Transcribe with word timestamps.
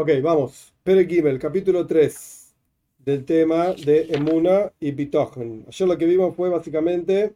Ok, 0.00 0.08
vamos. 0.22 0.72
Pere 0.82 1.04
Gimel, 1.06 1.38
capítulo 1.38 1.86
3 1.86 2.54
del 3.00 3.22
tema 3.26 3.74
de 3.74 4.06
Emuna 4.08 4.72
y 4.80 4.92
Bitochen. 4.92 5.66
Ayer 5.68 5.88
lo 5.88 5.98
que 5.98 6.06
vimos 6.06 6.34
fue 6.34 6.48
básicamente 6.48 7.34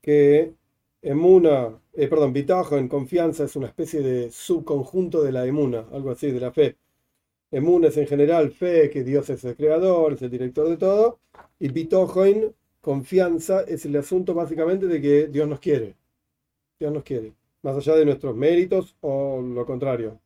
que 0.00 0.54
Emuna, 1.02 1.78
eh, 1.92 2.08
perdón, 2.08 2.32
Bitochen, 2.32 2.88
confianza, 2.88 3.44
es 3.44 3.54
una 3.54 3.66
especie 3.66 4.00
de 4.00 4.30
subconjunto 4.30 5.22
de 5.22 5.32
la 5.32 5.44
Emuna, 5.44 5.84
algo 5.92 6.10
así, 6.10 6.30
de 6.30 6.40
la 6.40 6.50
fe. 6.52 6.78
Emuna 7.50 7.88
es 7.88 7.98
en 7.98 8.06
general 8.06 8.50
fe, 8.50 8.88
que 8.88 9.04
Dios 9.04 9.28
es 9.28 9.44
el 9.44 9.54
creador, 9.54 10.14
es 10.14 10.22
el 10.22 10.30
director 10.30 10.70
de 10.70 10.78
todo. 10.78 11.18
Y 11.58 11.68
Bitochen, 11.68 12.54
confianza, 12.80 13.64
es 13.64 13.84
el 13.84 13.94
asunto 13.96 14.32
básicamente 14.32 14.86
de 14.86 15.02
que 15.02 15.26
Dios 15.28 15.46
nos 15.46 15.60
quiere. 15.60 15.96
Dios 16.78 16.92
nos 16.94 17.04
quiere. 17.04 17.34
Más 17.62 17.76
allá 17.76 17.94
de 17.96 18.06
nuestros 18.06 18.34
méritos 18.34 18.96
o 19.02 19.42
lo 19.42 19.66
contrario. 19.66 20.18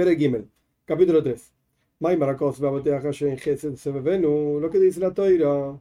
Pere 0.00 0.16
Gimel, 0.16 0.48
capítulo 0.86 1.22
3. 1.22 1.52
Lo 2.00 2.08
que 4.70 4.78
dice 4.78 4.98
la 4.98 5.12
Toira 5.12 5.78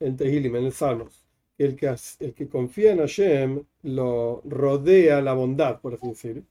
en 0.00 0.16
Tehilim, 0.16 0.56
en 0.56 0.64
el 0.64 0.72
Salmos. 0.72 1.26
El 1.58 1.76
que, 1.76 1.94
el 2.20 2.32
que 2.32 2.48
confía 2.48 2.92
en 2.92 3.00
Hashem 3.00 3.62
lo 3.82 4.40
rodea 4.46 5.20
la 5.20 5.34
bondad, 5.34 5.78
por 5.82 5.92
así 5.92 6.08
decirlo. 6.08 6.42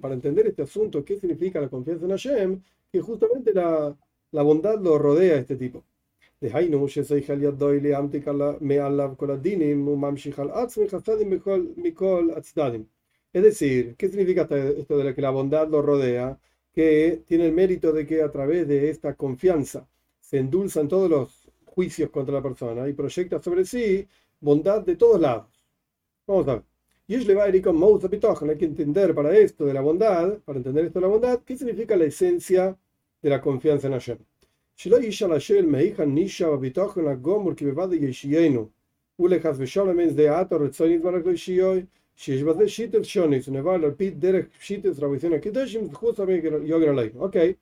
Para 0.00 0.14
entender 0.14 0.46
este 0.46 0.62
asunto, 0.62 1.04
¿qué 1.04 1.18
significa 1.18 1.60
la 1.60 1.68
confianza 1.68 2.06
en 2.06 2.10
Hashem? 2.10 2.62
Que 2.90 3.02
justamente 3.02 3.52
la, 3.52 3.94
la 4.30 4.42
bondad 4.42 4.80
lo 4.80 4.96
rodea 4.96 5.34
a 5.34 5.40
este 5.40 5.56
tipo. 5.56 5.84
Es 13.32 13.42
decir, 13.42 13.94
¿qué 13.96 14.08
significa 14.08 14.42
esto 14.42 14.98
de 14.98 15.14
que 15.14 15.22
la 15.22 15.30
bondad 15.30 15.68
lo 15.68 15.82
rodea? 15.82 16.38
Que 16.72 17.22
tiene 17.26 17.46
el 17.46 17.52
mérito 17.52 17.92
de 17.92 18.06
que 18.06 18.22
a 18.22 18.30
través 18.30 18.66
de 18.68 18.90
esta 18.90 19.14
confianza 19.14 19.86
se 20.20 20.38
endulzan 20.38 20.88
todos 20.88 21.08
los 21.10 21.50
juicios 21.64 22.10
contra 22.10 22.34
la 22.34 22.42
persona 22.42 22.88
y 22.88 22.92
proyecta 22.92 23.40
sobre 23.40 23.64
sí 23.64 24.06
bondad 24.40 24.82
de 24.82 24.96
todos 24.96 25.20
lados. 25.20 25.64
Vamos 26.26 26.48
a 26.48 26.54
ver. 26.56 26.64
Hay 27.08 28.58
que 28.58 28.64
entender 28.64 29.14
para 29.14 29.36
esto 29.36 29.64
de 29.66 29.74
la 29.74 29.80
bondad, 29.80 30.38
para 30.44 30.58
entender 30.58 30.86
esto 30.86 30.98
de 30.98 31.06
la 31.06 31.12
bondad, 31.12 31.40
qué 31.44 31.56
significa 31.56 31.96
la 31.96 32.04
esencia 32.04 32.76
de 33.22 33.30
la 33.30 33.40
confianza 33.40 33.86
en 33.88 33.92
Hashem. 33.92 34.18
שלא 34.75 34.97
ישאל 34.97 35.33
השואל 35.33 35.65
מהיכן 35.65 36.09
נישה 36.09 36.49
בביטחון 36.49 37.07
הגומר 37.07 37.55
כי 37.55 37.65
בוודאי 37.65 37.97
ישיינו 37.97 38.69
ולחס 39.19 39.55
ושלום 39.57 39.99
אין 39.99 40.09
זה 40.09 40.39
עתה 40.39 40.55
רצון 40.55 40.91
יתברך 40.91 41.25
לישיוי 41.25 41.83
שיש 42.15 42.43
בזה 42.43 42.69
שיטת 42.69 43.05
שונית 43.05 43.47
ונבל 43.47 43.85
על 43.85 43.91
פי 43.91 44.09
דרך 44.09 44.45
שיטת 44.59 44.99
רביציון 44.99 45.33
הקדושים 45.33 45.93
חוץ 45.93 46.19
יוגן 46.63 46.89
עלי. 46.89 47.09
אוקיי. 47.15 47.53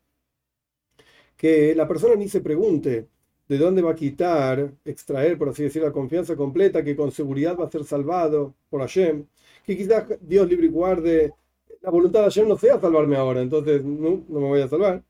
Que 1.38 1.76
la 1.76 1.86
persona 1.86 2.16
ni 2.16 2.30
se 2.30 2.40
pregunte 2.40 3.08
de 3.50 3.58
dónde 3.58 3.82
va 3.82 3.92
a 3.92 3.96
quitar, 3.96 4.72
extraer, 4.86 5.38
por 5.38 5.50
así 5.50 5.64
decir, 5.64 5.82
la 5.82 5.92
confianza 5.92 6.36
completa 6.36 6.84
que 6.84 6.96
con 6.96 7.12
seguridad 7.12 7.58
va 7.60 7.66
a 7.66 7.70
ser 7.70 7.84
salvado 7.84 8.56
por 8.70 8.80
Hashem, 8.82 9.26
que 9.66 9.78
quizás 9.78 10.04
Dios 10.22 10.48
libre 10.48 10.68
y 10.68 10.70
guarde, 10.70 11.34
la 11.82 11.92
voluntad 11.92 12.22
de 12.22 12.26
Hashem 12.26 12.48
no 12.48 12.58
sea 12.58 12.80
salvarme 12.80 13.16
ahora, 13.18 13.42
entonces 13.42 13.84
no, 13.84 14.24
no 14.30 14.40
me 14.40 14.48
voy 14.48 14.62
a 14.62 14.68
salvar. 14.68 15.04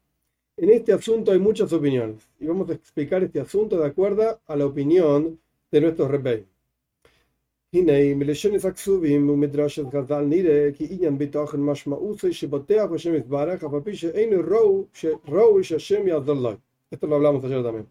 En 0.60 0.68
este 0.68 0.92
asunto 0.92 1.32
hay 1.32 1.38
muchas 1.38 1.72
opiniones 1.72 2.28
y 2.38 2.46
vamos 2.46 2.68
a 2.68 2.74
explicar 2.74 3.24
este 3.24 3.40
asunto 3.40 3.78
de 3.78 3.86
acuerdo 3.86 4.42
a 4.46 4.56
la 4.56 4.66
opinión 4.66 5.40
de 5.70 5.80
nuestros 5.80 6.10
rebeldes. 6.10 6.50
Esto 16.90 17.06
lo 17.06 17.14
hablamos 17.14 17.42
ayer 17.42 17.62
también. 17.62 17.86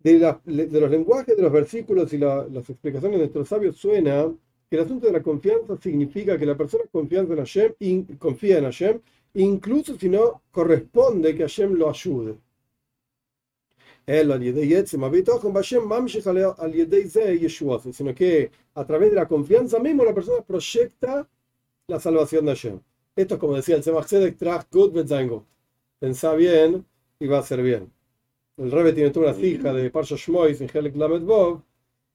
De, 0.00 0.18
de, 0.18 0.80
los 0.80 0.90
lenguajes 0.90 1.36
de 1.36 1.42
los 1.44 1.52
versículos 1.52 2.12
y 2.12 2.18
la, 2.18 2.44
las 2.50 2.68
explicaciones 2.68 3.18
de 3.18 3.26
nuestros 3.26 3.48
sabios 3.48 3.76
suena 3.76 4.34
que 4.68 4.74
el 4.74 4.82
asunto 4.82 5.06
de 5.06 5.12
la 5.12 5.22
confianza 5.22 5.76
significa 5.76 6.36
que 6.36 6.46
la 6.46 6.56
persona 6.56 6.82
confía 6.90 7.20
en 7.20 7.36
Hashem, 7.36 7.72
confía 8.18 8.58
en 8.58 8.64
Hashem 8.64 9.00
incluso 9.34 9.98
si 9.98 10.08
no 10.08 10.42
corresponde 10.50 11.34
que 11.34 11.42
Hashem 11.42 11.74
lo 11.74 11.88
ayude. 11.90 12.36
Sino 17.92 18.14
que 18.14 18.50
a 18.74 18.84
través 18.84 19.10
de 19.10 19.16
la 19.16 19.28
confianza 19.28 19.78
mismo 19.78 20.04
la 20.04 20.14
persona 20.14 20.42
proyecta 20.42 21.28
la 21.86 22.00
salvación 22.00 22.44
de 22.46 22.52
Hashem. 22.52 22.80
Esto 23.14 23.34
es 23.34 23.40
como 23.40 23.54
decía 23.54 23.76
el 23.76 23.82
Tzemach 23.82 24.06
Tzedek, 24.06 24.36
Pensá 26.00 26.34
bien 26.34 26.84
y 27.20 27.26
va 27.26 27.38
a 27.38 27.42
ser 27.42 27.62
bien. 27.62 27.92
El 28.56 28.70
Rebbe 28.70 28.92
tiene 28.92 29.10
toda 29.10 29.26
una 29.30 29.34
fija 29.34 29.72
de 29.72 29.90
Parsha 29.90 30.16
Shmois 30.16 30.60
en 30.60 30.68
Helek 30.72 30.96
Lamed 30.96 31.22
Bov, 31.22 31.62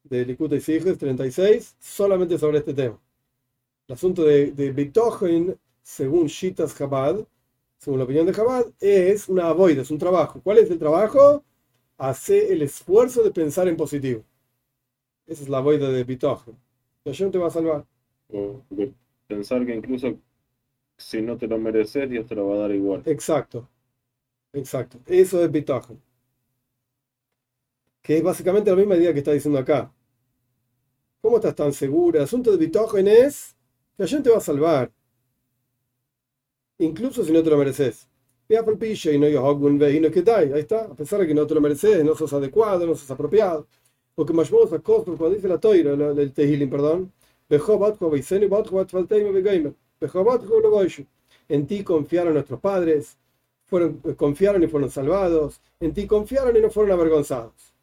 de 0.03 0.25
Likutei 0.25 0.59
Sijes 0.59 0.97
36, 0.97 1.75
solamente 1.79 2.37
sobre 2.37 2.59
este 2.59 2.73
tema. 2.73 2.99
El 3.87 3.93
asunto 3.93 4.23
de, 4.23 4.51
de 4.51 4.71
según 5.87 6.27
Shitas 6.27 6.75
Chabad, 6.77 7.25
según 7.77 7.99
la 7.99 8.03
opinión 8.03 8.25
de 8.25 8.33
Chabad, 8.33 8.65
es 8.81 9.29
una 9.29 9.47
avoida, 9.47 9.83
es 9.83 9.89
un 9.89 9.97
trabajo. 9.97 10.41
¿Cuál 10.43 10.57
es 10.57 10.69
el 10.69 10.77
trabajo? 10.77 11.45
Hace 11.97 12.51
el 12.51 12.61
esfuerzo 12.61 13.23
de 13.23 13.31
pensar 13.31 13.69
en 13.69 13.77
positivo. 13.77 14.21
Esa 15.25 15.43
es 15.43 15.49
la 15.49 15.59
avoida 15.59 15.89
de 15.89 16.03
Bitoch. 16.03 16.45
Y 17.05 17.09
Hashem 17.09 17.31
te 17.31 17.37
va 17.37 17.47
a 17.47 17.51
salvar. 17.51 17.85
pensar 19.27 19.65
que 19.65 19.75
incluso 19.75 20.19
si 20.97 21.21
no 21.21 21.37
te 21.37 21.47
lo 21.47 21.57
mereces, 21.57 22.09
Dios 22.09 22.27
te 22.27 22.35
lo 22.35 22.47
va 22.47 22.55
a 22.55 22.59
dar 22.59 22.71
igual. 22.71 23.03
Exacto. 23.05 23.69
Exacto. 24.51 24.99
Eso 25.05 25.41
es 25.41 25.49
Bitoch. 25.49 25.89
Que 28.01 28.17
es 28.17 28.23
básicamente 28.23 28.69
la 28.69 28.75
misma 28.75 28.97
idea 28.97 29.13
que 29.13 29.19
está 29.19 29.31
diciendo 29.31 29.57
acá. 29.57 29.89
¿Cómo 31.21 31.37
estás 31.37 31.55
tan 31.55 31.71
segura? 31.71 32.19
El 32.19 32.25
asunto 32.25 32.51
de 32.51 32.57
Bitochen 32.57 33.07
es 33.07 33.55
que 33.95 34.03
Hashem 34.03 34.21
te 34.21 34.29
va 34.29 34.37
a 34.37 34.41
salvar 34.41 34.91
incluso 36.79 37.23
si 37.23 37.31
no 37.31 37.43
te 37.43 37.49
lo 37.49 37.57
mereces. 37.57 38.07
Ahí 40.53 40.61
está, 40.61 40.85
a 40.85 40.95
pesar 40.95 41.19
de 41.19 41.27
que 41.27 41.33
no 41.33 41.45
te 41.45 41.53
lo 41.53 41.61
mereces, 41.61 42.03
no 42.03 42.15
sos 42.15 42.31
adecuado, 42.33 42.85
no 42.87 42.95
sos 42.95 43.11
apropiado. 43.11 43.67
Porque 44.15 44.33
más 44.33 44.51
a 44.51 44.79
cuando 44.79 45.29
dice 45.31 45.47
la 45.47 45.59
toira, 45.59 45.91
el 45.93 46.33
Tehilim, 46.33 46.69
perdón, 46.69 47.11
en 51.49 51.67
ti 51.67 51.83
confiaron 51.83 52.33
nuestros 52.33 52.59
padres, 52.59 53.17
fueron, 53.65 53.99
confiaron 54.15 54.63
y 54.63 54.67
fueron 54.67 54.89
salvados, 54.89 55.61
en 55.79 55.93
ti 55.93 56.07
confiaron 56.07 56.55
y 56.55 56.61
no 56.61 56.69
fueron 56.69 56.93
avergonzados. 56.93 57.73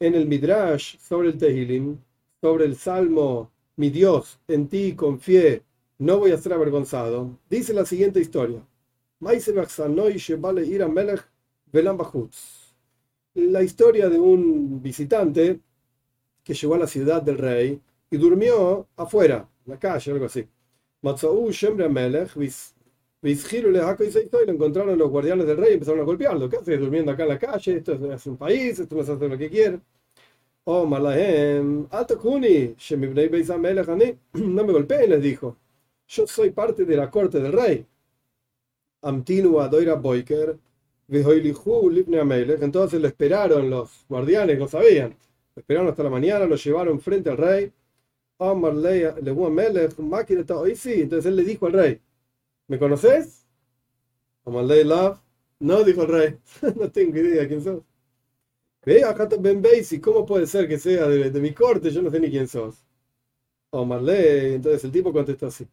En 0.00 0.14
el 0.14 0.26
Midrash 0.26 0.98
sobre 0.98 1.28
el 1.28 1.38
Tehilim, 1.38 1.98
sobre 2.40 2.64
el 2.66 2.76
Salmo, 2.76 3.50
mi 3.76 3.90
Dios, 3.90 4.38
en 4.48 4.68
ti 4.68 4.94
confié, 4.94 5.62
no 5.98 6.18
voy 6.18 6.32
a 6.32 6.38
ser 6.38 6.52
avergonzado, 6.52 7.38
dice 7.48 7.72
la 7.72 7.86
siguiente 7.86 8.20
historia. 8.20 8.62
La 13.34 13.62
historia 13.62 14.08
de 14.08 14.18
un 14.18 14.82
visitante 14.82 15.60
que 16.44 16.54
llegó 16.54 16.74
a 16.74 16.78
la 16.78 16.86
ciudad 16.86 17.22
del 17.22 17.38
rey 17.38 17.80
y 18.10 18.16
durmió 18.18 18.86
afuera, 18.96 19.48
en 19.64 19.72
la 19.72 19.78
calle, 19.78 20.12
algo 20.12 20.26
así. 20.26 20.46
Lo 24.46 24.52
encontraron 24.52 24.98
los 24.98 25.10
guardianes 25.10 25.46
del 25.46 25.56
rey 25.56 25.70
y 25.70 25.74
empezaron 25.74 26.00
a 26.00 26.04
golpearlo. 26.04 26.48
¿Qué 26.48 26.56
haces 26.56 26.80
durmiendo 26.80 27.12
acá 27.12 27.24
en 27.24 27.28
la 27.30 27.38
calle? 27.38 27.76
Esto 27.76 28.12
es 28.12 28.26
un 28.26 28.36
país, 28.36 28.78
esto 28.78 28.96
no 28.96 29.02
se 29.02 29.12
hace 29.12 29.28
lo 29.28 29.38
que 29.38 29.50
quiere. 29.50 29.80
Oh, 30.64 30.84
Malahem, 30.84 31.86
alto 31.90 32.18
Kuni, 32.18 32.74
no 34.32 34.64
me 34.64 34.72
golpeen, 34.72 35.10
les 35.10 35.22
dijo. 35.22 35.56
Yo 36.08 36.26
soy 36.26 36.50
parte 36.50 36.84
de 36.84 36.96
la 36.96 37.10
corte 37.10 37.40
del 37.40 37.52
rey. 37.52 37.86
Amtinu 39.02 39.60
Adoira 39.60 39.94
Boiker, 39.94 40.58
entonces 41.08 43.00
lo 43.00 43.06
esperaron 43.06 43.70
los 43.70 44.04
guardianes, 44.08 44.58
lo 44.58 44.66
sabían. 44.66 45.16
Lo 45.54 45.60
esperaron 45.60 45.88
hasta 45.88 46.02
la 46.02 46.10
mañana, 46.10 46.46
lo 46.46 46.56
llevaron 46.56 47.00
frente 47.00 47.30
al 47.30 47.36
rey. 47.36 47.72
Entonces 48.38 49.26
él 51.26 51.36
le 51.36 51.44
dijo 51.44 51.66
al 51.66 51.72
rey, 51.72 52.00
¿me 52.68 52.78
conoces? 52.78 53.46
Love. 54.44 55.18
No, 55.58 55.82
dijo 55.84 56.02
el 56.02 56.08
rey, 56.08 56.38
no 56.76 56.90
tengo 56.90 57.16
idea 57.16 57.48
quién 57.48 57.62
sos. 57.62 57.82
Ve 58.84 59.02
acá 59.04 59.28
Ben 59.38 59.60
Basie, 59.60 60.00
¿cómo 60.00 60.24
puede 60.24 60.46
ser 60.46 60.68
que 60.68 60.78
sea 60.78 61.08
de, 61.08 61.40
mi 61.40 61.52
corte? 61.52 61.90
Yo 61.90 62.02
no 62.02 62.10
sé 62.10 62.20
ni 62.20 62.30
quién 62.30 62.46
sos. 62.46 62.84
Omar 63.70 64.02
le, 64.02 64.54
entonces 64.54 64.84
el 64.84 64.92
tipo 64.92 65.12
contestó 65.12 65.46
así. 65.46 65.66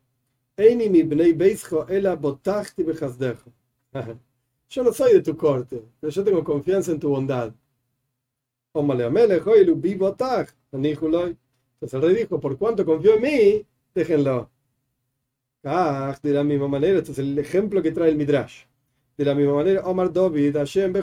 yo 4.69 4.83
no 4.83 4.93
soy 4.93 5.13
de 5.13 5.21
tu 5.21 5.37
corte, 5.37 5.83
pero 5.99 6.11
yo 6.11 6.23
tengo 6.23 6.43
confianza 6.43 6.91
en 6.91 6.99
tu 6.99 7.09
bondad. 7.09 7.53
Entonces 8.73 9.03
el 11.93 12.01
rey 12.01 12.15
dijo, 12.15 12.39
por 12.39 12.57
cuanto 12.57 12.85
confío 12.85 13.15
en 13.15 13.21
mí, 13.21 13.65
déjenlo. 13.93 14.49
De 15.63 16.33
la 16.33 16.43
misma 16.43 16.67
manera, 16.67 16.99
este 16.99 17.13
es 17.13 17.19
el 17.19 17.37
ejemplo 17.39 17.81
que 17.81 17.91
trae 17.91 18.09
el 18.09 18.17
Midrash. 18.17 18.65
De 19.17 19.25
la 19.25 19.33
misma 19.33 19.55
manera, 19.55 19.81
Omar 19.85 20.11
David, 20.11 20.57
Hashem, 20.57 20.93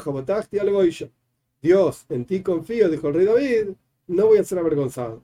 Dios, 1.62 2.06
en 2.08 2.24
ti 2.26 2.42
confío, 2.42 2.88
dijo 2.90 3.08
el 3.08 3.14
rey 3.14 3.26
David, 3.26 3.74
no 4.08 4.26
voy 4.26 4.38
a 4.38 4.44
ser 4.44 4.58
avergonzado. 4.58 5.22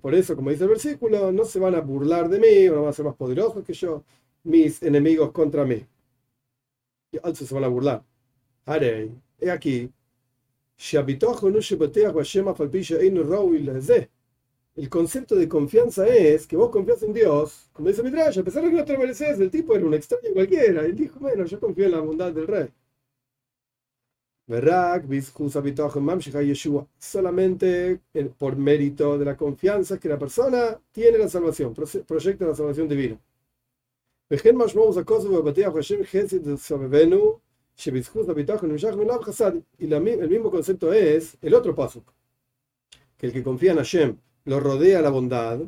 Por 0.00 0.14
eso, 0.14 0.34
como 0.36 0.50
dice 0.50 0.64
el 0.64 0.70
versículo, 0.70 1.30
no 1.32 1.44
se 1.44 1.58
van 1.60 1.74
a 1.76 1.80
burlar 1.80 2.28
de 2.28 2.38
mí, 2.40 2.66
no 2.66 2.82
van 2.82 2.90
a 2.90 2.92
ser 2.92 3.04
más 3.04 3.14
poderosos 3.14 3.64
que 3.64 3.72
yo, 3.72 4.02
mis 4.42 4.82
enemigos 4.82 5.30
contra 5.32 5.64
mí. 5.64 5.84
Y 7.12 7.18
also 7.22 7.46
se 7.46 7.54
van 7.54 7.64
a 7.64 7.68
burlar. 7.68 8.02
Haré, 8.66 9.10
he 9.40 9.50
aquí. 9.50 9.90
El 14.74 14.88
concepto 14.88 15.34
de 15.36 15.48
confianza 15.48 16.06
es 16.08 16.46
que 16.46 16.56
vos 16.56 16.70
confías 16.70 17.02
en 17.02 17.12
Dios, 17.12 17.68
como 17.74 17.88
dice 17.88 18.02
Midrash, 18.02 18.38
a 18.38 18.42
pesar 18.42 18.62
de 18.64 18.70
que 18.70 18.76
no 18.76 18.84
te 18.84 18.96
mereces, 18.96 19.38
el 19.38 19.50
tipo 19.50 19.74
era 19.74 19.84
un 19.84 19.92
extraño 19.92 20.32
cualquiera. 20.32 20.84
Él 20.86 20.96
dijo, 20.96 21.18
bueno, 21.20 21.44
yo 21.44 21.60
confío 21.60 21.84
en 21.86 21.92
la 21.92 22.00
bondad 22.00 22.32
del 22.32 22.46
rey. 22.46 22.68
Solamente 26.98 28.00
por 28.38 28.56
mérito 28.56 29.18
de 29.18 29.24
la 29.24 29.36
confianza 29.36 29.98
que 30.00 30.08
la 30.08 30.18
persona 30.18 30.80
tiene 30.90 31.18
la 31.18 31.28
salvación, 31.28 31.74
proyecta 31.74 32.46
la 32.46 32.54
salvación 32.54 32.88
divina. 32.88 33.20
Y 34.30 34.34
el 39.94 40.28
mismo 40.28 40.50
concepto 40.50 40.92
es 40.92 41.36
el 41.42 41.54
otro 41.54 41.74
paso, 41.74 42.04
que 43.18 43.26
el 43.26 43.32
que 43.32 43.42
confía 43.42 43.72
en 43.72 43.78
Hashem 43.78 44.16
lo 44.44 44.60
rodea 44.60 45.00
la 45.02 45.10
bondad, 45.10 45.60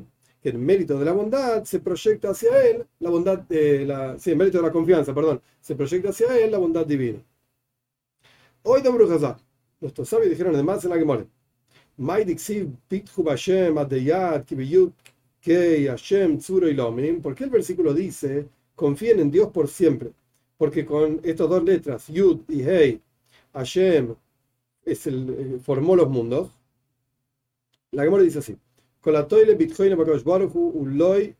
que 0.43 0.50
el 0.50 0.59
mérito 0.59 0.99
de 0.99 1.05
la 1.05 1.12
bondad 1.12 1.65
se 1.65 1.81
proyecta 1.81 2.31
hacia 2.31 2.62
él, 2.69 2.87
la 3.00 3.11
bondad, 3.11 3.38
de 3.38 3.87
la, 3.87 4.19
sí, 4.19 4.31
el 4.31 4.37
mérito 4.37 4.59
de 4.59 4.65
la 4.65 4.73
confianza, 4.73 5.15
perdón, 5.15 5.41
se 5.61 5.75
proyecta 5.75 6.11
hacia 6.11 6.37
él 6.38 6.50
la 6.50 6.59
bondad 6.59 6.87
divina. 6.87 7.21
Hoy 8.62 8.82
de 8.82 8.91
Brujazá, 8.91 9.38
nuestros 9.81 10.09
sabios 10.09 10.31
dijeron 10.31 10.55
además 10.55 10.85
en 10.85 10.91
la 10.91 10.99
Gemara, 10.99 11.26
¿Por 17.23 17.35
qué 17.35 17.44
el 17.44 17.50
versículo 17.50 17.94
dice 17.94 18.49
confíen 18.75 19.20
en 19.20 19.31
Dios 19.31 19.50
por 19.50 19.69
siempre? 19.69 20.11
Porque 20.56 20.85
con 20.85 21.20
estas 21.23 21.49
dos 21.49 21.62
letras, 21.62 22.09
Yud 22.09 22.41
y 22.49 22.62
Hei, 22.62 23.00
Hashem 23.53 24.15
es 24.85 25.06
el, 25.06 25.31
eh, 25.31 25.59
formó 25.62 25.94
los 25.97 26.09
mundos. 26.09 26.50
La 27.94 28.05
Gemara 28.05 28.23
dice 28.23 28.41
así: 28.41 28.56
Con 29.00 29.12
la 29.12 29.26
toile 29.26 29.55
Bitcoin 29.55 29.93
Uloy 29.94 31.37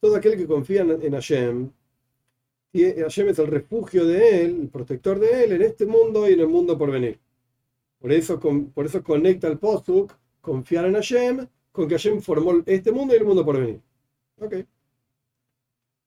Todo 0.00 0.16
aquel 0.16 0.36
que 0.36 0.46
confía 0.46 0.82
en 0.82 1.12
Hashem 1.12 1.70
y 2.74 2.92
Hashem 2.92 3.28
es 3.28 3.38
el 3.38 3.46
refugio 3.46 4.04
de 4.04 4.44
él, 4.44 4.62
el 4.62 4.68
protector 4.68 5.20
de 5.20 5.44
él 5.44 5.52
en 5.52 5.62
este 5.62 5.86
mundo 5.86 6.28
y 6.28 6.32
en 6.32 6.40
el 6.40 6.48
mundo 6.48 6.76
por 6.76 6.90
venir. 6.90 7.20
Por 8.00 8.10
eso, 8.10 8.40
por 8.40 8.86
eso 8.86 9.02
conecta 9.04 9.46
el 9.46 9.58
postuk, 9.58 10.12
confiar 10.40 10.86
en 10.86 10.94
Hashem, 10.94 11.46
con 11.70 11.86
que 11.86 11.94
Hashem 11.94 12.20
formó 12.20 12.64
este 12.66 12.90
mundo 12.90 13.14
y 13.14 13.18
el 13.18 13.24
mundo 13.24 13.44
por 13.44 13.60
venir. 13.60 13.80
Ok. 14.40 14.54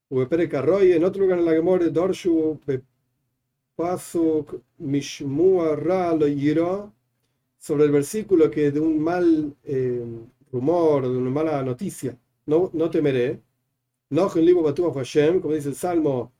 en 0.10 1.04
otro 1.06 1.22
lugar 1.24 1.40
en 1.40 1.46
la 1.46 1.54
Gemore, 1.54 1.90
Dorshu, 1.90 2.60
Pasuk, 3.78 4.62
Mishmua, 4.78 5.78
Ra, 5.78 6.14
lo 6.14 6.28
sobre 7.68 7.84
el 7.86 7.92
versículo 7.92 8.50
que 8.50 8.72
de 8.72 8.80
un 8.80 8.98
mal 9.00 9.54
eh, 9.66 10.02
rumor, 10.54 11.04
de 11.04 11.18
una 11.18 11.30
mala 11.30 11.62
noticia, 11.64 12.18
no, 12.46 12.70
no 12.74 12.90
temeré. 12.90 13.42
No, 14.10 14.30
Hashem, 14.30 15.42
como 15.42 15.54
dice 15.54 15.70
el 15.70 15.76
Salmo 15.76 16.32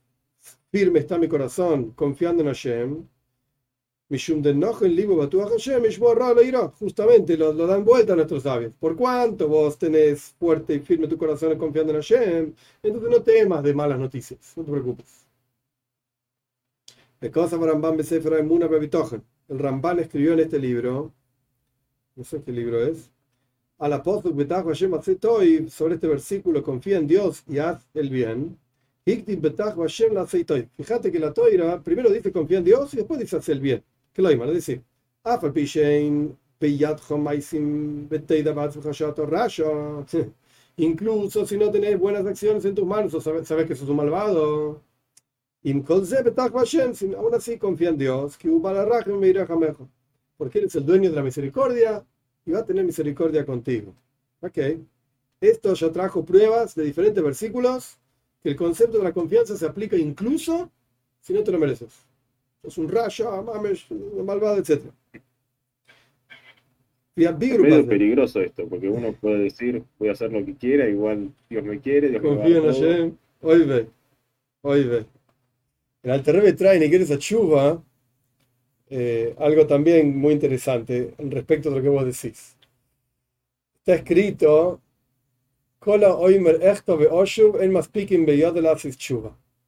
firme 0.72 1.00
está 1.00 1.18
mi 1.18 1.28
corazón 1.28 1.92
confiando 1.92 2.42
en 2.42 2.48
Hashem. 2.48 3.06
Justamente 6.78 7.36
lo, 7.36 7.52
lo 7.52 7.66
dan 7.66 7.84
vuelta 7.84 8.14
a 8.14 8.16
nuestros 8.16 8.42
sabios. 8.44 8.72
Por 8.80 8.96
cuanto 8.96 9.48
vos 9.48 9.78
tenés 9.78 10.34
fuerte 10.38 10.74
y 10.76 10.80
firme 10.80 11.08
tu 11.08 11.18
corazón 11.18 11.58
confiando 11.58 11.92
en 11.92 11.96
Hashem, 12.00 12.54
entonces 12.82 13.10
no 13.10 13.22
temas 13.22 13.62
de 13.62 13.74
malas 13.74 13.98
noticias, 13.98 14.54
no 14.56 14.64
te 14.64 14.70
preocupes. 14.70 15.26
El 19.48 19.58
Ramban 19.58 19.98
escribió 19.98 20.34
en 20.34 20.40
este 20.40 20.58
libro, 20.58 21.12
no 22.18 22.24
sé 22.24 22.42
qué 22.42 22.50
libro 22.52 22.84
es, 22.84 23.10
al 23.78 23.92
apóstol 23.92 24.34
sobre 25.70 25.94
este 25.94 26.08
versículo, 26.08 26.64
confía 26.64 26.98
en 26.98 27.06
Dios 27.06 27.44
y 27.48 27.58
haz 27.58 27.88
el 27.94 28.10
bien. 28.10 28.58
Fíjate 30.76 31.12
que 31.12 31.18
la 31.20 31.32
toira 31.32 31.80
primero 31.82 32.10
dice 32.10 32.32
confía 32.32 32.58
en 32.58 32.64
Dios 32.64 32.92
y 32.94 32.96
después 32.98 33.20
dice 33.20 33.36
hacer 33.36 33.54
el 33.54 33.60
bien. 33.60 33.84
Que 34.12 34.20
lo 34.22 34.30
es 34.30 34.52
decir, 34.54 34.82
incluso 40.76 41.46
si 41.46 41.56
no 41.56 41.70
tenés 41.70 41.98
buenas 41.98 42.26
acciones 42.26 42.64
en 42.64 42.74
tus 42.74 42.86
manos 42.86 43.14
o 43.14 43.20
sabes, 43.20 43.46
que 43.68 43.76
sos 43.76 43.88
un 43.88 43.96
malvado. 43.96 44.82
Aún 47.16 47.34
así 47.34 47.58
confía 47.58 47.88
en 47.90 47.98
Dios, 47.98 48.38
porque 50.36 50.58
Él 50.60 50.64
es 50.66 50.74
el 50.76 50.86
dueño 50.86 51.10
de 51.10 51.16
la 51.16 51.22
misericordia 51.22 52.04
y 52.48 52.52
va 52.52 52.60
a 52.60 52.64
tener 52.64 52.82
misericordia 52.82 53.44
contigo. 53.44 53.94
Ok. 54.40 54.58
Esto 55.38 55.74
ya 55.74 55.92
trajo 55.92 56.24
pruebas 56.24 56.74
de 56.74 56.82
diferentes 56.82 57.22
versículos 57.22 57.98
que 58.42 58.48
el 58.48 58.56
concepto 58.56 58.96
de 58.96 59.04
la 59.04 59.12
confianza 59.12 59.54
se 59.54 59.66
aplica 59.66 59.96
incluso 59.96 60.70
si 61.20 61.34
no 61.34 61.44
te 61.44 61.52
lo 61.52 61.58
mereces. 61.58 61.92
Es 62.62 62.78
un 62.78 62.88
rayo, 62.88 63.42
mames, 63.42 63.84
malvado, 64.24 64.56
etc. 64.56 64.82
Es 67.14 67.38
medio 67.38 67.86
peligroso 67.86 68.40
esto, 68.40 68.66
porque 68.66 68.88
uno 68.88 69.12
puede 69.12 69.40
decir, 69.40 69.82
voy 69.98 70.08
a 70.08 70.12
hacer 70.12 70.32
lo 70.32 70.42
que 70.44 70.54
quiera, 70.54 70.88
igual 70.88 71.30
Dios 71.50 71.64
me 71.64 71.80
quiere, 71.80 72.08
Dios 72.08 72.22
Confío 72.22 72.58
en 72.58 72.64
Hashem. 72.64 73.16
Hoy 73.42 73.64
ve, 73.64 73.88
hoy 74.62 74.84
ve. 74.84 75.06
El 76.02 76.12
Alterrebe 76.12 76.54
trae 76.54 76.82
en 76.82 77.02
esa 77.02 77.18
chuva 77.18 77.82
eh, 78.90 79.34
algo 79.38 79.66
también 79.66 80.16
muy 80.16 80.32
interesante 80.34 81.14
respecto 81.18 81.70
de 81.70 81.76
lo 81.76 81.82
que 81.82 81.88
vos 81.88 82.04
decís. 82.04 82.56
Está 83.80 83.94
escrito 83.94 84.80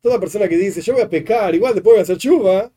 Toda 0.03 0.21
persona 0.21 0.49
que 0.49 0.57
dice, 0.57 0.81
yo 0.81 0.95
voy 0.95 1.03
a 1.03 1.09
pecar, 1.09 1.55
igual 1.55 1.75
después 1.75 1.95
voy 1.95 2.01
a 2.01 2.03
hacer 2.03 2.19
chuva, 2.19 2.73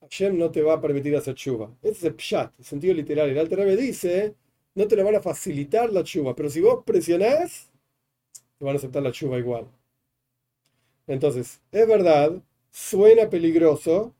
Hashem 0.00 0.36
no 0.36 0.50
te 0.50 0.62
va 0.62 0.74
a 0.74 0.80
permitir 0.80 1.14
hacer 1.16 1.34
chuva. 1.34 1.70
Ese 1.82 1.92
es 1.92 2.04
el 2.04 2.14
pshat, 2.14 2.52
el 2.58 2.64
sentido 2.64 2.94
literal. 2.94 3.30
El 3.30 3.38
Alter 3.38 3.76
dice, 3.76 4.34
no 4.74 4.86
te 4.86 4.96
lo 4.96 5.04
van 5.04 5.16
a 5.16 5.20
facilitar 5.20 5.92
la 5.92 6.02
chuva, 6.02 6.34
pero 6.34 6.50
si 6.50 6.60
vos 6.60 6.82
presionás, 6.84 7.70
te 8.58 8.64
van 8.64 8.74
a 8.74 8.78
aceptar 8.78 9.02
la 9.02 9.12
chuva 9.12 9.38
igual. 9.38 9.66
Entonces, 11.06 11.60
es 11.72 11.88
verdad, 11.88 12.42
suena 12.70 13.28
peligroso, 13.28 14.14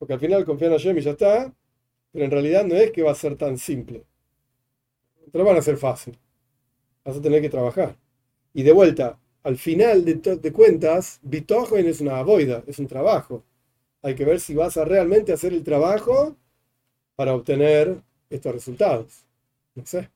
porque 0.00 0.14
al 0.14 0.20
final 0.20 0.44
confían 0.44 0.72
en 0.72 0.78
Hashem 0.78 0.98
y 0.98 1.02
ya 1.02 1.12
está, 1.12 1.54
pero 2.10 2.24
en 2.24 2.32
realidad 2.32 2.64
no 2.64 2.74
es 2.74 2.90
que 2.90 3.04
va 3.04 3.12
a 3.12 3.14
ser 3.14 3.36
tan 3.36 3.56
simple. 3.56 4.02
Te 5.30 5.38
lo 5.38 5.44
van 5.44 5.54
a 5.54 5.60
hacer 5.60 5.76
fácil 5.76 6.18
vas 7.04 7.16
a 7.16 7.22
tener 7.22 7.40
que 7.42 7.50
trabajar. 7.50 7.96
Y 8.52 8.62
de 8.62 8.72
vuelta, 8.72 9.18
al 9.42 9.56
final 9.56 10.04
de, 10.04 10.52
cuentas, 10.52 11.20
Bitogen 11.22 11.86
es 11.86 12.00
una 12.00 12.22
boida, 12.22 12.62
es 12.66 12.78
un 12.78 12.86
trabajo. 12.86 13.44
Hay 14.02 14.14
que 14.14 14.24
ver 14.24 14.40
si 14.40 14.54
vas 14.54 14.76
a 14.76 14.84
realmente 14.84 15.32
hacer 15.32 15.52
el 15.52 15.64
trabajo 15.64 16.36
para 17.16 17.34
obtener 17.34 18.02
estos 18.30 18.52
resultados. 18.52 19.26
No 19.74 19.84
sé. 19.86 20.10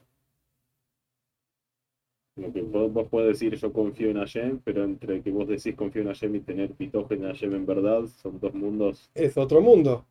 Lo 2.36 2.52
que 2.52 2.62
vos, 2.62 3.08
puedes 3.08 3.38
decir, 3.38 3.54
yo 3.54 3.72
confío 3.72 4.10
en 4.10 4.16
Hashem, 4.16 4.58
pero 4.64 4.82
entre 4.82 5.22
que 5.22 5.30
vos 5.30 5.46
decís 5.46 5.76
confío 5.76 6.02
en 6.02 6.08
Hashem 6.08 6.34
y 6.34 6.40
tener 6.40 6.74
Bitogen 6.76 7.22
en 7.22 7.28
Hashem 7.28 7.54
en 7.54 7.64
verdad, 7.64 8.06
son 8.20 8.40
dos 8.40 8.52
mundos. 8.54 9.08
Es 9.14 9.36
otro 9.36 9.60
mundo. 9.60 10.04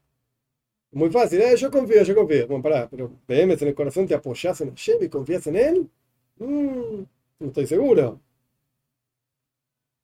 Muy 0.91 1.09
fácil, 1.09 1.41
¿eh? 1.41 1.55
yo 1.57 1.69
confío, 1.69 2.03
yo 2.03 2.15
confío. 2.15 2.47
Bueno, 2.47 2.63
pará, 2.63 2.87
pero 2.89 3.11
PM 3.25 3.53
en 3.53 3.67
el 3.67 3.75
corazón, 3.75 4.07
te 4.07 4.13
apoyas 4.15 4.61
en 4.61 4.69
Hashem 4.69 5.03
y 5.03 5.09
confías 5.09 5.47
en 5.47 5.55
él. 5.57 5.89
Mm, 6.37 7.03
no 7.39 7.47
estoy 7.47 7.67
seguro. 7.67 8.21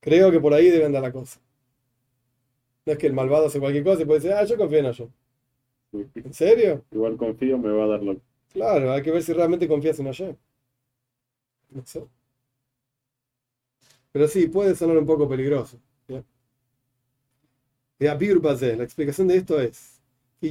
Creo 0.01 0.31
que 0.31 0.39
por 0.39 0.53
ahí 0.53 0.69
debe 0.69 0.85
andar 0.85 1.03
la 1.03 1.11
cosa. 1.11 1.39
No 2.85 2.93
es 2.93 2.99
que 2.99 3.07
el 3.07 3.13
malvado 3.13 3.47
hace 3.47 3.59
cualquier 3.59 3.83
cosa 3.83 4.01
y 4.01 4.05
puede 4.05 4.19
decir, 4.19 4.33
ah, 4.33 4.43
yo 4.43 4.57
confío 4.57 4.79
en 4.79 4.85
ello. 4.87 5.09
¿En 6.15 6.33
serio? 6.33 6.83
Igual 6.91 7.17
confío, 7.17 7.57
me 7.57 7.71
va 7.71 7.85
a 7.85 7.87
dar 7.87 8.03
lo 8.03 8.17
Claro, 8.51 8.91
hay 8.91 9.03
que 9.03 9.11
ver 9.11 9.21
si 9.21 9.31
realmente 9.31 9.67
confías 9.67 9.99
en 9.99 10.07
Hashem. 10.07 10.35
No 11.71 11.85
sé. 11.85 12.03
Pero 14.11 14.27
sí, 14.27 14.47
puede 14.47 14.75
sonar 14.75 14.97
un 14.97 15.05
poco 15.05 15.27
peligroso. 15.29 15.79
La 17.99 18.83
explicación 18.83 19.27
de 19.27 19.37
esto 19.37 19.59
es 19.59 19.99
un 20.41 20.49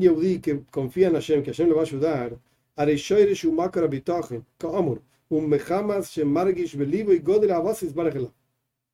Yehudi 0.00 0.40
que 0.40 0.62
confía 0.70 1.08
en 1.08 1.14
Hashem, 1.14 1.42
que 1.42 1.50
Hashem 1.50 1.68
lo 1.68 1.74
va 1.76 1.82
a 1.82 1.84
ayudar. 1.84 2.38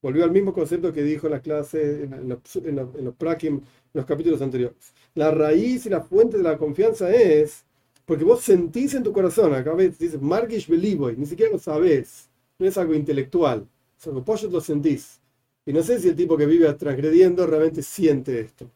Volvió 0.02 0.24
al 0.24 0.30
mismo 0.30 0.52
concepto 0.52 0.92
que 0.92 1.02
dijo 1.02 1.26
en 1.26 1.32
la 1.32 1.40
clase, 1.40 2.04
en 2.04 2.28
los, 2.28 2.56
en 2.56 2.76
los, 2.76 2.94
en 2.94 3.04
los, 3.04 3.14
prakim, 3.14 3.56
en 3.56 3.62
los 3.92 4.06
capítulos 4.06 4.40
anteriores. 4.42 4.92
La 5.14 5.30
raíz 5.30 5.86
y 5.86 5.90
la 5.90 6.00
fuente 6.00 6.38
de 6.38 6.42
la 6.42 6.58
confianza 6.58 7.10
es 7.10 7.64
porque 8.04 8.24
vos 8.24 8.42
sentís 8.42 8.94
en 8.94 9.02
tu 9.02 9.12
corazón, 9.12 9.54
acá 9.54 9.74
ves, 9.74 9.98
dice 9.98 10.18
Margish 10.18 10.68
Beliboy, 10.68 11.16
ni 11.16 11.26
siquiera 11.26 11.52
lo 11.52 11.58
sabés, 11.58 12.28
no 12.58 12.66
es 12.66 12.76
algo 12.78 12.94
intelectual, 12.94 13.66
es 13.98 14.06
algo 14.06 14.24
pollo 14.24 14.48
lo 14.50 14.60
sentís. 14.60 15.20
Y 15.66 15.72
no 15.72 15.82
sé 15.82 15.98
si 16.00 16.08
el 16.08 16.16
tipo 16.16 16.36
que 16.36 16.46
vive 16.46 16.72
transgrediendo 16.74 17.46
realmente 17.46 17.82
siente 17.82 18.40
esto. 18.40 18.70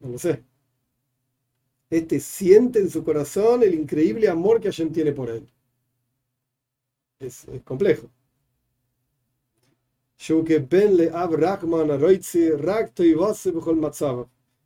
No 0.00 0.08
lo 0.10 0.18
sé. 0.18 0.42
Este 1.90 2.20
siente 2.20 2.78
en 2.78 2.90
su 2.90 3.04
corazón 3.04 3.62
el 3.62 3.74
increíble 3.74 4.28
amor 4.28 4.60
que 4.60 4.68
Hashem 4.68 4.92
tiene 4.92 5.12
por 5.12 5.28
él. 5.30 5.46
Es, 7.20 7.46
es 7.48 7.62
complejo 7.62 8.08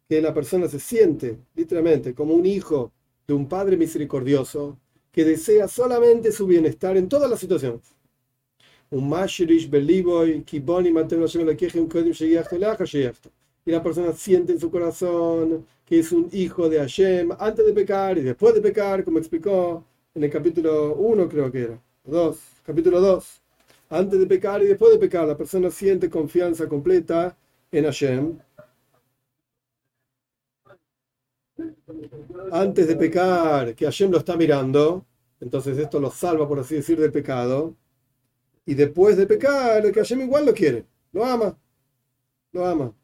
que 0.09 0.21
la 0.21 0.35
persona 0.35 0.69
se 0.69 0.79
siente 0.79 1.39
literalmente 1.55 2.15
como 2.15 2.35
un 2.35 2.47
hijo 2.47 2.93
de 3.27 3.35
un 3.35 3.49
padre 3.49 3.77
misericordioso 3.77 4.79
que 5.11 5.25
desea 5.25 5.69
solamente 5.69 6.33
su 6.33 6.47
bienestar 6.47 6.97
en 6.97 7.09
todas 7.09 7.31
las 7.31 7.41
situaciones. 7.41 7.81
Un 8.91 9.09
y 13.67 13.71
la 13.71 13.83
persona 13.83 14.13
siente 14.13 14.53
en 14.53 14.61
su 14.61 14.71
corazón 14.71 15.67
que 15.87 16.01
es 16.01 16.13
un 16.13 16.29
hijo 16.33 16.69
de 16.69 16.79
Hashem 16.79 17.31
antes 17.39 17.65
de 17.65 17.73
pecar 17.73 18.19
y 18.19 18.23
después 18.23 18.55
de 18.55 18.61
pecar, 18.61 19.05
como 19.05 19.19
explicó 19.19 19.85
en 20.15 20.25
el 20.25 20.31
capítulo 20.31 20.95
1 20.97 21.29
creo 21.29 21.51
que 21.51 21.63
era, 21.63 21.83
2, 22.05 22.39
capítulo 22.65 23.01
2 23.01 23.41
antes 23.91 24.19
de 24.19 24.27
pecar 24.27 24.63
y 24.63 24.67
después 24.67 24.93
de 24.93 24.99
pecar. 24.99 25.27
La 25.27 25.37
persona 25.37 25.71
siente 25.71 26.11
confianza 26.11 26.69
completa 26.69 27.37
en 27.71 27.85
Hashem. 27.85 28.39
Antes 32.51 32.89
de 32.89 32.97
pecar, 32.97 33.75
que 33.75 33.85
Hashem 33.85 34.11
lo 34.11 34.19
está 34.19 34.37
mirando, 34.37 35.05
entonces 35.41 35.79
esto 35.79 36.01
lo 36.01 36.11
salva, 36.11 36.49
por 36.49 36.59
así 36.59 36.77
decir, 36.77 36.99
del 36.99 37.13
pecado. 37.13 37.77
Y 38.67 38.75
después 38.75 39.17
de 39.17 39.27
pecar, 39.27 39.83
que 39.93 40.01
Hashem 40.01 40.23
igual 40.23 40.47
lo 40.47 40.55
quiere, 40.55 40.87
lo 41.13 41.25
ama, 41.25 41.59
lo 42.53 42.67
ama. 42.67 42.95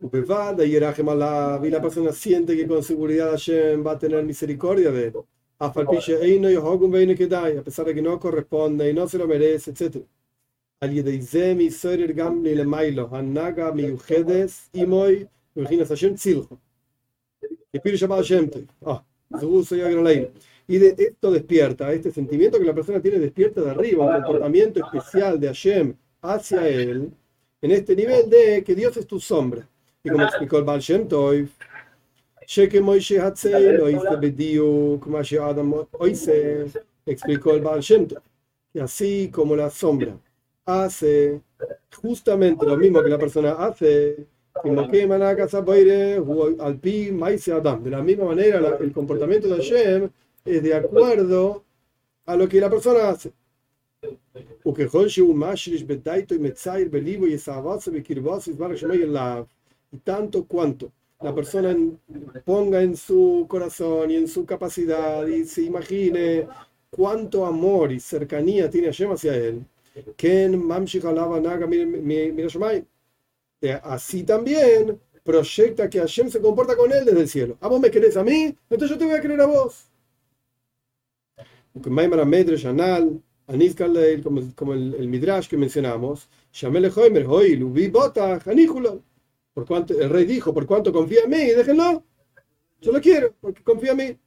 Y 0.00 1.70
la 1.70 1.82
persona 1.82 2.12
siente 2.12 2.56
que 2.56 2.66
con 2.66 2.82
seguridad 2.82 3.30
Hashem 3.32 3.84
va 3.86 3.92
a 3.92 3.98
tener 3.98 4.24
misericordia 4.24 4.90
de 4.90 5.06
él 5.08 5.14
a 5.60 5.72
pesar 7.64 7.84
de 7.86 7.94
que 7.94 8.02
no 8.02 8.20
corresponde 8.20 8.90
y 8.90 8.94
no 8.94 9.08
se 9.08 9.18
lo 9.18 9.26
merece, 9.26 9.72
etc. 19.30 20.30
Y 20.68 20.78
de 20.78 20.94
esto 20.98 21.30
despierta, 21.32 21.92
este 21.92 22.12
sentimiento 22.12 22.58
que 22.58 22.64
la 22.64 22.74
persona 22.74 23.00
tiene 23.00 23.18
despierta 23.18 23.62
de 23.62 23.70
arriba, 23.70 24.04
un 24.04 24.22
comportamiento 24.22 24.80
especial 24.84 25.40
de 25.40 25.48
Hashem 25.48 25.94
hacia 26.22 26.68
él, 26.68 27.10
en 27.62 27.70
este 27.70 27.96
nivel 27.96 28.28
de 28.30 28.62
que 28.62 28.74
Dios 28.74 28.96
es 28.96 29.06
tu 29.06 29.18
sombra. 29.18 29.66
Y 30.04 30.10
como 30.10 30.24
explicó 30.24 30.58
el 30.58 30.64
Baal 30.64 30.80
Shem 30.80 31.08
Tov, 31.08 31.48
explicó 37.06 37.54
el 37.54 37.60
Baal 37.62 37.80
Shem 37.80 38.06
y 38.74 38.78
así 38.78 39.28
como 39.32 39.56
la 39.56 39.70
sombra 39.70 40.16
hace 40.68 41.40
justamente 42.02 42.66
lo 42.66 42.76
mismo 42.76 43.02
que 43.02 43.08
la 43.08 43.18
persona 43.18 43.52
hace, 43.52 44.26
de 47.82 47.90
la 47.90 48.02
misma 48.02 48.24
manera 48.26 48.76
el 48.78 48.92
comportamiento 48.92 49.48
de 49.48 49.56
Hashem 49.56 50.10
es 50.44 50.62
de 50.62 50.74
acuerdo 50.74 51.64
a 52.26 52.36
lo 52.36 52.48
que 52.48 52.60
la 52.60 52.68
persona 52.68 53.08
hace. 53.08 53.32
Y 59.90 59.96
tanto 59.98 60.44
cuanto 60.44 60.92
la 61.20 61.34
persona 61.34 61.74
ponga 62.44 62.82
en 62.82 62.94
su 62.94 63.46
corazón 63.48 64.10
y 64.10 64.16
en 64.16 64.28
su 64.28 64.44
capacidad 64.44 65.26
y 65.26 65.44
se 65.46 65.62
imagine 65.62 66.46
cuánto 66.90 67.46
amor 67.46 67.90
y 67.90 68.00
cercanía 68.00 68.68
tiene 68.68 68.88
Hashem 68.88 69.12
hacia 69.12 69.34
él. 69.34 69.64
Así 73.82 74.22
también 74.22 75.00
proyecta 75.24 75.90
que 75.90 75.98
Hashem 75.98 76.30
se 76.30 76.40
comporta 76.40 76.76
con 76.76 76.92
él 76.92 77.04
desde 77.04 77.20
el 77.20 77.28
cielo. 77.28 77.56
¿A 77.60 77.68
vos 77.68 77.80
me 77.80 77.90
querés 77.90 78.16
a 78.16 78.24
mí? 78.24 78.56
Entonces 78.70 78.90
yo 78.90 78.98
te 78.98 79.04
voy 79.04 79.14
a 79.14 79.20
querer 79.20 79.40
a 79.40 79.46
vos. 79.46 79.88
Como, 84.22 84.42
como 84.54 84.74
el, 84.74 84.94
el 84.94 85.08
Midrash 85.08 85.48
que 85.48 85.56
mencionamos, 85.56 86.28
por 89.54 89.66
cuanto, 89.66 89.98
el 90.00 90.10
rey 90.10 90.24
dijo, 90.24 90.54
por 90.54 90.66
cuanto 90.66 90.92
confía 90.92 91.22
en 91.24 91.30
mí, 91.30 91.44
déjenlo. 91.50 92.04
Yo 92.80 92.92
lo 92.92 93.00
quiero, 93.00 93.34
porque 93.40 93.62
confía 93.62 93.92
en 93.92 93.96
mí. 93.96 94.18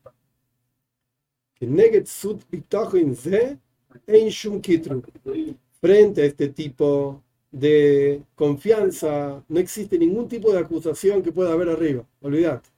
Frente 5.82 6.22
a 6.22 6.26
este 6.26 6.50
tipo 6.50 7.24
de 7.52 8.22
confianza, 8.36 9.44
no 9.48 9.60
existe 9.60 9.98
ningún 9.98 10.28
tipo 10.28 10.52
de 10.54 10.60
acusación 10.60 11.22
que 11.22 11.32
pueda 11.32 11.52
haber 11.52 11.70
arriba. 11.70 12.08
Olvidate. 12.22 12.70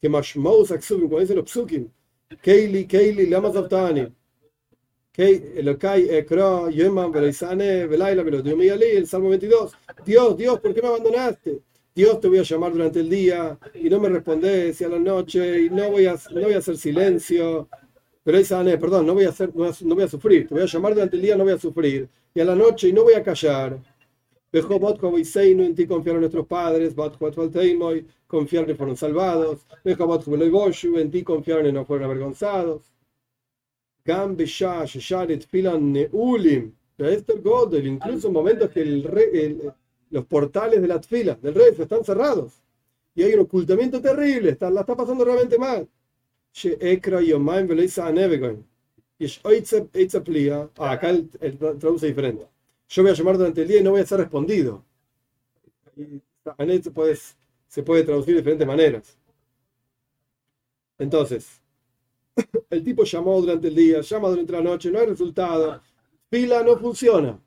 Que 0.00 0.08
Mashmous 0.08 0.72
Aksubim, 0.72 1.08
como 1.08 1.20
dicen 1.20 1.36
los 1.36 1.50
Psukim, 1.50 1.88
Keili, 2.42 2.86
Keili, 2.86 3.26
Lama 3.26 3.52
Zaftani, 3.52 4.08
el 8.98 9.06
Salmo 9.06 9.30
22. 9.30 9.72
Dios, 10.06 10.36
Dios, 10.36 10.60
¿por 10.60 10.72
qué 10.72 10.80
me 10.80 10.88
abandonaste? 10.88 11.60
Dios 11.92 12.20
te 12.20 12.28
voy 12.28 12.38
a 12.38 12.42
llamar 12.42 12.72
durante 12.72 13.00
el 13.00 13.10
día 13.10 13.58
y 13.74 13.90
no 13.90 13.98
me 13.98 14.08
respondes 14.08 14.80
y 14.80 14.84
a 14.84 14.88
la 14.88 15.00
noche 15.00 15.62
y 15.62 15.70
no 15.70 15.90
voy 15.90 16.06
a, 16.06 16.14
no 16.32 16.42
voy 16.42 16.52
a 16.52 16.58
hacer 16.58 16.76
silencio. 16.76 17.68
Pero 18.22 18.40
Isané, 18.40 18.76
perdón, 18.78 19.06
no 19.06 19.14
voy, 19.14 19.24
a 19.24 19.30
hacer, 19.30 19.54
no, 19.54 19.94
voy 19.94 20.04
a 20.04 20.08
sufrir. 20.08 20.48
Te 20.48 20.54
voy 20.54 20.62
a 20.62 20.66
llamar 20.66 20.94
durante 20.94 21.16
el 21.16 21.22
día, 21.22 21.36
no 21.36 21.44
voy 21.44 21.54
a 21.54 21.58
sufrir. 21.58 22.08
Y 22.34 22.40
a 22.40 22.44
la 22.44 22.54
noche 22.54 22.88
y 22.88 22.92
no 22.92 23.04
voy 23.04 23.14
a 23.14 23.22
callar. 23.22 23.78
en 24.52 25.74
ti 25.74 25.86
confiaron 25.86 26.20
nuestros 26.20 26.46
padres, 26.46 26.94
confiaron 28.26 28.66
que 28.66 28.74
fueron 28.74 28.96
salvados, 28.96 29.66
en 29.84 31.10
ti 31.10 31.22
confiaron 31.22 31.66
y 31.66 31.72
no 31.72 31.84
fueron 31.84 32.04
avergonzados. 32.06 32.82
Gam 34.04 34.36
Beshash, 34.36 34.98
Sharet, 34.98 35.46
Filan, 35.46 35.92
Neulim, 35.92 36.72
Esther 36.96 37.40
Godel, 37.40 37.86
incluso 37.86 38.30
momentos 38.30 38.70
que 38.70 38.80
el 38.80 39.06
el, 39.32 39.72
los 40.10 40.24
portales 40.24 40.80
de 40.80 40.88
la 40.88 41.00
tfila 41.00 41.34
del 41.40 41.54
rey 41.54 41.74
están 41.78 42.04
cerrados 42.04 42.62
y 43.14 43.22
hay 43.22 43.34
un 43.34 43.40
ocultamiento 43.40 44.00
terrible, 44.00 44.50
está, 44.50 44.70
la 44.70 44.80
está 44.82 44.96
pasando 44.96 45.24
realmente 45.24 45.58
mal. 45.58 45.88
Ah, 50.78 50.92
acá 50.92 51.10
el, 51.10 51.28
el, 51.40 51.58
traduce 51.58 52.06
diferente. 52.06 52.46
Yo 52.88 53.02
voy 53.02 53.12
a 53.12 53.14
llamar 53.14 53.36
durante 53.38 53.62
el 53.62 53.68
día 53.68 53.80
y 53.80 53.82
no 53.82 53.90
voy 53.92 54.00
a 54.00 54.06
ser 54.06 54.18
respondido. 54.18 54.84
Se 56.44 56.90
puede, 56.90 57.16
se 57.68 57.82
puede 57.82 58.02
traducir 58.04 58.34
de 58.34 58.40
diferentes 58.40 58.66
maneras. 58.66 59.16
Entonces, 60.98 61.62
el 62.70 62.84
tipo 62.84 63.04
llamó 63.04 63.40
durante 63.40 63.68
el 63.68 63.74
día, 63.74 64.00
llama 64.00 64.28
durante 64.30 64.52
la 64.52 64.62
noche, 64.62 64.90
no 64.90 65.00
hay 65.00 65.06
resultado. 65.06 65.82
Pila 66.30 66.62
no 66.62 66.78
funciona. 66.78 67.40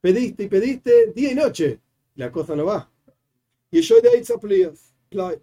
Pediste 0.00 0.44
y 0.44 0.48
pediste 0.48 1.12
día 1.14 1.32
y 1.32 1.34
noche. 1.34 1.80
La 2.16 2.32
cosa 2.32 2.56
no 2.56 2.66
va. 2.66 2.90
Y 3.70 3.82
yo 3.82 4.00
de 4.00 4.10
ahí 4.10 4.24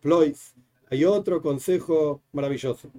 plois. 0.01 0.55
Hay 0.89 1.03
otro 1.05 1.41
consejo 1.41 2.21
maravilloso. 2.31 2.89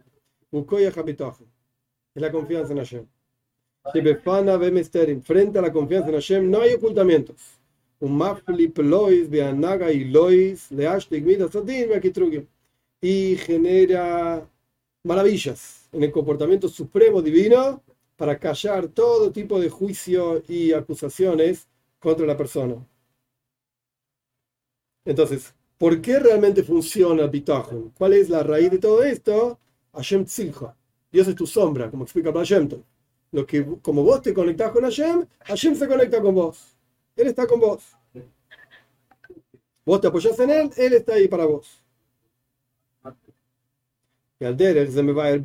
Buscoya 0.51 0.89
Es 0.89 2.23
la 2.23 2.31
confianza 2.31 2.73
en 2.73 2.79
Hashem. 2.79 3.07
Frente 5.23 5.59
a 5.59 5.63
la 5.63 5.73
confianza 5.73 6.09
en 6.09 6.15
Hashem 6.15 6.51
no 6.51 6.61
hay 6.61 6.75
ocultamientos. 6.75 7.59
Y 8.01 8.07
y 13.01 13.37
genera 13.37 14.49
maravillas 15.05 15.89
en 15.93 16.03
el 16.03 16.13
comportamiento 16.13 16.69
supremo 16.69 17.23
divino 17.23 17.83
para 18.17 18.39
callar 18.39 18.89
todo 18.89 19.33
tipo 19.33 19.61
de 19.61 19.71
juicio 19.71 20.43
y 20.49 20.73
acusaciones 20.73 21.69
contra 21.99 22.27
la 22.27 22.37
persona. 22.37 22.77
Entonces, 25.05 25.55
¿por 25.79 26.01
qué 26.01 26.19
realmente 26.19 26.63
funciona 26.63 27.27
el? 27.27 27.93
¿Cuál 27.97 28.13
es 28.15 28.29
la 28.29 28.43
raíz 28.43 28.71
de 28.71 28.79
todo 28.79 29.03
esto? 29.03 29.59
Hashem 29.95 30.25
Tzilcha. 30.25 30.75
Dios 31.11 31.27
es 31.29 31.35
tu 31.35 31.47
sombra, 31.47 31.91
como 31.91 32.05
explica 32.05 32.33
Hashem. 32.33 32.69
Lo 33.33 33.47
que, 33.47 33.65
como 33.83 34.03
vos 34.03 34.21
te 34.23 34.35
conectás 34.35 34.73
con 34.73 34.83
Hashem, 34.83 35.27
Hashem 35.45 35.75
se 35.75 35.89
conecta 35.89 36.21
con 36.21 36.35
vos. 36.35 36.77
Él 37.17 37.29
está 37.29 37.47
con 37.47 37.61
vos. 37.61 37.97
Vos 39.85 40.01
te 40.01 40.09
apoyás 40.09 40.39
en 40.41 40.51
él, 40.51 40.71
él 40.77 40.93
está 40.93 41.15
ahí 41.15 41.29
para 41.29 41.47
vos. 41.47 41.83
Y 44.41 44.45
al 44.45 44.57
derech 44.57 44.91
se 44.91 45.03
me 45.03 45.13
va 45.13 45.31
el 45.31 45.41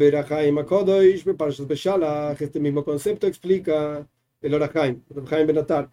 Beshalach, 1.65 2.39
este 2.39 2.59
mismo 2.59 2.83
concepto 2.83 3.25
explica 3.25 4.07
el 4.41 4.53
Orachaim, 4.53 5.01
Orachaim 5.15 5.47
Benatar, 5.47 5.89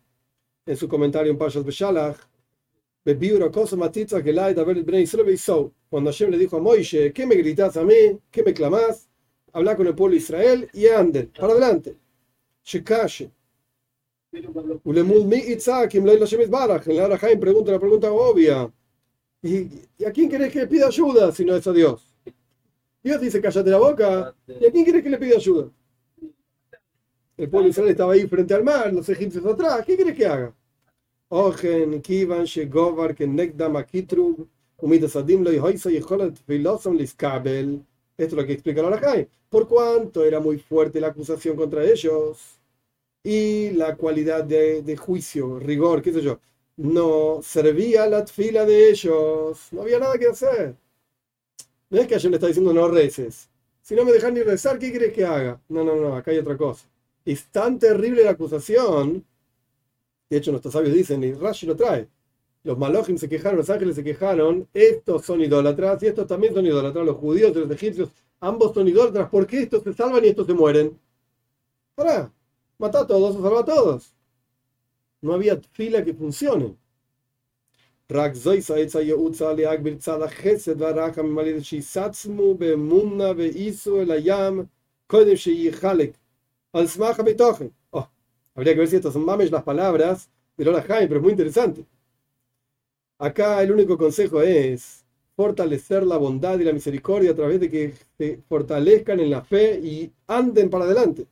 en 0.66 0.76
su 0.76 0.86
comentario 0.86 1.32
en 1.32 1.38
Parshas 1.38 1.64
Beshalach, 1.64 2.18
cuando 5.88 6.10
Hashem 6.10 6.30
le 6.30 6.38
dijo 6.38 6.56
a 6.56 6.60
Moishe, 6.60 7.12
¿qué 7.12 7.26
me 7.26 7.34
gritas 7.34 7.76
a 7.76 7.84
mí? 7.84 8.18
¿Qué 8.30 8.42
me 8.42 8.52
clamás? 8.52 9.08
Habla 9.52 9.76
con 9.76 9.86
el 9.86 9.94
pueblo 9.94 10.12
de 10.12 10.18
Israel 10.18 10.70
y 10.72 10.86
anden, 10.86 11.32
para 11.38 11.52
adelante. 11.52 11.96
Shekash. 12.64 13.24
Ulemul 14.84 15.24
mi 15.26 15.38
Itzakim, 15.38 16.04
pregunta 17.40 17.72
la 17.72 17.80
pregunta 17.80 18.12
obvia. 18.12 18.72
¿Y, 19.42 20.04
a 20.06 20.12
quién 20.12 20.28
querés 20.28 20.52
que 20.52 20.60
le 20.60 20.66
pida 20.66 20.86
ayuda 20.86 21.32
si 21.32 21.44
no 21.44 21.56
es 21.56 21.66
a 21.66 21.72
Dios? 21.72 22.14
Dios 23.02 23.20
dice, 23.20 23.40
cállate 23.40 23.70
la 23.70 23.78
boca. 23.78 24.34
¿Y 24.46 24.66
a 24.66 24.70
quién 24.70 24.84
quieres 24.84 25.02
que 25.02 25.10
le 25.10 25.18
pida 25.18 25.36
ayuda? 25.36 25.70
El 27.36 27.48
pueblo 27.48 27.64
de 27.64 27.70
Israel 27.70 27.88
estaba 27.88 28.12
ahí 28.12 28.26
frente 28.26 28.52
al 28.52 28.62
mar, 28.62 28.92
los 28.92 29.08
egipcios 29.08 29.44
atrás. 29.46 29.84
¿Qué 29.86 29.96
quieres 29.96 30.14
que 30.14 30.26
haga? 30.26 30.54
Hoysa, 35.60 35.90
Yeholat, 35.90 36.36
Filosam, 36.46 36.96
Liskabel. 36.96 37.84
Esto 38.18 38.34
es 38.34 38.42
lo 38.42 38.46
que 38.46 38.52
explica 38.54 38.82
la. 38.82 39.26
Por 39.48 39.68
cuanto 39.68 40.24
era 40.24 40.40
muy 40.40 40.58
fuerte 40.58 41.00
la 41.00 41.08
acusación 41.08 41.56
contra 41.56 41.84
ellos 41.84 42.60
y 43.24 43.70
la 43.72 43.96
cualidad 43.96 44.44
de, 44.44 44.82
de 44.82 44.96
juicio, 44.96 45.58
rigor, 45.60 46.02
qué 46.02 46.12
sé 46.12 46.22
yo, 46.22 46.40
no 46.76 47.40
servía 47.42 48.06
la 48.06 48.26
fila 48.26 48.64
de 48.66 48.90
ellos. 48.90 49.68
No 49.72 49.82
había 49.82 49.98
nada 50.00 50.18
que 50.18 50.26
hacer. 50.28 50.76
No 51.90 52.00
es 52.00 52.06
que 52.06 52.14
ayer 52.14 52.30
le 52.30 52.36
está 52.36 52.46
diciendo 52.46 52.72
no 52.72 52.88
reces. 52.88 53.48
Si 53.82 53.94
no 53.94 54.04
me 54.04 54.12
dejan 54.12 54.34
ni 54.34 54.42
rezar, 54.42 54.78
¿qué 54.78 54.90
quieres 54.90 55.12
que 55.12 55.24
haga? 55.24 55.60
No, 55.68 55.84
no, 55.84 55.96
no, 55.96 56.14
acá 56.16 56.30
hay 56.30 56.38
otra 56.38 56.56
cosa. 56.56 56.86
Es 57.24 57.46
tan 57.46 57.78
terrible 57.78 58.24
la 58.24 58.30
acusación. 58.30 59.24
De 60.30 60.36
hecho, 60.38 60.52
nuestros 60.52 60.72
sabios 60.72 60.94
dicen, 60.94 61.22
y 61.24 61.32
Rashi 61.32 61.66
lo 61.66 61.76
trae. 61.76 62.08
Los 62.62 62.78
malojim 62.78 63.18
se 63.18 63.28
quejaron, 63.28 63.58
los 63.58 63.70
ángeles 63.70 63.96
se 63.96 64.04
quejaron. 64.04 64.68
Estos 64.72 65.24
son 65.24 65.40
idólatras 65.40 66.02
y 66.02 66.06
estos 66.06 66.26
también 66.26 66.54
son 66.54 66.64
idólatras. 66.66 67.04
Los 67.04 67.16
judíos 67.16 67.52
y 67.54 67.58
los 67.58 67.70
egipcios, 67.70 68.10
ambos 68.40 68.72
son 68.72 68.86
idólatras. 68.86 69.28
¿Por 69.28 69.46
qué 69.46 69.62
estos 69.62 69.82
se 69.82 69.92
salvan 69.92 70.24
y 70.24 70.28
estos 70.28 70.46
se 70.46 70.54
mueren? 70.54 70.98
Para, 71.94 72.32
mata 72.78 73.00
a 73.00 73.06
todos 73.06 73.36
o 73.36 73.42
salva 73.42 73.60
a 73.60 73.64
todos. 73.64 74.14
No 75.20 75.34
había 75.34 75.60
fila 75.72 76.04
que 76.04 76.14
funcione. 76.14 76.76
Habría 88.60 88.74
que 88.74 88.80
ver 88.80 88.88
si 88.88 88.96
estas 88.96 89.14
son 89.14 89.24
mames 89.24 89.50
las 89.50 89.62
palabras 89.62 90.28
de 90.54 90.66
Lola 90.66 90.82
Jaime, 90.82 91.06
pero 91.08 91.20
es 91.20 91.22
muy 91.22 91.30
interesante. 91.30 91.86
Acá 93.16 93.62
el 93.62 93.72
único 93.72 93.96
consejo 93.96 94.42
es 94.42 95.02
fortalecer 95.34 96.06
la 96.06 96.18
bondad 96.18 96.58
y 96.58 96.64
la 96.64 96.74
misericordia 96.74 97.30
a 97.30 97.34
través 97.34 97.58
de 97.58 97.70
que 97.70 97.94
se 98.18 98.38
fortalezcan 98.50 99.18
en 99.18 99.30
la 99.30 99.40
fe 99.40 99.80
y 99.82 100.12
anden 100.26 100.68
para 100.68 100.84
adelante. 100.84 101.26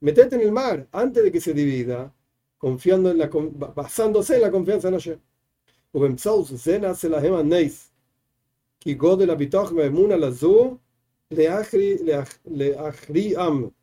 Metete 0.00 0.36
en 0.36 0.42
el 0.42 0.52
mar 0.52 0.86
antes 0.92 1.24
de 1.24 1.32
que 1.32 1.40
se 1.40 1.54
divida, 1.54 2.12
confiando 2.58 3.12
en 3.12 3.16
la, 3.16 3.30
basándose 3.74 4.34
en 4.34 4.42
la 4.42 4.50
confianza 4.50 4.88
en 4.88 4.94
Hashem. 4.94 5.18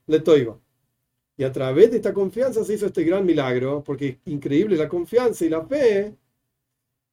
la 0.06 0.64
y 1.38 1.44
a 1.44 1.52
través 1.52 1.92
de 1.92 1.98
esta 1.98 2.14
confianza 2.14 2.64
se 2.64 2.76
hizo 2.76 2.86
este 2.86 3.04
gran 3.04 3.26
milagro, 3.26 3.84
porque 3.84 4.08
es 4.08 4.18
increíble 4.26 4.78
la 4.78 4.88
confianza 4.88 5.46
y 5.46 5.50
la 5.50 5.66
fe 5.66 6.16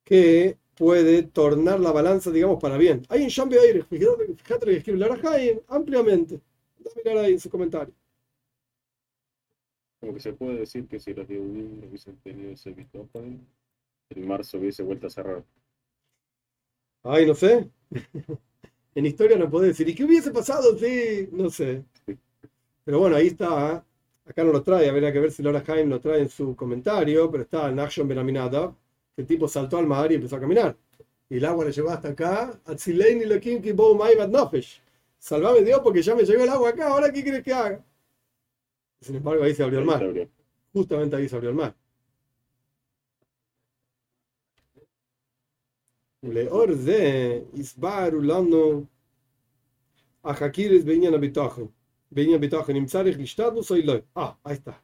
que 0.05 0.57
puede 0.77 1.25
tornar 1.25 1.81
la 1.81 1.93
balanza, 1.93 2.31
digamos, 2.31 2.61
para 2.61 2.77
bien. 2.77 3.03
Hay 3.09 3.23
un 3.23 3.31
cambio 3.31 3.61
aire, 3.61 3.83
fíjate, 3.83 4.67
que 4.67 4.77
escribe 4.77 4.99
Lara 4.99 5.19
Haim 5.31 5.61
ampliamente. 5.69 6.37
a 6.37 6.89
mirar 6.97 7.25
ahí 7.25 7.33
en 7.33 7.41
su 7.41 7.51
comentario. 7.51 7.95
Como 10.01 10.15
que 10.15 10.21
se 10.21 10.33
puede 10.33 10.59
decir 10.59 10.87
que 10.89 10.99
si 10.99 11.15
los 11.15 11.29
no 11.29 11.87
hubiesen 11.87 12.17
tenido 12.17 12.51
ese 12.51 12.73
bitófano, 12.73 13.39
el 14.11 14.27
marzo 14.27 14.59
hubiese 14.59 14.83
vuelto 14.83 15.07
a 15.07 15.11
cerrar. 15.11 15.45
Ay, 17.05 17.27
no 17.27 17.35
sé. 17.35 17.69
en 18.95 19.07
historia 19.07 19.37
no 19.37 19.51
puedo 19.51 19.65
decir. 19.65 19.89
¿Y 19.89 19.95
qué 19.95 20.05
hubiese 20.05 20.31
pasado? 20.31 20.77
Sí, 20.77 21.29
no 21.33 21.51
sé. 21.51 21.85
Pero 22.85 22.99
bueno, 22.99 23.17
ahí 23.17 23.29
está 23.29 23.85
acá 24.33 24.45
no 24.45 24.53
lo 24.53 24.63
trae, 24.63 24.89
habría 24.89 25.13
que 25.13 25.21
ver 25.21 25.31
si 25.31 25.43
Laura 25.43 25.63
Haim 25.67 25.89
lo 25.89 26.01
trae 26.01 26.21
en 26.21 26.29
su 26.29 26.57
comentario, 26.57 27.31
pero 27.31 27.45
está 27.45 27.69
en 27.69 27.79
Action 27.79 28.09
Beraminada, 28.09 28.75
que 29.15 29.23
el 29.23 29.27
tipo 29.29 29.47
saltó 29.47 29.79
al 29.79 29.87
mar 29.87 30.11
y 30.11 30.17
empezó 30.17 30.37
a 30.37 30.41
caminar. 30.41 30.77
Y 31.29 31.37
el 31.37 31.45
agua 31.45 31.65
le 31.65 31.73
llevó 31.73 31.91
hasta 31.91 32.09
acá. 32.09 32.61
Salvame 35.19 35.63
Dios 35.63 35.81
porque 35.83 36.03
ya 36.03 36.15
me 36.15 36.25
llegó 36.25 36.43
el 36.43 36.49
agua 36.49 36.71
acá, 36.71 36.89
ahora 36.89 37.13
¿qué 37.13 37.23
crees 37.23 37.43
que 37.45 37.53
haga? 37.53 37.85
Sin 39.01 39.17
embargo, 39.17 39.45
ahí 39.45 39.55
se 39.55 39.63
abrió 39.63 39.79
el 39.79 39.85
mar. 39.85 40.03
Justamente 40.73 41.17
ahí 41.17 41.29
se 41.29 41.37
abrió 41.37 41.51
el 41.51 41.57
mar. 41.57 41.75
Leor 46.23 46.77
de 46.77 47.47
Isbarulano. 47.55 48.89
Ajaquires 50.23 50.85
venían 50.85 51.15
a 51.15 51.19
venía 52.13 52.37
invitado 52.37 52.65
Ah, 54.15 54.39
ahí 54.45 54.55
está. 54.55 54.83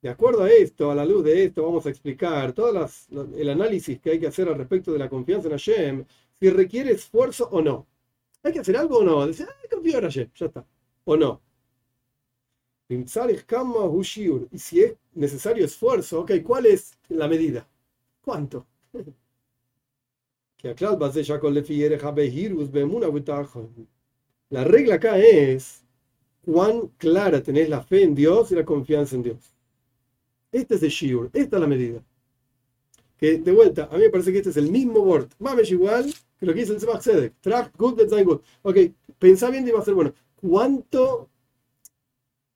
De 0.00 0.08
acuerdo 0.08 0.44
a 0.44 0.50
esto, 0.50 0.90
a 0.90 0.94
la 0.94 1.04
luz 1.04 1.24
de 1.24 1.44
esto, 1.44 1.64
vamos 1.64 1.84
a 1.86 1.90
explicar 1.90 2.52
todo 2.52 2.88
el 3.36 3.48
análisis 3.48 4.00
que 4.00 4.10
hay 4.10 4.20
que 4.20 4.28
hacer 4.28 4.48
al 4.48 4.56
respecto 4.56 4.92
de 4.92 4.98
la 4.98 5.08
confianza 5.08 5.48
en 5.48 5.52
Hashem, 5.52 6.04
si 6.38 6.50
requiere 6.50 6.92
esfuerzo 6.92 7.48
o 7.50 7.60
no. 7.60 7.86
¿Hay 8.42 8.52
que 8.52 8.60
hacer 8.60 8.76
algo 8.76 8.98
o 8.98 9.04
no? 9.04 9.26
Decir, 9.26 9.46
ah, 9.48 9.68
confío 9.70 9.98
en 9.98 10.04
Hashem, 10.04 10.30
ya 10.34 10.46
está. 10.46 10.64
O 11.04 11.16
no. 11.16 11.42
Y 14.50 14.58
si 14.58 14.80
es 14.82 14.94
necesario 15.14 15.64
esfuerzo, 15.64 16.20
ok, 16.20 16.32
¿cuál 16.44 16.66
es 16.66 16.96
la 17.08 17.28
medida? 17.28 17.68
¿Cuánto? 18.20 18.66
La 24.50 24.64
regla 24.64 24.96
acá 24.96 25.18
es 25.18 25.84
cuán 26.44 26.88
clara 26.98 27.42
tenés 27.42 27.68
la 27.68 27.82
fe 27.82 28.02
en 28.02 28.14
Dios 28.14 28.50
y 28.52 28.54
la 28.54 28.64
confianza 28.64 29.16
en 29.16 29.22
Dios. 29.22 29.54
Este 30.50 30.76
es 30.76 30.82
el 30.82 30.90
shiur, 30.90 31.30
esta 31.32 31.56
es 31.56 31.60
la 31.60 31.66
medida. 31.66 32.02
Que 33.16 33.38
de 33.38 33.52
vuelta, 33.52 33.88
a 33.90 33.96
mí 33.96 34.04
me 34.04 34.10
parece 34.10 34.32
que 34.32 34.38
este 34.38 34.50
es 34.50 34.56
el 34.56 34.70
mismo 34.70 35.00
word, 35.00 35.28
mames 35.38 35.70
igual 35.70 36.12
que 36.38 36.46
lo 36.46 36.54
que 36.54 36.60
dice 36.60 36.72
el 36.72 36.78
Tzemach 36.78 37.00
Tzedek. 37.00 37.34
Track 37.40 37.76
good, 37.76 37.96
design 37.96 38.24
good. 38.24 38.40
Ok, 38.62 38.76
pensá 39.18 39.50
bien 39.50 39.66
y 39.66 39.70
va 39.72 39.80
a 39.80 39.84
ser 39.84 39.94
bueno. 39.94 40.14
¿Cuánto, 40.36 41.28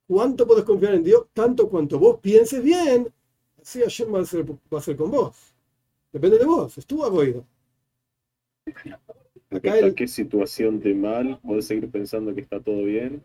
¿Cuánto 0.07 0.47
puedes 0.47 0.65
confiar 0.65 0.95
en 0.95 1.03
Dios? 1.03 1.27
Tanto 1.33 1.69
cuanto 1.69 1.99
vos 1.99 2.21
pienses 2.21 2.63
bien, 2.63 3.13
así 3.61 3.81
Hashem 3.81 4.15
va 4.15 4.21
a 4.21 4.25
ser, 4.25 4.45
va 4.49 4.79
a 4.79 4.83
ser 4.83 4.97
con 4.97 5.11
vos. 5.11 5.37
Depende 6.13 6.39
de 6.39 6.45
vos, 6.45 6.79
es 6.79 6.87
tu 6.87 7.03
aboido. 7.05 7.45
Acá 9.51 9.79
el... 9.79 9.95
qué 9.95 10.07
situación 10.07 10.81
de 10.81 10.95
mal 10.95 11.41
puedes 11.43 11.67
seguir 11.67 11.91
pensando 11.91 12.35
que 12.35 12.41
está 12.41 12.61
todo 12.61 12.85
bien? 12.85 13.23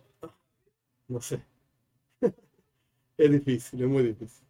No 1.08 1.22
sé. 1.22 1.40
es 3.18 3.32
difícil, 3.32 3.82
es 3.82 3.88
muy 3.88 4.04
difícil. 4.04 4.48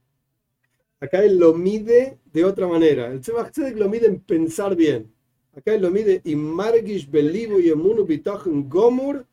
Acá 1.00 1.24
él 1.24 1.38
lo 1.38 1.54
mide 1.54 2.18
de 2.34 2.44
otra 2.44 2.68
manera. 2.68 3.12
El 3.12 3.22
Tzemach 3.22 3.56
lo 3.76 3.88
mide 3.88 4.08
en 4.08 4.20
pensar 4.20 4.76
bien. 4.76 5.14
Acá 5.56 5.74
él 5.74 5.82
lo 5.82 5.92
mide 5.92 6.22
en 6.24 6.40
margish 6.40 7.10
belivo 7.10 7.60
y 7.60 7.70
emunu 7.70 8.06
bitochen 8.06 8.68
gomur 8.68 9.26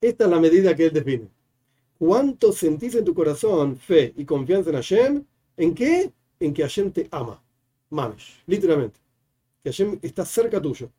Esta 0.00 0.24
es 0.24 0.30
la 0.30 0.40
medida 0.40 0.74
que 0.74 0.86
él 0.86 0.92
define. 0.92 1.28
¿Cuánto 1.98 2.52
sentís 2.52 2.94
en 2.96 3.04
tu 3.04 3.14
corazón 3.14 3.76
fe 3.76 4.12
y 4.16 4.24
confianza 4.24 4.70
en 4.70 4.76
Hashem? 4.76 5.24
¿En 5.56 5.74
qué? 5.74 6.12
En 6.40 6.52
que 6.52 6.62
Hashem 6.62 6.90
te 6.92 7.08
ama. 7.10 7.42
Mamesh, 7.90 8.42
literalmente. 8.46 9.00
Que 9.62 9.70
Hashem 9.70 9.98
está 10.02 10.24
cerca 10.26 10.60
tuyo. 10.60 10.90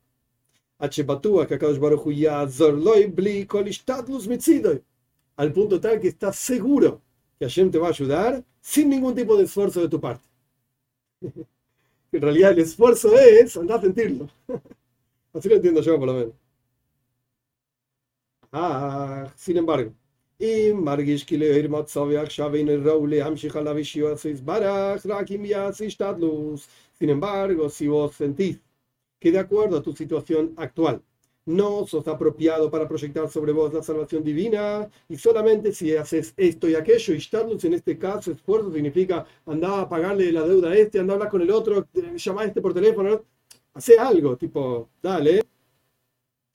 Al 5.37 5.53
punto 5.53 5.81
tal 5.81 6.01
que 6.01 6.09
estás 6.09 6.37
seguro 6.37 7.01
que 7.39 7.45
Hashem 7.47 7.71
te 7.71 7.79
va 7.79 7.87
a 7.87 7.91
ayudar 7.91 8.45
sin 8.61 8.89
ningún 8.89 9.15
tipo 9.15 9.37
de 9.37 9.45
esfuerzo 9.45 9.81
de 9.81 9.89
tu 9.89 10.01
parte. 10.01 10.25
en 12.13 12.23
realidad 12.23 12.53
el 12.53 12.61
esfuerzo 12.61 13.17
es 13.19 13.57
andar 13.57 13.79
a 13.79 13.83
sentirlo. 13.83 14.29
Así 15.33 15.49
lo 15.49 15.57
entiendo 15.57 15.81
yo 15.81 15.99
por 15.99 16.09
lo 16.09 16.15
menos. 16.15 16.35
Ah, 18.53 19.33
sin 19.37 19.57
embargo, 19.59 19.93
y 20.41 20.73
מרגיש 20.73 21.25
כי 21.25 21.37
לעיר 21.37 21.69
מצב 21.71 22.11
עכשיו 22.11 22.55
אין 22.55 22.69
ראו 22.69 23.07
להמשיך 23.07 23.57
עליו 23.57 23.77
אישיות 23.77 24.25
יתברך 24.25 25.07
רק 25.07 25.31
אם 25.33 25.45
יעשה 25.45 25.85
השתדלוס. 25.85 26.69
Sin 27.03 27.09
embargo, 27.09 27.71
si 27.71 27.89
vos 27.89 28.15
sentís 28.15 28.57
que 29.20 29.32
de 29.32 29.40
acuerdo 29.40 29.78
a 29.78 29.84
tu 29.84 29.94
situación 29.94 30.54
actual 30.58 31.02
no 31.46 31.86
sos 31.86 32.08
apropiado 32.08 32.72
para 32.72 32.88
proyectar 32.88 33.30
sobre 33.30 33.52
vos 33.52 33.74
la 33.74 33.84
salvación 33.84 34.24
divina 34.24 34.90
y 35.08 35.18
solamente 35.18 35.72
si 35.72 35.96
haces 35.96 36.34
esto 36.38 36.68
y 36.68 36.76
aquello, 36.76 37.14
y 37.14 37.68
en 37.68 37.74
este 37.74 37.98
caso, 37.98 38.32
esfuerzo 38.32 38.74
significa 38.74 39.26
andar 39.46 39.82
a 39.82 39.90
pagarle 39.90 40.32
la 40.32 40.42
deuda 40.42 40.72
a 40.72 40.76
este, 40.76 41.00
andar 41.00 41.14
a 41.14 41.18
hablar 41.18 41.32
con 41.32 41.42
el 41.42 41.52
otro, 41.52 41.88
llamar 42.16 42.46
a 42.46 42.48
este 42.48 42.62
por 42.62 42.74
teléfono, 42.74 43.24
hace 43.74 43.98
algo, 43.98 44.36
tipo, 44.38 44.90
dale. 45.02 45.42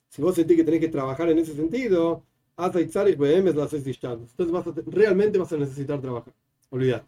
Si 0.08 0.20
vos 0.22 0.34
sentís 0.34 0.56
que 0.56 0.64
tenés 0.64 0.80
que 0.80 0.88
trabajar 0.88 1.30
en 1.30 1.38
ese 1.38 1.54
sentido, 1.54 2.24
entonces 2.56 4.50
vas 4.50 4.64
realmente 4.86 5.38
vas 5.38 5.52
a 5.52 5.56
necesitar 5.56 6.00
trabajar. 6.00 6.34
Olvídate. 6.70 7.06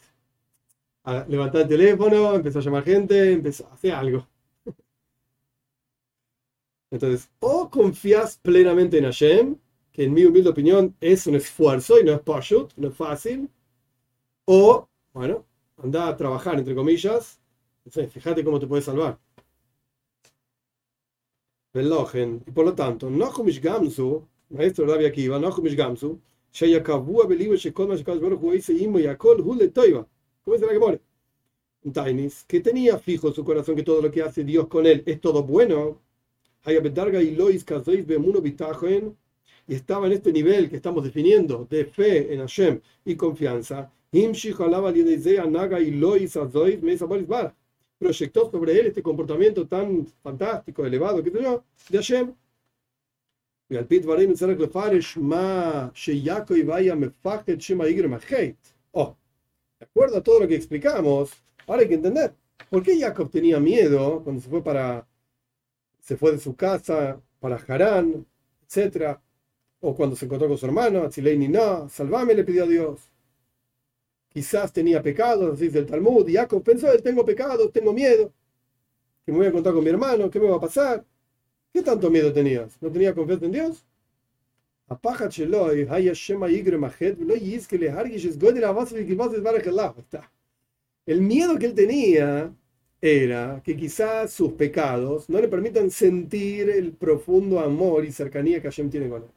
Levantar 1.28 1.62
el 1.62 1.68
teléfono, 1.68 2.34
empezar 2.34 2.62
a 2.62 2.64
llamar 2.64 2.84
gente, 2.84 3.32
empezar 3.32 3.66
a 3.70 3.74
hacer 3.74 3.92
algo. 3.92 4.26
Entonces, 6.92 7.30
o 7.40 7.70
confías 7.70 8.36
plenamente 8.36 8.98
en 8.98 9.04
Hashem, 9.04 9.56
que 9.92 10.04
en 10.04 10.12
mi 10.12 10.24
humilde 10.24 10.50
opinión 10.50 10.94
es 11.00 11.26
un 11.26 11.36
esfuerzo 11.36 11.98
y 11.98 12.04
no 12.04 12.12
es 12.12 12.20
pashut, 12.20 12.70
no 12.76 12.88
es 12.88 12.94
fácil, 12.94 13.48
o, 14.44 14.86
bueno, 15.14 15.46
anda 15.78 16.08
a 16.08 16.16
trabajar, 16.16 16.58
entre 16.58 16.74
comillas, 16.74 17.40
fíjate 17.90 18.44
cómo 18.44 18.60
te 18.60 18.66
puedes 18.66 18.84
salvar. 18.84 19.18
Y 21.74 22.50
por 22.50 22.66
lo 22.66 22.74
tanto, 22.74 23.08
no 23.08 23.32
Gamsu, 23.32 24.28
maestro 24.50 24.86
Rabbi 24.86 25.06
Akiva, 25.06 25.38
no 25.38 25.50
Gamsu, 25.50 26.20
¿Cómo 26.52 28.52
dice 28.52 28.74
la 30.66 30.72
Gemore? 30.72 31.00
Tainis, 31.90 32.44
que 32.44 32.60
tenía 32.60 32.98
fijo 32.98 33.32
su 33.32 33.42
corazón 33.42 33.76
que 33.76 33.82
todo 33.82 34.02
lo 34.02 34.10
que 34.10 34.22
hace 34.22 34.44
Dios 34.44 34.68
con 34.68 34.86
él 34.86 35.02
es 35.06 35.22
todo 35.22 35.42
bueno 35.42 36.11
y 39.66 39.74
estaba 39.74 40.06
en 40.06 40.12
este 40.12 40.32
nivel 40.32 40.68
que 40.68 40.76
estamos 40.76 41.04
definiendo 41.04 41.66
de 41.70 41.84
fe 41.84 42.32
en 42.32 42.40
Hashem 42.40 42.80
y 43.04 43.14
confianza, 43.16 43.90
proyectó 47.98 48.50
sobre 48.50 48.78
él 48.78 48.86
este 48.86 49.02
comportamiento 49.02 49.66
tan 49.66 50.06
fantástico, 50.22 50.84
elevado, 50.84 51.22
que 51.22 51.30
yo, 51.30 51.64
de 51.88 51.98
Hashem. 51.98 52.34
Y 53.70 53.76
al 53.76 53.86
pit 53.86 54.04
varim 54.04 54.34
tzarek 54.34 54.58
lefarish 54.58 55.16
ma 55.16 55.90
sheyako 55.94 56.54
vaya 56.66 56.94
mefachet 56.94 57.58
shema 57.58 57.88
igrem 57.88 58.18
Oh, 58.90 59.16
de 59.78 59.86
acuerdo 59.86 60.18
a 60.18 60.22
todo 60.22 60.40
lo 60.40 60.48
que 60.48 60.56
explicamos, 60.56 61.30
ahora 61.66 61.82
hay 61.82 61.88
que 61.88 61.94
entender 61.94 62.34
por 62.68 62.82
qué 62.82 62.98
Jacob 62.98 63.30
tenía 63.30 63.58
miedo 63.60 64.20
cuando 64.22 64.42
se 64.42 64.48
fue 64.50 64.62
para 64.62 65.06
se 66.02 66.16
fue 66.16 66.32
de 66.32 66.38
su 66.38 66.54
casa 66.56 67.20
para 67.40 67.56
Harán, 67.56 68.26
etc. 68.68 69.18
O 69.80 69.94
cuando 69.94 70.16
se 70.16 70.26
encontró 70.26 70.48
con 70.48 70.58
su 70.58 70.66
hermano, 70.66 71.08
ni 71.16 71.48
no, 71.48 71.88
salvame, 71.88 72.34
le 72.34 72.44
pidió 72.44 72.64
a 72.64 72.66
Dios. 72.66 73.00
Quizás 74.28 74.72
tenía 74.72 75.02
pecados, 75.02 75.60
dice 75.60 75.78
el 75.78 75.86
Talmud, 75.86 76.28
y 76.28 76.34
Jacob 76.34 76.62
pensó, 76.62 76.88
tengo 76.98 77.24
pecados, 77.24 77.70
tengo 77.72 77.92
miedo, 77.92 78.32
que 79.24 79.30
me 79.30 79.38
voy 79.38 79.46
a 79.46 79.50
encontrar 79.50 79.74
con 79.74 79.84
mi 79.84 79.90
hermano, 79.90 80.28
¿qué 80.28 80.40
me 80.40 80.48
va 80.48 80.56
a 80.56 80.60
pasar? 80.60 81.04
¿Qué 81.72 81.82
tanto 81.82 82.10
miedo 82.10 82.32
tenías? 82.32 82.76
¿No 82.80 82.90
tenía 82.90 83.14
confianza 83.14 83.46
en 83.46 83.52
Dios? 83.52 83.86
El 91.06 91.20
miedo 91.22 91.58
que 91.58 91.66
él 91.66 91.74
tenía 91.74 92.52
era 93.02 93.60
que 93.64 93.76
quizás 93.76 94.32
sus 94.32 94.52
pecados 94.52 95.28
no 95.28 95.40
le 95.40 95.48
permitan 95.48 95.90
sentir 95.90 96.70
el 96.70 96.92
profundo 96.94 97.58
amor 97.60 98.04
y 98.04 98.12
cercanía 98.12 98.62
que 98.62 98.68
Hashem 98.68 98.90
tiene 98.90 99.08
con 99.08 99.24
él. 99.24 99.30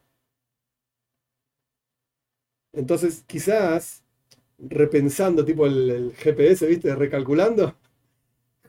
Entonces, 2.72 3.24
quizás, 3.26 4.04
repensando, 4.58 5.44
tipo 5.44 5.66
el, 5.66 6.12
GPS, 6.16 6.66
¿viste? 6.66 6.94
Recalculando, 6.94 7.74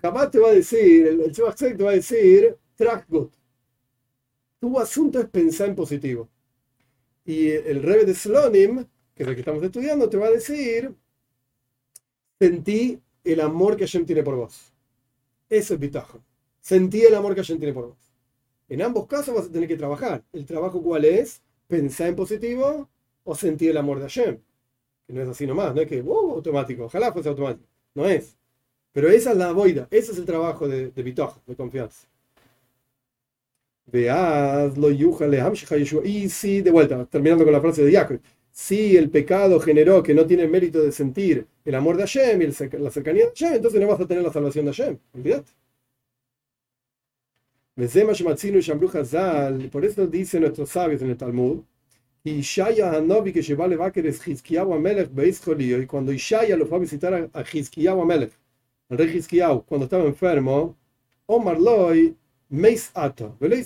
jamás 0.02 0.32
te 0.32 0.40
va 0.40 0.50
a 0.50 0.54
decir, 0.54 1.08
el, 1.08 1.22
el 1.22 1.32
te 1.34 1.84
va 1.84 1.92
a 1.92 1.94
decir, 1.94 2.58
good. 3.10 3.30
Tu 4.60 4.80
asunto 4.80 5.20
es 5.20 5.28
pensar 5.30 5.70
en 5.70 5.76
positivo. 5.76 6.30
Y 7.26 7.50
el 7.52 7.84
Rebbe 7.84 8.06
de 8.06 8.16
Slonim, 8.16 8.86
que 9.14 9.24
es 9.24 9.30
el 9.30 9.36
que 9.36 9.42
estamos 9.42 9.62
estudiando, 9.64 10.10
te 10.10 10.18
va 10.18 10.28
a 10.28 10.32
decir, 10.32 10.96
sentí 12.40 13.00
el 13.24 13.42
amor 13.42 13.76
que 13.78 13.86
Hashem 13.86 14.06
tiene 14.06 14.24
por 14.24 14.36
vos. 14.38 14.77
Eso 15.50 15.74
es 15.74 15.80
bitajo. 15.80 16.24
Sentí 16.62 17.02
el 17.02 17.16
amor 17.16 17.34
que 17.34 17.42
Hashem 17.42 17.58
tiene 17.60 17.74
por 17.74 17.88
vos. 17.88 17.98
En 18.70 18.82
ambos 18.82 19.08
casos 19.08 19.34
vas 19.34 19.46
a 19.46 19.52
tener 19.52 19.68
que 19.68 19.78
trabajar. 19.78 20.24
¿El 20.34 20.46
trabajo 20.46 20.82
cuál 20.82 21.06
es? 21.06 21.42
¿Pensar 21.68 22.10
en 22.10 22.16
positivo 22.16 22.90
o 23.24 23.36
sentir 23.36 23.72
el 23.72 23.78
amor 23.78 24.00
de 24.00 24.04
Hashem? 24.04 24.40
Que 25.08 25.14
no 25.14 25.22
es 25.22 25.30
así 25.30 25.48
nomás, 25.48 25.74
no 25.74 25.82
es 25.82 25.88
que, 25.88 26.02
uh, 26.02 26.32
automático. 26.34 26.86
Ojalá 26.86 27.14
fuese 27.14 27.30
automático. 27.30 27.68
No 27.96 28.06
es. 28.06 28.38
Pero 28.92 29.10
esa 29.10 29.32
es 29.32 29.38
la 29.38 29.52
boida. 29.54 29.88
Ese 29.92 30.12
es 30.12 30.18
el 30.18 30.26
trabajo 30.26 30.68
de, 30.68 30.92
de 30.92 31.04
de 31.04 31.56
confianza. 31.56 32.08
Veaz 33.86 34.78
lo 34.78 34.92
Y 34.92 36.30
si, 36.30 36.62
de 36.62 36.72
vuelta, 36.72 37.06
terminando 37.06 37.46
con 37.46 37.54
la 37.54 37.62
frase 37.62 37.84
de 37.86 37.92
Jacob, 37.94 38.20
si 38.58 38.98
el 38.98 39.12
pecado 39.12 39.60
generó 39.60 40.02
que 40.02 40.16
no 40.16 40.26
tiene 40.26 40.48
mérito 40.48 40.82
de 40.82 40.92
sentir 40.92 41.46
el 41.64 41.76
amor 41.76 41.96
de 41.96 42.08
Hashem 42.08 42.42
y 42.42 42.48
la 42.48 42.90
cercanía 42.90 43.26
de 43.26 43.30
Hashem, 43.30 43.54
entonces 43.54 43.80
no 43.80 43.88
vas 43.88 44.02
a 44.02 44.08
tener 44.08 44.24
la 44.24 44.34
salvación 44.34 44.66
de 44.66 44.72
Hashem. 44.72 44.98
Olvídate. 45.14 45.52
Por 49.70 49.86
eso 49.86 50.08
dicen 50.08 50.42
nuestros 50.42 50.72
sabios 50.72 51.04
en 51.04 51.12
el 51.12 51.18
Talmud, 51.18 51.62
y 52.24 52.42
cuando 55.86 56.12
Ishaya 56.12 56.58
lo 56.58 56.66
fue 56.66 56.78
a 56.78 56.82
visitar 56.82 57.30
a 57.32 57.44
Hizkiyahu 57.44 58.02
Amelech, 58.02 58.32
el 58.90 58.98
rey 58.98 59.18
Hizkiyahu, 59.18 59.66
cuando 59.66 59.86
estaba 59.86 60.06
enfermo, 60.06 60.76
Omar 61.28 61.62
Loy, 61.62 62.18
Meis 62.50 62.90
Ato, 62.96 63.38
le 63.40 63.58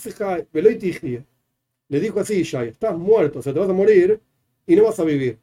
dijo 2.01 2.19
así 2.19 2.41
Ishaya, 2.41 2.71
estás 2.71 2.97
muerto, 2.97 3.39
o 3.39 3.41
sea, 3.41 3.53
te 3.53 3.59
vas 3.59 3.69
a 3.69 3.73
morir, 3.73 4.19
y 4.65 4.75
no 4.75 4.83
vas 4.83 4.99
a 4.99 5.03
vivir. 5.03 5.39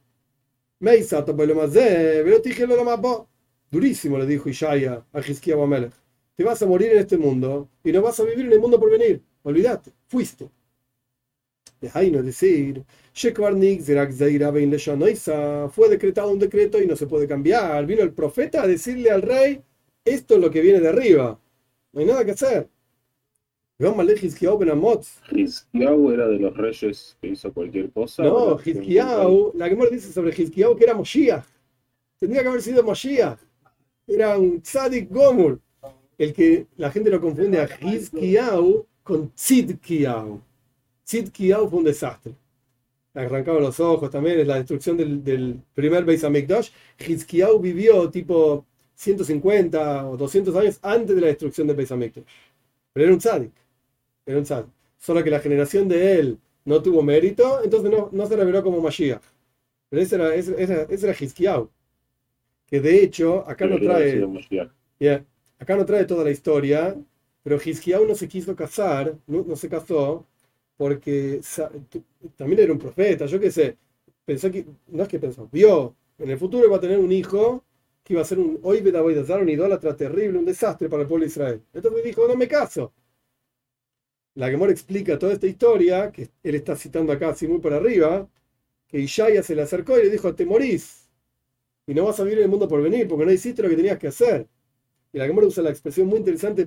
Durísimo 3.71 4.17
le 4.17 4.25
dijo 4.25 4.49
Ishaya 4.49 5.05
a 5.13 5.19
Hizkiyahu 5.19 5.61
Amelech. 5.61 5.93
Te 6.35 6.43
vas 6.43 6.61
a 6.61 6.65
morir 6.65 6.91
en 6.91 6.99
este 6.99 7.17
mundo 7.17 7.69
y 7.83 7.91
no 7.91 8.01
vas 8.01 8.19
a 8.19 8.23
vivir 8.23 8.45
en 8.45 8.53
el 8.53 8.59
mundo 8.59 8.79
por 8.79 8.89
venir. 8.89 9.21
Olvídate, 9.43 9.91
fuiste. 10.07 10.49
ahí 11.93 12.11
no 12.11 12.23
decir, 12.23 12.83
fue 15.71 15.89
decretado 15.89 16.31
un 16.31 16.39
decreto 16.39 16.81
y 16.81 16.87
no 16.87 16.95
se 16.95 17.07
puede 17.07 17.27
cambiar. 17.27 17.85
Vino 17.85 18.01
el 18.01 18.13
profeta 18.13 18.63
a 18.63 18.67
decirle 18.67 19.11
al 19.11 19.21
rey, 19.21 19.61
esto 20.05 20.35
es 20.35 20.41
lo 20.41 20.49
que 20.49 20.61
viene 20.61 20.79
de 20.79 20.87
arriba. 20.87 21.39
No 21.91 21.99
hay 21.99 22.05
nada 22.07 22.25
que 22.25 22.31
hacer. 22.31 22.69
Hizkiyahu 25.31 26.11
era 26.11 26.27
de 26.27 26.37
los 26.37 26.55
reyes 26.57 27.17
que 27.21 27.29
hizo 27.29 27.53
cualquier 27.53 27.89
cosa. 27.91 28.23
No, 28.23 28.59
Hizkiyahu, 28.59 29.53
la 29.55 29.69
que 29.69 29.75
me 29.77 29.87
dice 29.87 30.11
sobre 30.11 30.31
Hizkiyahu 30.31 30.75
que 30.75 30.83
era 30.83 30.93
Moshiach. 30.93 31.45
Tendría 32.19 32.41
que 32.41 32.49
haber 32.49 32.61
sido 32.61 32.83
Moshiach. 32.83 33.39
Era 34.05 34.37
un 34.37 34.61
Tzadik 34.61 35.09
Gomur. 35.09 35.61
El 36.17 36.33
que 36.33 36.67
la 36.75 36.91
gente 36.91 37.09
lo 37.09 37.21
confunde 37.21 37.57
a 37.57 37.69
Hizkiyahu 37.81 38.85
con 39.01 39.31
Tzidkiyahu. 39.31 40.41
Tzidkiyahu 41.05 41.69
fue 41.69 41.79
un 41.79 41.85
desastre. 41.85 42.33
Arrancaba 43.13 43.61
los 43.61 43.79
ojos 43.79 44.11
también, 44.11 44.41
es 44.41 44.47
la 44.47 44.57
destrucción 44.57 44.97
del, 44.97 45.23
del 45.23 45.57
primer 45.73 46.03
Beis 46.03 46.25
Hamikdash. 46.25 46.69
Hizkiyahu 46.99 47.59
vivió 47.59 48.09
tipo 48.09 48.65
150 48.95 50.09
o 50.09 50.17
200 50.17 50.53
años 50.57 50.79
antes 50.81 51.15
de 51.15 51.21
la 51.21 51.27
destrucción 51.27 51.65
del 51.65 51.77
Beis 51.77 51.93
Hamikdash. 51.93 52.25
Pero 52.91 53.05
era 53.05 53.13
un 53.13 53.19
tzadik. 53.19 53.53
Solo 54.97 55.23
que 55.23 55.29
la 55.29 55.39
generación 55.39 55.87
de 55.87 56.19
él 56.19 56.37
no 56.65 56.81
tuvo 56.81 57.01
mérito, 57.01 57.63
entonces 57.63 57.89
no, 57.91 58.09
no 58.11 58.27
se 58.27 58.35
reveló 58.35 58.63
como 58.63 58.81
Mashiach. 58.81 59.23
Pero 59.89 60.01
ese 60.01 60.15
era, 60.15 60.35
ese, 60.35 60.61
ese 60.61 61.07
era 61.09 61.15
Hizkiyahu. 61.19 61.69
Que 62.67 62.79
de 62.79 63.03
hecho, 63.03 63.43
acá 63.47 63.65
no 63.65 63.79
trae. 63.79 64.23
acá 65.57 65.75
no 65.75 65.85
trae 65.85 66.05
toda 66.05 66.23
la 66.23 66.31
historia, 66.31 66.95
Pero 67.43 67.57
Hizkiyahu 67.63 68.05
no 68.05 68.15
se 68.15 68.27
quiso 68.27 68.55
casar, 68.55 69.15
no, 69.27 69.43
no 69.47 69.55
se 69.55 69.69
casó, 69.69 70.25
porque 70.77 71.41
también 72.37 72.61
era 72.61 72.71
un 72.71 72.79
profeta, 72.79 73.25
yo 73.25 73.39
qué 73.39 73.51
sé, 73.51 73.77
pensó 74.25 74.51
que, 74.51 74.65
no 74.87 75.03
es 75.03 75.09
que 75.09 75.19
pensó, 75.19 75.49
vio, 75.51 75.95
en 76.17 76.29
el 76.29 76.37
futuro 76.37 76.65
iba 76.65 76.77
a 76.77 76.79
tener 76.79 76.99
un 76.99 77.11
hijo 77.11 77.63
que 78.03 78.13
iba 78.13 78.21
a 78.21 78.25
ser 78.25 78.39
un 78.39 78.59
hoy 78.63 78.81
dar 78.81 79.41
un 79.41 79.49
idólatra 79.49 79.95
terrible, 79.95 80.39
un 80.39 80.45
desastre 80.45 80.87
para 80.89 81.01
el 81.03 81.07
pueblo 81.07 81.25
de 81.25 81.29
Israel. 81.29 81.61
Entonces 81.73 82.03
dijo, 82.03 82.27
no 82.27 82.35
me 82.35 82.47
caso. 82.47 82.93
La 84.39 84.49
Gemora 84.49 84.71
explica 84.71 85.19
toda 85.19 85.33
esta 85.33 85.47
historia, 85.47 86.13
que 86.13 86.29
él 86.43 86.55
está 86.55 86.73
citando 86.77 87.11
acá 87.11 87.27
así 87.27 87.45
muy 87.45 87.59
por 87.59 87.73
arriba, 87.73 88.25
que 88.87 88.97
Ishaya 88.97 89.43
se 89.43 89.53
le 89.53 89.63
acercó 89.63 89.99
y 89.99 90.03
le 90.03 90.09
dijo, 90.09 90.33
te 90.33 90.45
morís, 90.45 91.09
y 91.85 91.93
no 91.93 92.05
vas 92.05 92.21
a 92.21 92.23
vivir 92.23 92.37
en 92.37 92.45
el 92.45 92.49
mundo 92.49 92.65
por 92.65 92.81
venir, 92.81 93.05
porque 93.05 93.25
no 93.25 93.33
hiciste 93.33 93.61
lo 93.61 93.67
que 93.67 93.75
tenías 93.75 93.99
que 93.99 94.07
hacer. 94.07 94.47
Y 95.11 95.17
la 95.17 95.27
Gemora 95.27 95.45
usa 95.45 95.61
la 95.61 95.71
expresión 95.71 96.07
muy 96.07 96.19
interesante, 96.19 96.65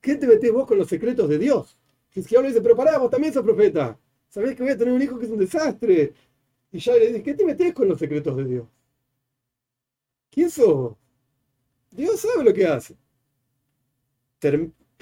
¿qué 0.00 0.16
te 0.16 0.26
metes 0.26 0.52
vos 0.52 0.66
con 0.66 0.76
los 0.76 0.88
secretos 0.88 1.28
de 1.28 1.38
Dios? 1.38 1.78
Hizkiyahu 2.16 2.42
le 2.42 2.48
dice, 2.48 2.62
pero 2.62 2.74
pará, 2.74 2.98
vos 2.98 3.08
también 3.08 3.32
sos 3.32 3.44
profeta. 3.44 3.96
Sabés 4.28 4.56
que 4.56 4.64
voy 4.64 4.72
a 4.72 4.76
tener 4.76 4.92
un 4.92 5.00
hijo 5.00 5.20
que 5.20 5.26
es 5.26 5.30
un 5.30 5.38
desastre. 5.38 6.12
Y 6.72 6.80
ya 6.80 6.94
le 6.94 7.06
dice, 7.06 7.22
¿qué 7.22 7.34
te 7.34 7.44
metes 7.44 7.72
con 7.72 7.86
los 7.86 7.96
secretos 7.96 8.36
de 8.36 8.44
Dios? 8.44 8.66
¿Quién 10.32 10.50
sos? 10.50 10.96
Dios 11.92 12.18
sabe 12.18 12.42
lo 12.42 12.52
que 12.52 12.66
hace. 12.66 12.96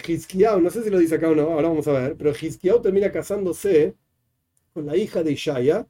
Hizkiyahu, 0.06 0.60
no 0.60 0.70
sé 0.70 0.82
si 0.82 0.90
lo 0.90 0.98
dice 0.98 1.16
acá 1.16 1.28
o 1.30 1.34
no, 1.34 1.42
ahora 1.42 1.68
vamos 1.68 1.86
a 1.88 1.92
ver, 1.92 2.16
pero 2.16 2.30
Hizkiyahu 2.30 2.80
termina 2.80 3.10
casándose 3.10 3.94
con 4.72 4.86
la 4.86 4.96
hija 4.96 5.22
de 5.22 5.32
Ishaya, 5.32 5.86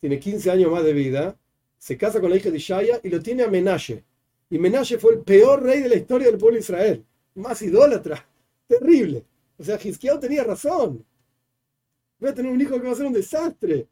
tiene 0.00 0.18
15 0.18 0.50
años 0.50 0.72
más 0.72 0.84
de 0.84 0.92
vida, 0.92 1.38
se 1.78 1.96
casa 1.96 2.20
con 2.20 2.30
la 2.30 2.36
hija 2.36 2.50
de 2.50 2.56
Ishaya 2.56 3.00
y 3.02 3.08
lo 3.08 3.20
tiene 3.20 3.42
a 3.42 3.48
Menashe. 3.48 4.04
Y 4.50 4.58
Menashe 4.58 4.98
fue 4.98 5.14
el 5.14 5.20
peor 5.20 5.62
rey 5.62 5.82
de 5.82 5.88
la 5.88 5.96
historia 5.96 6.28
del 6.28 6.38
pueblo 6.38 6.56
de 6.56 6.60
Israel, 6.60 7.04
más 7.34 7.62
idólatra, 7.62 8.26
terrible. 8.66 9.24
O 9.58 9.64
sea, 9.64 9.78
Hizkiyahu 9.82 10.18
tenía 10.18 10.44
razón. 10.44 11.04
Voy 12.18 12.30
a 12.30 12.34
tener 12.34 12.52
un 12.52 12.60
hijo 12.60 12.80
que 12.80 12.86
va 12.86 12.92
a 12.92 12.96
ser 12.96 13.06
un 13.06 13.12
desastre. 13.12 13.88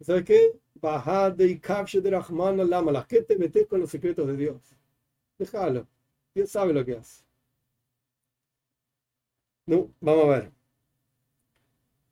¿Sabes 0.00 0.24
qué? 0.24 0.52
Bajade 0.74 1.46
y 1.46 2.00
de 2.00 2.10
Rahman 2.10 2.60
al 2.60 3.06
¿Qué 3.06 3.22
te 3.22 3.36
metes 3.36 3.66
con 3.66 3.80
los 3.80 3.90
secretos 3.90 4.26
de 4.26 4.36
Dios? 4.36 4.60
Déjalo. 5.38 5.86
Dios 6.34 6.50
sabe 6.50 6.72
lo 6.72 6.84
que 6.84 6.96
hace. 6.96 7.22
No, 9.66 9.92
vamos 10.00 10.24
a 10.26 10.28
ver. 10.28 10.52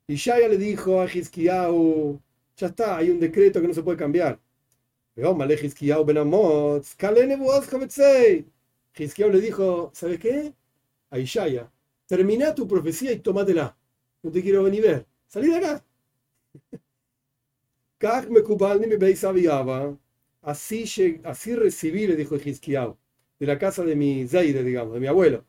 Y 0.07 0.15
le 0.47 0.57
dijo 0.57 1.01
a 1.01 1.05
Hizkiyahu, 1.11 2.19
ya 2.57 2.67
está, 2.67 2.97
hay 2.97 3.09
un 3.09 3.19
decreto 3.19 3.61
que 3.61 3.67
no 3.67 3.73
se 3.73 3.83
puede 3.83 3.97
cambiar. 3.97 4.39
Hizkiyahu 8.97 9.31
le 9.31 9.41
dijo, 9.41 9.91
¿sabes 9.93 10.19
qué? 10.19 10.53
A 11.11 11.19
Ishaya, 11.19 11.71
termina 12.07 12.55
tu 12.55 12.67
profecía 12.67 13.11
y 13.13 13.19
tómatela. 13.19 13.77
No 14.23 14.31
te 14.31 14.41
quiero 14.43 14.63
venir 14.63 14.87
a 14.87 14.91
ver. 14.91 15.07
Salí 15.27 15.49
de 15.49 15.57
acá. 15.57 15.85
Así, 20.41 20.85
así 21.23 21.55
recibí, 21.55 22.07
le 22.07 22.15
dijo 22.15 22.35
Hizkiyahu, 22.35 22.97
de 23.39 23.45
la 23.47 23.57
casa 23.59 23.83
de 23.83 23.95
mi 23.95 24.27
Zaide, 24.27 24.63
digamos, 24.63 24.93
de 24.95 24.99
mi 24.99 25.07
abuelo. 25.07 25.45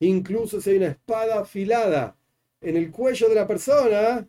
Incluso 0.00 0.60
si 0.60 0.70
hay 0.70 0.76
una 0.76 0.86
espada 0.88 1.40
afilada 1.40 2.16
en 2.60 2.76
el 2.76 2.90
cuello 2.90 3.28
de 3.28 3.34
la 3.34 3.46
persona, 3.46 4.26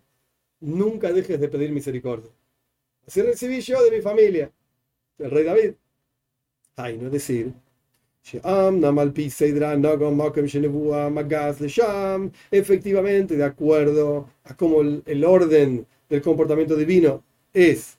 nunca 0.60 1.12
dejes 1.12 1.40
de 1.40 1.48
pedir 1.48 1.72
misericordia. 1.72 2.32
Así 3.08 3.22
recibí 3.22 3.62
yo 3.62 3.84
de 3.84 3.92
mi 3.92 4.02
familia, 4.02 4.52
el 5.18 5.32
rey 5.32 5.44
David. 5.44 5.74
Ay, 6.76 6.98
no 6.98 7.10
decir, 7.10 7.54
efectivamente, 12.52 13.36
de 13.38 13.44
acuerdo 13.44 14.30
a 14.44 14.56
cómo 14.56 14.82
el, 14.82 15.26
orden 15.26 15.86
del 16.10 16.22
comportamiento 16.22 16.76
divino 16.76 17.24
es. 17.54 17.99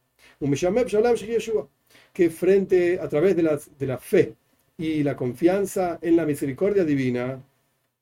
Que 2.13 2.29
frente 2.29 2.99
a 2.99 3.07
través 3.07 3.35
de 3.35 3.43
la, 3.43 3.59
de 3.79 3.87
la 3.87 3.97
fe 3.97 4.35
y 4.77 5.03
la 5.03 5.15
confianza 5.15 5.99
en 6.01 6.15
la 6.15 6.25
misericordia 6.25 6.83
divina, 6.83 7.41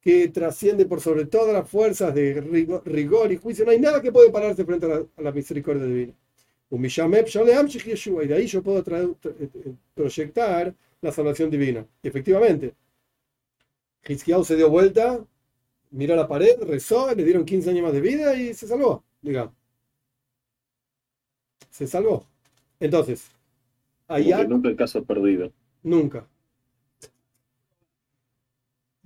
que 0.02 0.30
trasciende 0.30 0.86
por 0.86 1.02
sobre 1.02 1.25
todas 1.25 1.54
las 1.54 1.69
fuerzas 1.69 2.13
de 2.15 2.41
rigor, 2.86 3.32
y 3.32 3.38
juicio, 3.38 3.65
no 3.65 3.71
hay 3.71 3.80
nada 3.80 4.02
que 4.02 4.12
puede 4.12 4.30
pararse 4.32 4.63
frente 4.65 4.86
a 4.86 5.21
la, 5.21 5.32
misericordia 5.32 5.84
divina. 5.86 6.13
Y 6.71 8.28
de 8.28 8.36
ahí 8.36 8.47
yo 8.47 8.63
puedo 8.63 8.84
proyectar 9.93 10.73
la 11.02 11.12
salvación 11.12 11.49
divina. 11.49 11.86
Efectivamente, 12.04 12.73
Hizkiyahu 14.08 14.45
se 14.45 14.56
dio 14.56 14.69
vuelta, 14.69 15.25
miró 15.91 16.13
a 16.13 16.17
la 16.17 16.28
pared, 16.28 16.62
rezó, 16.62 17.13
le 17.13 17.23
dieron 17.23 17.43
15 17.45 17.71
años 17.71 17.84
más 17.84 17.93
de 17.93 18.02
vida 18.02 18.36
y 18.36 18.54
se 18.54 18.67
salvó, 18.67 19.04
digamos. 19.21 19.59
Se 21.80 21.88
salvó. 21.88 22.26
Entonces, 22.82 23.32
allá. 24.10 24.44
Nunca 24.44 24.68
el 24.68 24.76
caso 24.76 25.02
perdido. 25.06 25.54
Nunca. 25.82 26.28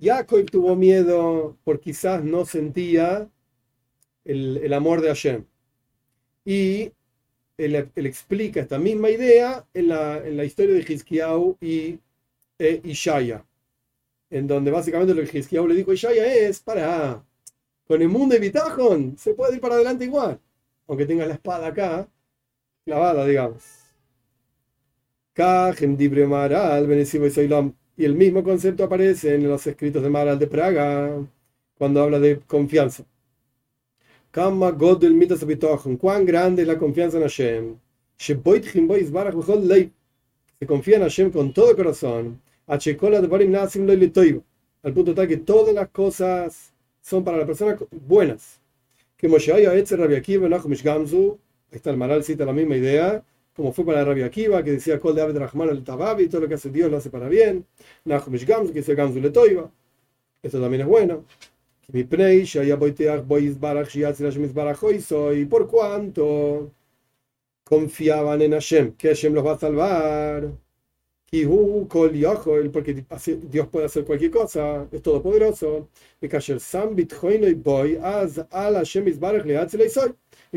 Jacob 0.00 0.44
tuvo 0.50 0.74
miedo 0.74 1.56
porque 1.62 1.92
quizás 1.92 2.24
no 2.24 2.44
sentía 2.44 3.30
el, 4.24 4.56
el 4.56 4.72
amor 4.72 5.02
de 5.02 5.06
Hashem. 5.06 5.44
Y 6.44 6.90
él, 7.58 7.76
explica 7.94 8.62
esta 8.62 8.80
misma 8.80 9.08
idea 9.08 9.64
en 9.72 9.86
la, 9.86 10.18
en 10.26 10.36
la 10.36 10.44
historia 10.44 10.74
de 10.74 10.92
Hizkiyahu 10.92 11.56
y 11.60 12.00
e 12.58 12.80
Ishaya, 12.82 13.46
en 14.30 14.48
donde 14.48 14.72
básicamente 14.72 15.14
lo 15.14 15.22
que 15.22 15.46
le 15.68 15.74
dijo 15.76 15.92
a 15.92 15.94
Ishaya 15.94 16.34
es, 16.34 16.58
para, 16.58 17.24
con 17.86 18.02
el 18.02 18.08
mundo 18.08 18.34
de 18.34 18.40
Bitajón 18.40 19.16
se 19.16 19.32
puede 19.34 19.54
ir 19.54 19.60
para 19.60 19.76
adelante 19.76 20.06
igual, 20.06 20.40
aunque 20.88 21.06
tenga 21.06 21.24
la 21.24 21.34
espada 21.34 21.68
acá, 21.68 22.08
clavada, 22.84 23.24
digamos. 23.26 23.64
Y 27.96 28.04
el 28.04 28.14
mismo 28.14 28.42
concepto 28.44 28.84
aparece 28.84 29.34
en 29.34 29.48
los 29.48 29.66
escritos 29.66 30.02
de 30.02 30.10
Maral 30.10 30.38
de 30.38 30.46
Praga, 30.46 31.26
cuando 31.78 32.02
habla 32.02 32.20
de 32.20 32.40
confianza. 32.40 33.04
Cuán 34.32 36.24
grande 36.26 36.62
es 36.62 36.68
la 36.68 36.78
confianza 36.78 37.16
en 37.16 37.22
Hashem. 37.22 37.76
Se 38.16 38.36
confía 40.66 40.96
en 40.96 41.02
Hashem 41.02 41.30
con 41.30 41.52
todo 41.52 41.76
corazón. 41.76 42.40
Al 42.66 42.78
punto 44.92 45.14
tal 45.14 45.28
que 45.28 45.36
todas 45.38 45.74
las 45.74 45.88
cosas 45.88 46.72
son 47.00 47.24
para 47.24 47.38
la 47.38 47.46
persona 47.46 47.76
buenas. 48.06 48.60
Que 49.16 49.28
Moshe 49.28 49.52
Rabbi 49.52 50.14
Akiva 50.16 50.48
Nachumish 50.48 50.82
Gamzu, 50.82 51.38
está 51.78 51.90
el 51.90 51.96
Maral 51.96 52.24
cita 52.24 52.44
la 52.44 52.52
misma 52.52 52.76
idea, 52.76 53.24
como 53.54 53.72
fue 53.72 53.84
para 53.86 54.04
Rabbi 54.04 54.22
Akiva, 54.22 54.62
que 54.62 54.72
decía 54.72 54.98
Kol 54.98 55.14
de 55.14 55.22
Abed 55.22 55.36
Rahman 55.38 55.68
el 55.70 55.84
Tababi, 55.84 56.28
todo 56.28 56.42
lo 56.42 56.48
que 56.48 56.54
hace 56.54 56.70
Dios 56.70 56.90
lo 56.90 56.96
hace 56.96 57.10
para 57.10 57.28
bien. 57.28 57.66
Nachumish 58.04 58.46
Gamzu, 58.46 58.72
que 58.72 58.80
dice 58.80 58.94
Gamzu 58.94 59.20
Letoiva. 59.20 59.70
Esto 60.42 60.60
también 60.60 60.82
es 60.82 60.88
bueno. 60.88 61.24
Y 61.92 62.04
por 65.44 65.66
cuanto 65.68 66.70
confiaban 67.64 68.42
en 68.42 68.52
Hashem, 68.52 68.92
que 68.96 69.08
Hashem 69.08 69.34
los 69.34 69.44
va 69.46 69.52
a 69.52 69.58
salvar. 69.58 70.52
Y 71.30 71.44
porque 71.46 73.04
Dios 73.50 73.68
puede 73.68 73.86
hacer 73.86 74.04
cualquier 74.04 74.30
cosa, 74.30 74.86
es 74.92 75.02
todopoderoso. 75.02 75.88
Y 76.20 76.28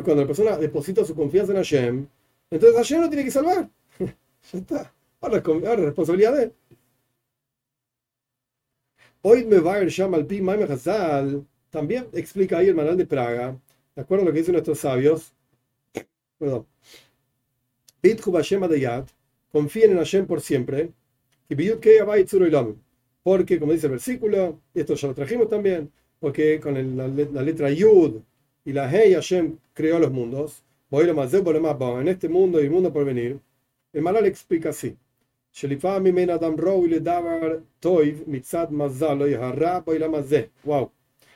cuando 0.02 0.24
la 0.24 0.28
persona 0.28 0.58
deposita 0.58 1.06
su 1.06 1.16
confianza 1.16 1.52
en 1.54 1.58
Hashem, 1.58 2.08
entonces 2.52 2.78
Hashem 2.78 3.02
lo 3.02 3.10
tiene 3.10 3.26
que 3.26 3.32
salvar. 3.32 3.70
ya 4.00 4.60
está. 4.60 4.94
Ahora, 5.22 5.42
ahora 5.46 5.76
responsabilidad 5.78 6.36
de 6.36 6.44
él. 6.44 6.54
Hoy 9.22 9.46
me 9.46 9.60
va 9.60 9.76
a 9.76 9.78
al 9.78 10.26
Pi 10.26 10.42
también 11.70 12.08
explica 12.14 12.58
ahí 12.58 12.68
el 12.68 12.76
manual 12.76 12.98
de 12.98 13.06
Praga, 13.06 13.60
de 13.96 14.02
acuerdo 14.02 14.24
a 14.24 14.26
lo 14.28 14.34
que 14.34 14.40
dicen 14.40 14.54
nuestros 14.54 14.80
sabios. 14.80 15.34
Perdón. 16.40 16.66
Bithu 18.02 18.32
Hashem 18.32 18.64
Adayat, 18.64 19.10
confíen 19.52 19.92
en 19.92 19.98
Hashem 19.98 20.26
por 20.26 20.42
siempre, 20.42 20.92
y 21.50 21.56
Biyut 21.56 21.80
Tzuro 22.26 22.76
porque, 23.24 23.60
como 23.60 23.74
dice 23.74 23.88
el 23.88 23.92
versículo, 23.92 24.62
y 24.74 24.80
esto 24.80 24.96
ya 24.96 25.10
lo 25.10 25.14
trajimos 25.14 25.50
también, 25.50 25.92
porque 26.20 26.60
con 26.60 26.78
el- 26.78 26.96
la, 26.96 27.08
la 27.08 27.42
letra 27.42 27.70
Yud 27.70 28.22
y 28.68 28.74
la 28.74 28.90
Hey 28.90 29.14
Hashem 29.14 29.58
creó 29.74 29.98
los 29.98 30.12
mundos, 30.12 30.62
en 30.92 32.08
este 32.10 32.28
mundo 32.28 32.62
y 32.62 32.66
el 32.66 32.70
mundo 32.70 32.92
por 32.92 33.06
venir, 33.06 33.40
el 33.94 34.02
Maral 34.02 34.26
explica 34.26 34.72
así. 34.72 34.94
Wow. 40.66 40.92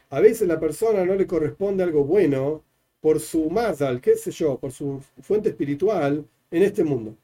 A 0.10 0.20
veces 0.20 0.46
la 0.46 0.60
persona 0.60 1.06
no 1.06 1.16
le 1.16 1.26
corresponde 1.26 1.84
algo 1.84 2.04
bueno 2.04 2.66
por 3.00 3.22
su 3.22 3.50
mazal, 3.50 4.02
qué 4.02 4.18
sé 4.18 4.32
yo, 4.32 4.58
por 4.58 4.74
su 4.74 5.02
fuente 5.22 5.48
espiritual 5.48 6.26
en 6.52 6.64
este 6.64 6.84
mundo. 6.84 7.16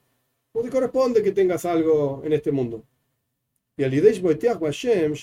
No 0.53 0.61
te 0.61 0.69
corresponde 0.69 1.21
que 1.21 1.33
tengas 1.33 1.65
algo 1.65 2.21
en 2.23 2.31
este 2.31 2.53
mundo. 2.53 2.81
Y 3.75 3.83
al 3.83 3.91
Hashem, 3.91 5.13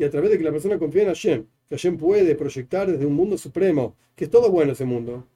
y 0.00 0.04
a 0.04 0.10
través 0.10 0.30
de 0.30 0.38
que 0.38 0.44
la 0.44 0.50
persona 0.50 0.78
confía 0.78 1.02
en 1.02 1.08
Hashem, 1.08 1.46
que 1.68 1.76
Hashem 1.76 1.98
puede 1.98 2.34
proyectar 2.34 2.90
desde 2.90 3.04
un 3.04 3.12
mundo 3.12 3.36
supremo, 3.36 3.94
que 4.16 4.24
es 4.24 4.30
todo 4.30 4.50
bueno 4.50 4.72
ese 4.72 4.86
mundo. 4.86 5.26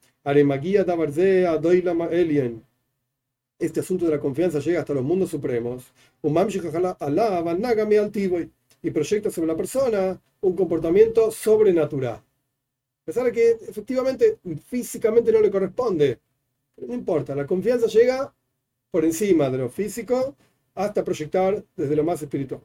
Este 3.59 3.81
asunto 3.81 4.07
de 4.07 4.11
la 4.11 4.19
confianza 4.19 4.61
llega 4.61 4.81
hasta 4.81 4.95
los 4.95 5.05
mundos 5.05 5.29
supremos. 5.29 5.93
Y 8.83 8.91
proyecta 8.91 9.31
sobre 9.31 9.49
la 9.49 9.55
persona 9.55 10.19
un 10.41 10.57
comportamiento 10.57 11.31
sobrenatural. 11.31 12.15
A 12.15 13.05
pesar 13.05 13.25
de 13.25 13.33
que 13.33 13.51
efectivamente 13.69 14.39
físicamente 14.67 15.31
no 15.31 15.43
le 15.43 15.51
corresponde. 15.51 16.21
No 16.79 16.95
importa, 16.95 17.35
la 17.35 17.47
confianza 17.47 17.87
llega 17.87 18.35
por 18.91 19.05
encima 19.05 19.51
de 19.51 19.59
lo 19.59 19.69
físico 19.69 20.35
hasta 20.75 21.05
proyectar 21.05 21.63
desde 21.77 21.97
lo 21.97 22.03
más 22.03 22.23
espiritual. 22.23 22.63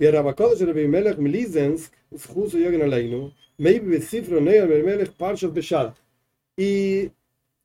Jer 0.00 0.14
Rabakodesh 0.14 0.62
Melech 0.88 1.18
Milizensk, 1.18 1.92
Aleinu, 2.82 3.32
Meib 3.58 3.84
Besifro 3.84 4.40
Neyam 4.40 4.68
Melech 4.68 5.12
Beshal. 5.52 5.94
Y 6.56 7.10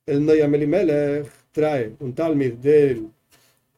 el 0.06 0.26
Neyam 0.26 0.50
Melech 0.50 1.26
trae 1.52 1.96
un 1.98 2.14
del, 2.60 3.08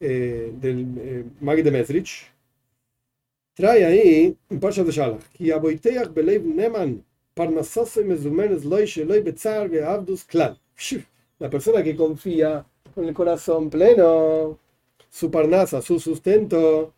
eh, 0.01 0.53
eh 0.61 1.25
de 1.63 1.71
Mesrich, 1.71 2.33
trae 3.55 3.85
ahí. 3.85 4.37
La 11.39 11.49
persona 11.51 11.85
que 11.85 11.95
confía 11.95 12.67
con 12.93 13.05
el 13.05 13.15
corazón 13.15 13.71
pleno, 13.71 14.59
su 15.09 15.31
parnasa, 15.31 15.81
su 15.81 16.01
sustento, 16.01 16.95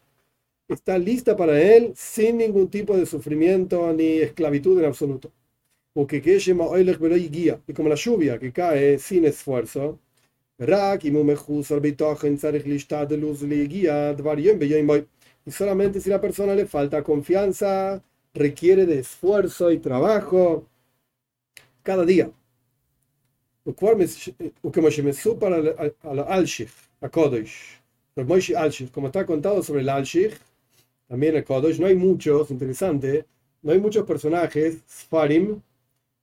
está 0.74 0.98
lista 0.98 1.36
para 1.36 1.60
él 1.60 1.92
sin 1.96 2.38
ningún 2.38 2.68
tipo 2.68 2.96
de 2.96 3.06
sufrimiento 3.06 3.92
ni 3.92 4.18
esclavitud 4.18 4.78
en 4.78 4.86
absoluto. 4.86 5.32
Porque 5.92 6.22
que 6.22 6.38
guía, 7.28 7.60
y 7.66 7.72
como 7.72 7.88
la 7.88 7.96
lluvia 7.96 8.38
que 8.38 8.52
cae 8.52 8.98
sin 8.98 9.24
esfuerzo, 9.24 9.98
y 15.46 15.50
solamente 15.50 16.00
si 16.00 16.10
la 16.10 16.20
persona 16.20 16.54
le 16.54 16.66
falta 16.66 17.02
confianza, 17.02 18.02
requiere 18.34 18.86
de 18.86 19.00
esfuerzo 19.00 19.70
y 19.72 19.78
trabajo 19.78 20.66
cada 21.82 22.04
día. 22.04 22.30
Como 28.92 29.06
está 29.06 29.26
contado 29.26 29.62
sobre 29.62 29.80
el 29.80 29.88
Alshich, 29.88 30.38
también 31.10 31.34
el 31.34 31.44
Kodosh, 31.44 31.80
no 31.80 31.88
hay 31.88 31.96
muchos, 31.96 32.52
interesante, 32.52 33.26
no 33.62 33.72
hay 33.72 33.80
muchos 33.80 34.06
personajes, 34.06 34.78
Sfarim, 34.88 35.60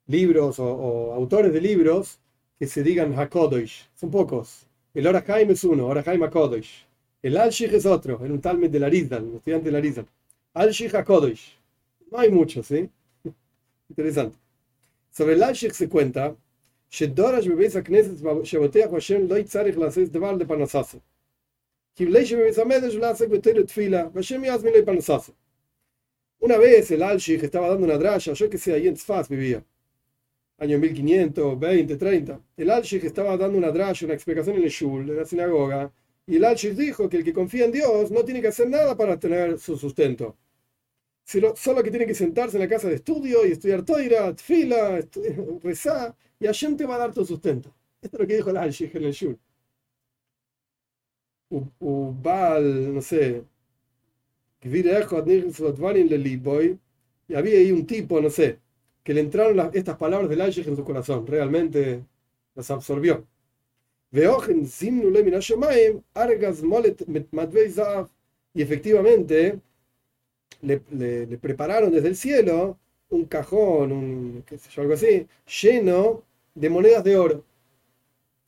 libros 0.08 0.60
o, 0.60 1.14
autores 1.14 1.52
de 1.52 1.60
libros 1.60 2.20
que 2.58 2.68
se 2.68 2.84
digan 2.84 3.14
Hakodosh, 3.20 3.82
son 3.96 4.10
pocos. 4.10 4.66
El 4.94 5.06
Orahaim 5.06 5.52
es 5.52 5.66
uno, 5.66 5.88
Orahaim 5.88 6.24
Hakodosh. 6.24 6.86
El 7.22 7.36
alshich 7.36 7.74
es 7.74 7.86
otro, 7.86 8.24
el 8.24 8.32
un 8.32 8.40
Talmud 8.40 8.70
de 8.70 8.80
Larizal, 8.80 9.26
un 9.26 9.36
estudiante 9.36 9.66
de 9.66 9.72
Larizal. 9.74 10.08
Al-Shih 10.54 10.88
Hakodosh. 10.96 11.58
No 12.10 12.20
hay 12.20 12.32
muchos, 12.32 12.72
¿eh? 12.72 12.90
¿sí? 13.24 13.30
Interesante. 13.90 14.38
Sobre 15.12 15.34
el 15.34 15.44
alshich 15.44 15.74
se 15.74 15.90
cuenta, 15.90 16.34
Shedorash 16.90 17.46
Bebeza 17.46 17.84
Knesset 17.84 18.22
Sheboteach 18.22 18.92
Hashem 18.92 19.28
Loitzarech 19.28 19.76
Lases 19.76 20.10
Debar 20.10 20.38
de 20.38 20.46
Panasasa. 20.46 21.02
Una 26.40 26.58
vez 26.58 26.92
el 26.92 27.02
Alshich 27.02 27.42
estaba 27.42 27.70
dando 27.70 27.86
una 27.86 27.98
draya, 27.98 28.34
yo 28.34 28.50
que 28.52 28.60
sé, 28.60 28.74
ahí 28.74 28.88
en 28.88 28.94
Tzfaz 28.94 29.28
vivía, 29.28 29.66
año 30.60 30.78
1520, 30.78 31.98
30. 31.98 32.40
El 32.56 32.70
Alshich 32.70 33.04
estaba 33.04 33.36
dando 33.36 33.58
una 33.58 33.72
draya, 33.72 34.06
una 34.06 34.14
explicación 34.14 34.58
en 34.58 34.64
el 34.66 34.70
Shul, 34.70 35.10
en 35.10 35.18
la 35.18 35.26
sinagoga, 35.26 35.92
y 36.28 36.36
el 36.36 36.46
Alshich 36.46 36.76
dijo 36.76 37.10
que 37.10 37.18
el 37.18 37.24
que 37.24 37.34
confía 37.34 37.66
en 37.66 37.72
Dios 37.72 38.12
no 38.12 38.24
tiene 38.24 38.42
que 38.44 38.50
hacer 38.50 38.70
nada 38.70 38.96
para 38.96 39.18
tener 39.18 39.58
su 39.58 39.76
sustento. 39.76 40.38
Solo 41.26 41.82
que 41.82 41.90
tiene 41.90 42.06
que 42.06 42.14
sentarse 42.14 42.58
en 42.58 42.62
la 42.62 42.70
casa 42.70 42.90
de 42.90 42.96
estudio 42.96 43.44
y 43.44 43.54
estudiar 43.54 43.84
toira, 43.84 44.36
tfila, 44.36 45.02
rezar, 45.64 46.16
y 46.40 46.46
Hashem 46.46 46.78
te 46.78 46.86
va 46.86 46.96
a 46.96 47.00
dar 47.00 47.12
tu 47.12 47.26
sustento. 47.26 47.74
Esto 48.00 48.18
es 48.18 48.22
lo 48.22 48.28
que 48.28 48.36
dijo 48.36 48.52
el 48.52 48.58
Alshich 48.58 48.94
en 48.94 49.04
el 49.04 49.14
Shul. 49.14 49.40
Ubal, 51.50 52.94
no 52.94 53.02
sé, 53.02 53.44
y 57.28 57.36
había 57.36 57.60
ahí 57.60 57.72
un 57.72 57.86
tipo, 57.86 58.22
no 58.22 58.30
sé, 58.30 58.60
que 59.04 59.14
le 59.14 59.22
entraron 59.22 59.72
estas 59.74 59.98
palabras 59.98 60.30
del 60.30 60.42
Alshich 60.42 60.68
en 60.68 60.76
su 60.76 60.84
corazón, 60.84 61.26
realmente 61.28 62.04
las 62.56 62.72
absorbió. 62.72 63.26
Y 68.54 68.62
efectivamente 68.62 69.60
le, 70.62 71.38
prepararon 71.38 71.92
desde 71.92 72.08
el 72.08 72.16
cielo 72.16 72.78
un 73.10 73.26
cajón, 73.26 73.92
un, 73.92 74.44
qué 74.46 74.58
sé 74.58 74.70
yo, 74.72 74.82
algo 74.82 74.94
así, 74.96 75.28
lleno 75.62 76.24
de 76.56 76.70
monedas 76.70 77.04
de 77.04 77.18
oro. 77.18 77.44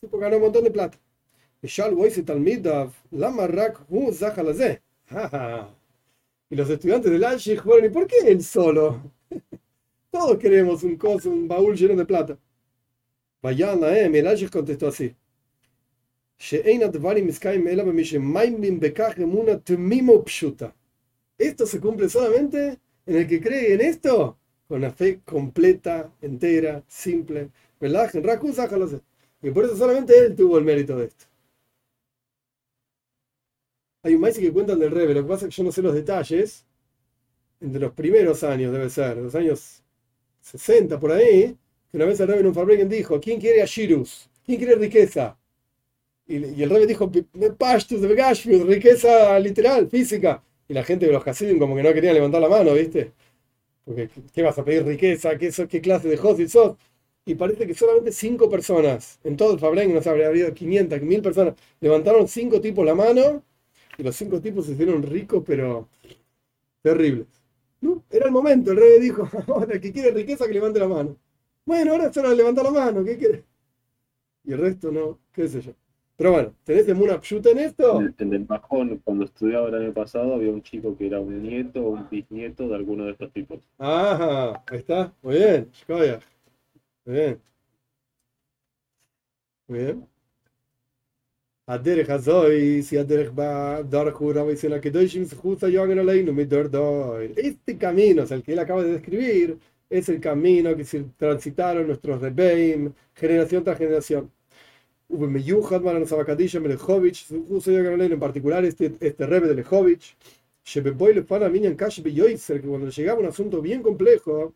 El 0.02 0.10
tipo 0.10 0.18
ganó 0.18 0.38
un 0.38 0.44
montón 0.44 0.64
de 0.64 0.72
plata. 0.72 0.98
Y 6.50 6.56
los 6.56 6.70
estudiantes 6.70 7.12
del 7.12 7.24
Alshich 7.24 7.62
fueron, 7.62 7.86
¿y 7.86 7.90
por 7.90 8.08
qué 8.08 8.16
él 8.26 8.44
solo? 8.44 9.02
Todos 10.12 10.38
queremos 10.38 10.84
un 10.84 10.96
coso, 10.96 11.30
un 11.30 11.48
baúl 11.48 11.76
lleno 11.76 11.96
de 11.96 12.06
plata. 12.06 12.38
Vayan 13.42 13.84
a 13.84 13.98
el 13.98 14.28
Alshich 14.28 14.50
contestó 14.50 14.88
así. 14.88 15.16
Esto 21.38 21.66
se 21.66 21.80
cumple 21.80 22.10
solamente 22.10 22.80
en 23.06 23.16
el 23.16 23.28
que 23.28 23.42
cree 23.42 23.74
en 23.74 23.82
esto 23.82 24.38
con 24.68 24.78
una 24.78 24.92
fe 24.92 25.20
completa, 25.26 26.12
entera, 26.22 26.84
simple. 26.88 27.50
Y 29.42 29.52
por 29.52 29.66
eso 29.66 29.76
solamente 29.78 30.18
él 30.18 30.36
tuvo 30.36 30.58
el 30.58 30.66
mérito 30.66 30.98
de 30.98 31.06
esto. 31.06 31.29
Hay 34.02 34.16
un 34.16 34.22
maíz 34.22 34.38
que 34.38 34.52
cuentan 34.52 34.80
del 34.80 34.92
Rebe, 34.92 35.14
lo 35.14 35.24
que 35.24 35.28
pasa 35.28 35.46
es 35.46 35.54
que 35.54 35.58
yo 35.58 35.64
no 35.66 35.72
sé 35.72 35.82
los 35.82 35.94
detalles. 35.94 36.66
Entre 37.60 37.82
los 37.82 37.92
primeros 37.92 38.44
años, 38.44 38.72
debe 38.72 38.90
ser, 38.90 39.18
los 39.18 39.36
años 39.36 39.84
60 40.42 41.00
por 41.00 41.12
ahí, 41.12 41.58
que 41.92 41.98
una 41.98 42.06
vez 42.06 42.20
el 42.22 42.28
Rebe 42.28 42.42
en 42.42 42.48
un 42.48 42.54
Fabregan 42.54 42.88
dijo: 42.88 43.20
¿Quién 43.20 43.40
quiere 43.42 43.62
a 43.62 43.66
Shirus? 43.66 44.30
¿Quién 44.46 44.58
quiere 44.58 44.76
riqueza? 44.76 45.38
Y, 46.28 46.64
el 46.64 46.70
Rebe 46.70 46.88
dijo: 46.88 47.12
Pashtus 47.58 48.02
de 48.02 48.64
riqueza 48.66 49.38
literal, 49.40 49.90
física. 49.90 50.42
Y 50.70 50.74
la 50.74 50.84
gente 50.84 51.08
de 51.08 51.12
los 51.14 51.28
Hasidim 51.28 51.60
como 51.60 51.76
que 51.76 51.84
no 51.84 51.94
querían 51.94 52.14
levantar 52.14 52.42
la 52.42 52.50
mano, 52.50 52.74
¿viste? 52.74 53.12
Porque, 53.86 54.10
¿qué 54.34 54.44
vas 54.44 54.58
a 54.60 54.64
pedir 54.64 54.86
riqueza? 54.86 55.38
¿Qué, 55.38 55.82
clase 55.82 56.08
de 56.08 56.18
Hosid 56.18 56.48
sos? 56.48 56.78
Y 57.26 57.36
parece 57.36 57.68
que 57.68 57.74
solamente 57.74 58.12
cinco 58.12 58.50
personas, 58.50 59.20
en 59.24 59.38
todo 59.38 59.54
el 59.54 59.60
Fabregan, 59.60 59.94
no 59.94 60.02
sé, 60.02 60.10
habría 60.10 60.28
habido 60.28 60.54
500, 60.54 61.02
1000 61.02 61.22
personas, 61.22 61.56
levantaron 61.82 62.28
cinco 62.28 62.62
tipos 62.62 62.86
la 62.86 62.96
mano 62.96 63.44
y 64.00 64.04
los 64.04 64.16
cinco 64.16 64.40
tipos 64.40 64.66
se 64.66 64.72
hicieron 64.72 65.04
ricos, 65.04 65.44
pero 65.46 65.90
terribles. 66.82 67.28
¿No? 67.82 68.04
Era 68.10 68.26
el 68.28 68.32
momento, 68.32 68.72
el 68.72 68.78
rey 68.78 69.00
dijo, 69.00 69.28
ahora 69.48 69.74
el 69.76 69.82
que 69.82 69.92
quiere 69.92 70.12
riqueza 70.12 70.48
que 70.48 70.54
levante 70.54 70.80
la 70.80 70.88
mano. 70.88 71.18
Bueno, 71.66 71.92
ahora 71.92 72.08
es 72.08 72.18
hora 72.18 72.30
de 72.30 72.36
levantar 72.38 72.66
la 72.66 72.72
mano, 72.72 73.04
¿qué 73.04 73.18
quiere? 73.18 73.46
Y 74.44 74.54
el 74.54 74.60
resto 74.60 74.92
no, 74.92 75.20
qué 75.34 75.48
sé 75.48 75.62
yo. 75.62 75.74
Pero 76.16 76.32
bueno, 76.32 76.54
¿tenés 76.64 76.88
una 76.90 77.22
pshuta 77.22 77.52
en 77.52 77.60
esto? 77.60 78.02
En 78.02 78.34
el 78.34 78.44
bajón, 78.44 79.02
cuando 79.04 79.26
estudiaba 79.26 79.70
el 79.70 79.76
año 79.76 79.94
pasado, 79.94 80.34
había 80.34 80.52
un 80.52 80.62
chico 80.62 80.98
que 80.98 81.08
era 81.08 81.20
un 81.20 81.44
nieto 81.44 81.82
o 81.82 81.90
un 81.92 82.10
bisnieto 82.10 82.68
de 82.68 82.76
alguno 82.76 83.06
de 83.06 83.12
estos 83.12 83.32
tipos. 83.32 83.60
Ajá, 83.78 84.64
ahí 84.68 84.80
está, 84.80 85.14
muy 85.22 85.36
bien, 85.36 85.70
Shkoya. 85.72 86.20
Muy 87.06 87.16
bien. 87.16 87.42
Muy 89.68 89.80
bien. 89.80 90.10
Azoy, 92.10 92.82
si 92.82 92.98
Aderech 92.98 93.32
va 93.38 93.84
dar 93.84 94.12
juraba 94.12 94.52
y 94.52 94.58
Este 97.38 97.78
camino, 97.78 98.24
el 98.32 98.42
que 98.42 98.54
él 98.54 98.60
acaba 98.60 98.84
de 98.84 98.94
describir, 98.94 99.60
es 99.88 100.10
el 100.10 100.20
camino 100.20 100.76
que 100.76 100.84
transitaron 101.16 101.86
nuestros 101.86 102.22
rebeim, 102.22 102.92
generación 103.14 103.64
tras 103.64 103.78
generación. 103.78 104.32
En 105.10 105.32
particular 108.20 108.66
este, 108.66 108.94
este 109.00 109.28
rebe 109.28 109.48
de 109.48 109.54
Lechovich, 109.54 110.18
Shebeboy 110.66 111.14
le 111.14 111.22
llegaba 112.92 113.20
un 113.20 113.28
asunto 113.28 113.62
bien 113.62 113.84
complejo, 113.84 114.56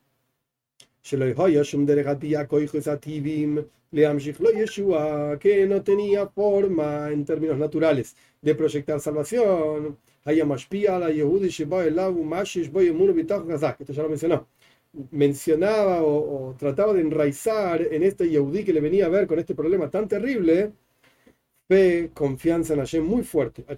que 5.39 5.65
no 5.67 5.83
tenía 5.83 6.27
forma 6.27 7.11
en 7.11 7.25
términos 7.25 7.57
naturales 7.57 8.15
de 8.41 8.55
proyectar 8.55 8.99
salvación. 8.99 9.97
Esto 13.79 13.93
ya 13.93 14.03
lo 14.03 14.09
mencionó. 14.09 14.47
Mencionaba 15.11 16.03
o, 16.03 16.55
trataba 16.57 16.93
de 16.93 17.01
enraizar 17.01 17.81
en 17.81 18.03
este 18.03 18.29
Yehudi 18.29 18.63
que 18.63 18.73
le 18.73 18.79
venía 18.79 19.07
a 19.07 19.09
ver 19.09 19.27
con 19.27 19.39
este 19.39 19.55
problema 19.55 19.89
tan 19.89 20.07
terrible 20.07 20.71
fe, 21.67 22.11
confianza 22.13 22.73
en 22.73 22.79
Hashem 22.79 23.03
muy 23.03 23.23
fuerte. 23.23 23.65
Al 23.67 23.75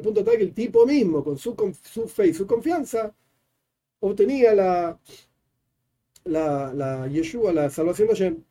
punto 0.00 0.24
tal 0.24 0.36
que 0.36 0.42
el 0.42 0.54
tipo 0.54 0.86
mismo, 0.86 1.22
con 1.22 1.38
su, 1.38 1.54
su 1.82 2.08
fe 2.08 2.28
y 2.28 2.34
su 2.34 2.46
confianza, 2.46 3.14
obtenía 4.02 4.54
la, 4.54 4.98
la, 6.24 6.72
la 6.74 7.06
Yeshua, 7.08 7.52
la 7.52 7.70
salvación 7.70 8.08
de 8.08 8.14
Hashem. 8.14 8.44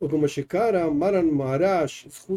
O 0.00 0.08
como 0.08 0.28
Shekara, 0.28 0.88
Maran 0.90 1.26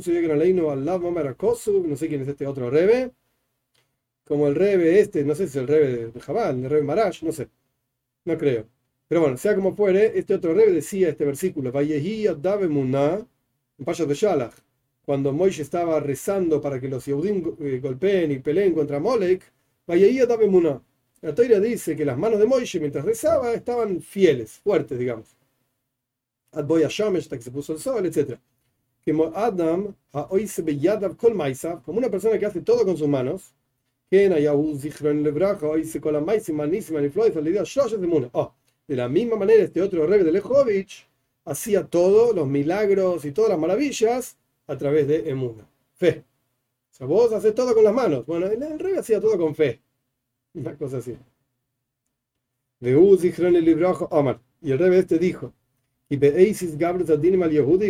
llegan 0.05 0.31
a 0.31 0.71
Allah 0.73 0.97
Mamarakosu, 0.97 1.85
no 1.87 1.95
sé 1.95 2.07
quién 2.07 2.21
es 2.23 2.27
este 2.27 2.47
otro 2.47 2.71
rebe, 2.71 3.11
como 4.25 4.47
el 4.47 4.55
rebe 4.55 4.99
este, 4.99 5.23
no 5.23 5.35
sé 5.35 5.47
si 5.47 5.49
es 5.51 5.55
el 5.57 5.67
rebe 5.67 6.11
de 6.11 6.19
Jabal, 6.19 6.63
el 6.63 6.69
rebe 6.69 6.83
Marash, 6.83 7.23
no 7.23 7.31
sé, 7.31 7.49
no 8.25 8.37
creo. 8.37 8.67
Pero 9.07 9.21
bueno, 9.21 9.37
sea 9.37 9.55
como 9.55 9.75
fuere, 9.75 10.17
este 10.17 10.33
otro 10.35 10.53
rebe 10.55 10.71
decía 10.71 11.09
este 11.09 11.25
versículo, 11.25 11.71
Vayehi 11.71 12.27
Dave 12.41 12.67
Munah, 12.67 13.19
en 13.77 13.85
Payas 13.85 14.07
de 14.07 14.15
Shalach, 14.15 14.55
cuando 15.05 15.31
Moishe 15.33 15.61
estaba 15.61 15.99
rezando 15.99 16.61
para 16.61 16.79
que 16.79 16.87
los 16.89 17.05
Yehudim 17.05 17.55
eh, 17.59 17.79
golpeen 17.79 18.31
y 18.31 18.39
peleen 18.39 18.73
contra 18.73 18.99
Molek, 18.99 19.43
Vayehi 19.85 20.19
Dave 20.25 20.47
Munah 20.47 20.81
la 21.21 21.35
Toira 21.35 21.59
dice 21.59 21.95
que 21.95 22.03
las 22.03 22.17
manos 22.17 22.39
de 22.39 22.47
Moishe 22.47 22.79
mientras 22.79 23.05
rezaba 23.05 23.53
estaban 23.53 24.01
fieles, 24.01 24.53
fuertes, 24.53 24.97
digamos. 24.97 25.37
Adboya 26.51 26.87
Shamesh, 26.89 27.23
hasta 27.23 27.37
que 27.37 27.43
se 27.43 27.51
puso 27.51 27.73
el 27.73 27.79
sol, 27.79 28.05
etc. 28.05 28.39
Como 29.05 29.31
Adam, 29.35 29.95
como 31.83 31.97
una 31.99 32.09
persona 32.09 32.39
que 32.39 32.45
hace 32.45 32.61
todo 32.61 32.85
con 32.85 32.97
sus 32.97 33.07
manos, 33.07 33.53
que 34.09 34.27
oh, 38.33 38.53
de 38.87 38.95
la 38.95 39.07
misma 39.07 39.35
manera, 39.37 39.63
este 39.63 39.81
otro 39.81 40.05
rey 40.07 40.23
de 40.23 40.31
Lehovich 40.31 41.07
hacía 41.45 41.85
todo, 41.85 42.33
los 42.33 42.47
milagros 42.47 43.23
y 43.25 43.31
todas 43.31 43.51
las 43.51 43.59
maravillas 43.59 44.37
a 44.67 44.77
través 44.77 45.07
de 45.07 45.29
Emuna, 45.29 45.65
fe. 45.93 46.25
O 46.91 46.93
sea, 46.93 47.07
vos 47.07 47.31
haces 47.31 47.55
todo 47.55 47.73
con 47.73 47.83
las 47.83 47.93
manos. 47.93 48.25
Bueno, 48.25 48.47
el 48.47 48.79
rey 48.79 48.95
hacía 48.95 49.21
todo 49.21 49.37
con 49.37 49.55
fe. 49.55 49.81
Una 50.53 50.75
cosa 50.77 50.97
así. 50.97 51.17
Y 54.61 54.71
el 54.71 54.79
rey 54.79 54.99
este 54.99 55.17
dijo, 55.19 55.53
y 56.09 56.17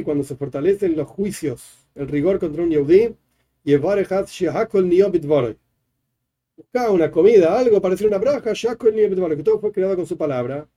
cuando 0.03 0.23
se 0.23 0.35
fortalecen 0.35 0.95
los 0.95 1.07
juicios, 1.07 1.87
el 1.95 2.07
rigor 2.07 2.39
contra 2.39 2.63
un 2.63 2.69
Yehudi, 2.69 3.15
y 3.63 3.73
buscaba 6.55 6.91
una 6.91 7.11
comida, 7.11 7.57
algo 7.57 7.81
para 7.81 7.95
una 8.07 8.17
braja, 8.17 8.53
que 8.53 9.43
todo 9.43 9.59
fue 9.59 9.71
creado 9.71 9.95
con 9.95 10.05
su 10.05 10.17
palabra. 10.17 10.67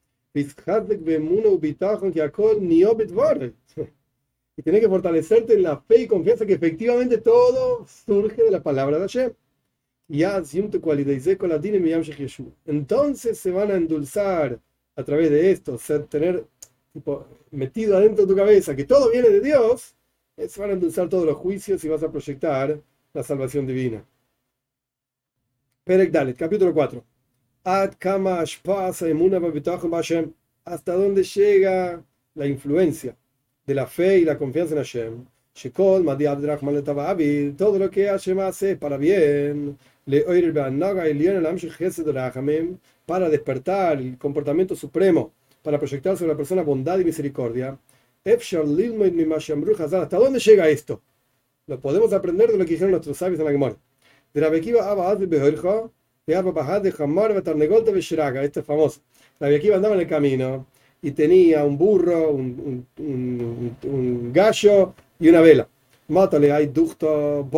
Y 4.57 4.63
tiene 4.63 4.81
que 4.81 4.89
fortalecerte 4.89 5.55
en 5.55 5.65
la 5.65 5.79
fe 5.79 6.03
y 6.03 6.07
confianza 6.07 6.47
que 6.47 6.53
efectivamente 6.53 7.19
todo 7.19 7.85
surge 7.89 8.41
de 8.45 8.53
la 8.53 8.63
palabra 8.63 8.99
de 8.99 9.03
Hashem. 9.03 9.33
Entonces 12.67 13.39
se 13.39 13.51
van 13.51 13.71
a 13.71 13.75
endulzar 13.75 14.61
a 14.97 15.03
través 15.05 15.31
de 15.31 15.51
esto, 15.51 15.79
ser, 15.79 16.07
tener 16.07 16.47
tipo, 16.93 17.27
metido 17.51 17.97
adentro 17.97 18.25
de 18.25 18.33
tu 18.33 18.37
cabeza 18.37 18.77
que 18.77 18.85
todo 18.85 19.11
viene 19.11 19.29
de 19.29 19.41
Dios, 19.41 19.95
eh, 20.37 20.49
se 20.49 20.61
van 20.61 20.71
a 20.71 20.73
endulzar 20.75 21.09
todos 21.09 21.25
los 21.27 21.37
juicios 21.37 21.83
y 21.85 21.89
vas 21.89 22.03
a 22.03 22.11
proyectar 22.11 22.81
la 23.13 23.23
salvación 23.23 23.67
divina. 23.67 24.05
Perek 25.85 26.11
Dalet, 26.11 26.37
capítulo 26.37 26.73
4. 26.73 27.05
Hasta 30.65 30.95
dónde 30.95 31.23
llega 31.23 32.05
la 32.35 32.47
influencia 32.47 33.17
de 33.67 33.75
la 33.75 33.87
fe 33.87 34.19
y 34.19 34.25
la 34.25 34.39
confianza 34.39 34.75
en 34.75 34.79
Hashem. 34.79 35.25
Todo 37.57 37.79
lo 37.79 37.91
que 37.91 38.07
Hashem 38.09 38.41
hace 38.41 38.77
para 38.77 38.97
bien 38.97 39.79
para 43.07 43.29
despertar 43.29 43.99
el 43.99 44.19
comportamiento 44.19 44.75
supremo, 44.75 45.33
para 45.63 45.79
proyectar 45.79 46.17
sobre 46.17 46.33
la 46.33 46.37
persona 46.37 46.63
bondad 46.63 46.99
y 46.99 47.05
misericordia. 47.05 47.79
¿Hasta 48.25 50.17
dónde 50.19 50.41
llega 50.41 50.69
esto? 50.69 51.01
Lo 51.67 51.81
podemos 51.81 52.13
aprender 52.13 52.51
de 52.51 52.59
lo 52.59 52.65
que 52.65 52.73
dijeron 52.73 52.91
nuestros 52.91 53.17
sabios 53.17 53.39
en 53.39 53.47
la 53.47 53.53
Gemara. 53.53 53.77
De 54.33 54.41
la 54.41 54.49
Bekiva 54.49 54.91
Esto 58.43 58.61
es 58.61 58.67
famoso. 58.67 59.01
La 59.39 59.49
Bekiva 59.49 59.77
andaba 59.77 59.95
en 59.95 60.01
el 60.01 60.09
camino 60.09 60.67
y 61.01 61.11
tenía 61.13 61.65
un 61.65 61.77
burro, 61.77 62.31
un, 62.31 62.87
un, 62.99 63.77
un, 63.83 64.33
gallo 64.33 64.95
y 65.25 65.29
una 65.31 65.41
vela. 65.41 65.67
Mátale, 66.09 66.53
hay 66.53 66.67
ducto, 66.67 67.49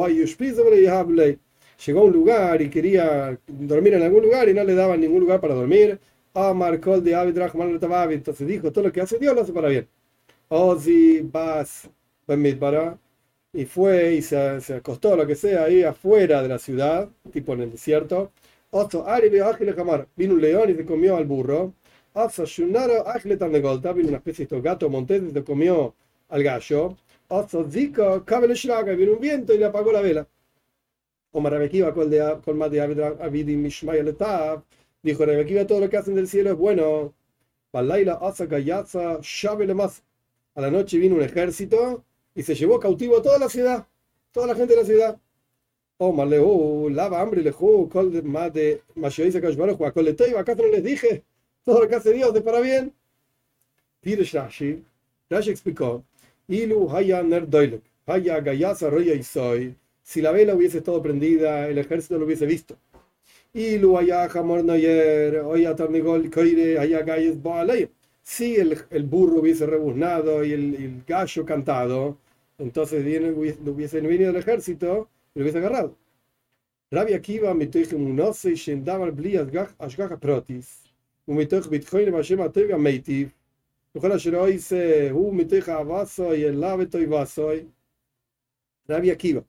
llegó 1.84 2.00
a 2.00 2.04
un 2.04 2.12
lugar 2.12 2.62
y 2.62 2.70
quería 2.70 3.36
dormir 3.48 3.94
en 3.94 4.02
algún 4.02 4.22
lugar 4.22 4.48
y 4.48 4.54
no 4.54 4.62
le 4.62 4.74
daban 4.76 5.00
ningún 5.00 5.20
lugar 5.20 5.40
para 5.40 5.54
dormir. 5.54 5.98
de 7.02 7.16
Entonces 8.14 8.46
dijo, 8.46 8.70
todo 8.70 8.84
lo 8.84 8.92
que 8.92 9.00
hace 9.00 9.18
Dios 9.18 9.34
lo 9.34 9.40
hace 9.40 9.52
para 9.52 9.68
bien. 9.68 9.88
Ozi 10.48 11.22
Bas 11.22 11.90
para 12.24 12.98
y 13.52 13.64
fue 13.64 14.14
y 14.14 14.22
se, 14.22 14.60
se, 14.60 14.74
acostó, 14.74 15.16
lo 15.16 15.26
que 15.26 15.34
sea, 15.34 15.64
ahí 15.64 15.82
afuera 15.82 16.42
de 16.42 16.48
la 16.48 16.60
ciudad, 16.60 17.08
tipo 17.32 17.52
en 17.54 17.62
el 17.62 17.72
desierto. 17.72 18.30
Vino 20.16 20.34
un 20.34 20.40
león 20.40 20.70
y 20.70 20.74
se 20.74 20.84
comió 20.84 21.16
al 21.16 21.24
burro. 21.24 21.72
Vino 22.14 24.08
una 24.08 24.18
especie 24.18 24.46
de 24.46 24.60
gato 24.60 24.88
montés 24.88 25.22
y 25.24 25.30
se 25.32 25.42
comió 25.42 25.94
al 26.28 26.42
gallo. 26.44 26.96
Vino 27.28 29.12
un 29.12 29.20
viento 29.20 29.52
y 29.54 29.58
le 29.58 29.64
apagó 29.64 29.90
la 29.92 30.00
vela. 30.00 30.26
Como 31.30 31.50
Rebekiva 31.50 31.92
con 31.92 32.58
más 32.58 32.70
de 32.70 32.80
Avidim 32.80 33.62
Mishmay 33.62 34.02
Letav, 34.02 34.62
dijo 35.02 35.26
Rebekiva, 35.26 35.66
todo 35.66 35.80
lo 35.80 35.90
que 35.90 35.96
hacen 35.96 36.14
del 36.14 36.28
cielo 36.28 36.50
es 36.50 36.56
bueno. 36.56 37.12
A 37.72 37.82
la 37.82 37.98
noche 40.70 40.98
vino 40.98 41.16
un 41.16 41.22
ejército 41.22 42.04
y 42.34 42.42
se 42.42 42.54
llevó 42.54 42.80
cautivo 42.80 43.18
a 43.18 43.22
toda 43.22 43.38
la 43.38 43.50
ciudad, 43.50 43.86
toda 44.32 44.46
la 44.46 44.54
gente 44.54 44.74
de 44.74 44.80
la 44.80 44.86
ciudad. 44.86 45.18
Omar 45.98 46.28
Lehu, 46.28 46.90
lava 46.90 47.20
hambre 47.20 47.42
lehu, 47.42 47.88
col 47.88 48.22
más 48.22 48.52
de 48.52 48.82
Mashoisa 48.94 49.40
Kashbaru, 49.40 49.76
Col 49.76 50.04
de 50.04 50.14
Teiva, 50.14 50.40
acaso 50.40 50.62
no 50.62 50.68
les 50.68 50.84
dije, 50.84 51.24
todo 51.64 51.80
lo 51.82 51.88
que 51.88 51.96
hace 51.96 52.12
Dios 52.12 52.32
de 52.34 52.42
para 52.42 52.60
bien. 52.60 52.94
Pirish 54.00 54.34
Rashi, 54.34 54.84
Rashi 55.28 55.50
explicó, 55.50 56.04
Ilu 56.48 56.88
haya 56.90 57.22
nerdoiluk, 57.22 57.82
haya 58.06 58.40
gayasa 58.40 58.90
roya 58.90 59.14
y 59.14 59.22
soy. 59.22 59.74
Si 60.02 60.22
la 60.22 60.30
vela 60.32 60.54
hubiese 60.54 60.78
estado 60.78 61.02
prendida, 61.02 61.68
el 61.68 61.78
ejército 61.78 62.18
lo 62.18 62.26
hubiese 62.26 62.46
visto. 62.46 62.76
Ilu 63.52 63.98
haya 63.98 64.28
jamor 64.28 64.62
noyer, 64.64 65.38
oya 65.38 65.74
tarnigol 65.74 66.30
coire, 66.30 66.78
haya 66.78 67.02
gayes 67.02 67.42
boalei. 67.42 67.88
Si 68.22 68.56
el, 68.56 68.78
el, 68.90 69.04
burro 69.04 69.40
hubiese 69.40 69.66
rebuznado 69.66 70.44
y 70.44 70.52
el, 70.52 70.74
el 70.74 71.02
gallo 71.06 71.44
cantado, 71.44 72.18
entonces 72.58 73.04
viene, 73.04 73.30
hubiesen 73.30 74.06
venido 74.06 74.30
el 74.30 74.36
ejército 74.36 75.08
y 75.34 75.38
lo 75.38 75.44
hubiese 75.44 75.58
agarrado. 75.58 75.96
Rabia 76.90 77.16
Akiva 77.16 77.52
mitoich 77.52 77.92
emunoso 77.92 78.48
y 78.48 78.54
shendamal 78.54 79.10
bli 79.10 79.36
ashgach 79.36 80.18
protis. 80.20 80.84
Umitoich 81.26 81.68
bitcoin 81.68 82.12
vashem 82.12 82.40
atevia 82.40 82.78
meitiv. 82.78 83.32
Mejor 83.96 84.12
Asheró 84.12 84.44
dice, 84.44 85.10
uh, 85.10 85.32
mi 85.32 85.46
teja 85.46 85.82
vaso 85.82 86.34
y 86.34 86.42
el 86.42 86.60
laveto 86.60 87.00
y 87.00 87.06
vaso. 87.06 87.48
Rabia 88.86 89.14
Akiva. 89.14 89.42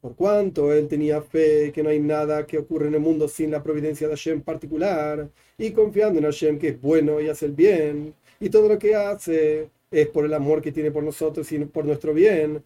Por 0.00 0.14
cuanto 0.14 0.72
él 0.72 0.86
tenía 0.86 1.20
fe 1.20 1.72
que 1.72 1.82
no 1.82 1.88
hay 1.90 1.98
nada 1.98 2.46
que 2.46 2.58
ocurre 2.58 2.86
en 2.86 2.94
el 2.94 3.00
mundo 3.00 3.26
sin 3.26 3.50
la 3.50 3.60
providencia 3.60 4.06
de 4.06 4.14
Hashem 4.14 4.42
particular, 4.42 5.28
y 5.58 5.72
confiando 5.72 6.20
en 6.20 6.26
Hashem 6.26 6.60
que 6.60 6.68
es 6.68 6.80
bueno 6.80 7.20
y 7.20 7.28
hace 7.28 7.46
el 7.46 7.52
bien, 7.54 8.14
y 8.38 8.48
todo 8.50 8.68
lo 8.68 8.78
que 8.78 8.94
hace 8.94 9.68
es 9.90 10.06
por 10.06 10.24
el 10.24 10.32
amor 10.32 10.62
que 10.62 10.70
tiene 10.70 10.92
por 10.92 11.02
nosotros 11.02 11.50
y 11.50 11.58
por 11.64 11.84
nuestro 11.84 12.14
bien. 12.14 12.62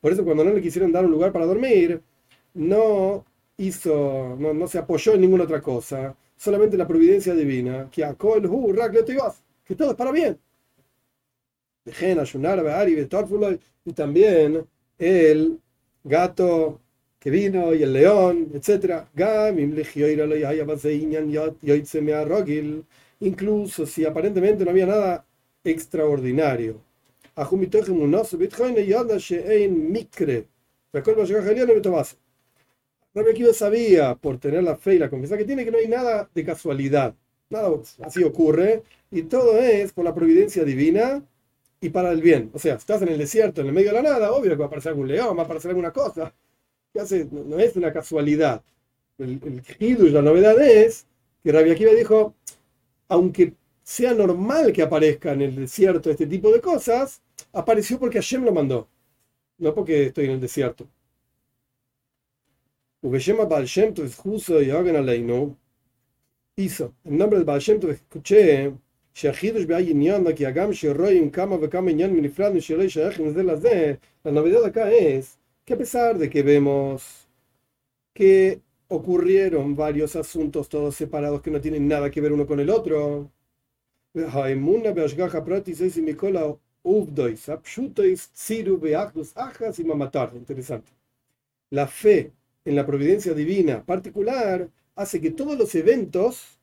Por 0.00 0.12
eso 0.12 0.24
cuando 0.24 0.44
no 0.44 0.54
le 0.54 0.62
quisieron 0.62 0.92
dar 0.92 1.04
un 1.04 1.10
lugar 1.10 1.30
para 1.30 1.44
dormir, 1.44 2.00
no 2.54 3.26
hizo, 3.60 4.36
no, 4.38 4.54
no 4.54 4.66
se 4.66 4.78
apoyó 4.78 5.14
en 5.14 5.20
ninguna 5.22 5.44
otra 5.44 5.60
cosa, 5.60 6.16
solamente 6.36 6.76
la 6.76 6.86
providencia 6.88 7.34
divina, 7.34 7.88
que 7.90 8.04
que 9.64 9.74
todo 9.76 9.90
es 9.90 9.96
para 9.96 10.12
bien. 10.12 10.38
Y 13.84 13.92
también 13.92 14.66
el 14.98 15.58
gato 16.04 16.80
que 17.18 17.30
vino 17.30 17.74
y 17.74 17.82
el 17.82 17.92
león, 17.92 18.50
etc. 18.54 19.04
Incluso 23.20 23.86
si 23.86 24.04
aparentemente 24.06 24.64
no 24.64 24.70
había 24.70 24.86
nada 24.86 25.26
extraordinario. 25.64 26.80
Rabbi 33.14 33.30
Akiva 33.30 33.52
sabía, 33.52 34.14
por 34.14 34.38
tener 34.38 34.62
la 34.62 34.76
fe 34.76 34.94
y 34.94 34.98
la 34.98 35.10
confianza 35.10 35.36
que 35.36 35.44
tiene, 35.44 35.64
que 35.64 35.70
no 35.70 35.78
hay 35.78 35.88
nada 35.88 36.30
de 36.32 36.44
casualidad. 36.44 37.14
Nada 37.48 37.70
así 38.02 38.22
ocurre. 38.22 38.82
Y 39.10 39.22
todo 39.22 39.58
es 39.58 39.92
por 39.92 40.04
la 40.04 40.14
providencia 40.14 40.64
divina 40.64 41.22
y 41.80 41.88
para 41.90 42.12
el 42.12 42.22
bien. 42.22 42.50
O 42.54 42.58
sea, 42.58 42.74
estás 42.76 43.02
en 43.02 43.08
el 43.08 43.18
desierto, 43.18 43.60
en 43.60 43.68
el 43.68 43.72
medio 43.72 43.88
de 43.90 44.02
la 44.02 44.02
nada, 44.02 44.32
obvio 44.32 44.50
que 44.50 44.56
va 44.56 44.66
a 44.66 44.68
aparecer 44.68 44.90
algún 44.90 45.08
león, 45.08 45.36
va 45.36 45.42
a 45.42 45.44
aparecer 45.44 45.70
alguna 45.70 45.92
cosa. 45.92 46.32
Hace? 46.98 47.26
No, 47.30 47.58
es 47.58 47.76
una 47.76 47.92
casualidad. 47.92 48.62
El, 49.18 49.40
el 49.78 50.12
la 50.12 50.22
novedad 50.22 50.60
es 50.60 51.06
que 51.42 51.52
Rabbi 51.52 51.70
Akiva 51.70 51.92
dijo, 51.92 52.34
aunque 53.08 53.54
sea 53.82 54.14
normal 54.14 54.72
que 54.72 54.82
aparezca 54.82 55.32
en 55.32 55.42
el 55.42 55.56
desierto 55.56 56.10
este 56.10 56.26
tipo 56.26 56.52
de 56.52 56.60
cosas, 56.60 57.22
apareció 57.52 57.98
porque 57.98 58.18
Hashem 58.18 58.44
lo 58.44 58.52
mandó, 58.52 58.88
no 59.58 59.74
porque 59.74 60.06
estoy 60.06 60.26
en 60.26 60.32
el 60.32 60.40
desierto. 60.40 60.86
Hizo. 66.56 66.94
En 67.04 67.16
nombre 67.16 67.38
del 67.38 67.46
Baal 67.46 67.62
escuché 67.62 68.74
que 69.14 69.28
a 69.28 69.32
pesar 75.78 76.18
de 76.18 76.28
que 76.28 76.42
vemos 76.42 77.28
que 78.12 78.60
ocurrieron 78.88 79.74
varios 79.74 80.16
asuntos 80.16 80.68
todos 80.68 80.94
separados 80.94 81.40
que 81.40 81.50
no 81.50 81.60
tienen 81.60 81.88
nada 81.88 82.10
que 82.10 82.20
ver 82.20 82.32
uno 82.32 82.46
con 82.46 82.60
el 82.60 82.68
otro. 82.68 83.30
La 91.70 91.86
fe 91.86 92.32
en 92.70 92.76
la 92.76 92.86
providencia 92.86 93.34
divina 93.34 93.84
particular 93.84 94.68
hace 94.94 95.20
que 95.20 95.32
todos 95.32 95.58
los 95.58 95.74
eventos 95.74 96.56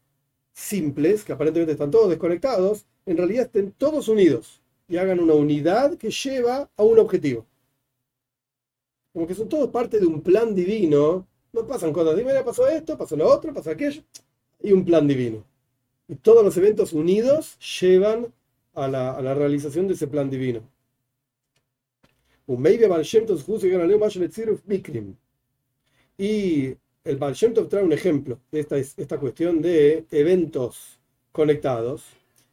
simples, 0.53 1.25
que 1.25 1.33
aparentemente 1.33 1.73
están 1.73 1.91
todos 1.91 2.09
desconectados, 2.09 2.85
en 3.05 3.17
realidad 3.17 3.45
estén 3.45 3.73
todos 3.73 4.07
unidos 4.07 4.61
y 4.87 4.95
hagan 4.95 5.19
una 5.19 5.33
unidad 5.33 5.97
que 5.97 6.09
lleva 6.09 6.69
a 6.77 6.83
un 6.83 6.97
objetivo. 6.97 7.45
Como 9.11 9.27
que 9.27 9.35
son 9.35 9.49
todos 9.49 9.69
parte 9.69 9.99
de 9.99 10.05
un 10.05 10.21
plan 10.21 10.55
divino, 10.55 11.27
no 11.51 11.67
pasan 11.67 11.91
cosas, 11.91 12.15
dime, 12.15 12.31
pasó 12.43 12.67
esto, 12.69 12.97
pasó 12.97 13.17
lo 13.17 13.27
otro, 13.27 13.53
pasó 13.53 13.71
aquello, 13.71 14.01
y 14.61 14.71
un 14.71 14.85
plan 14.85 15.05
divino. 15.07 15.43
Y 16.07 16.15
todos 16.15 16.41
los 16.43 16.55
eventos 16.55 16.93
unidos 16.93 17.57
llevan 17.81 18.33
a 18.75 18.87
la, 18.87 19.11
a 19.11 19.21
la 19.21 19.33
realización 19.33 19.89
de 19.89 19.95
ese 19.95 20.07
plan 20.07 20.29
divino. 20.29 20.61
Y 26.17 26.75
el 27.03 27.17
Baal 27.17 27.33
Shem 27.33 27.53
Tov 27.53 27.69
trae 27.69 27.83
un 27.83 27.93
ejemplo 27.93 28.39
de 28.51 28.61
esta, 28.61 28.77
esta 28.77 29.19
cuestión 29.19 29.61
de 29.61 30.05
eventos 30.11 30.99
conectados. 31.31 32.05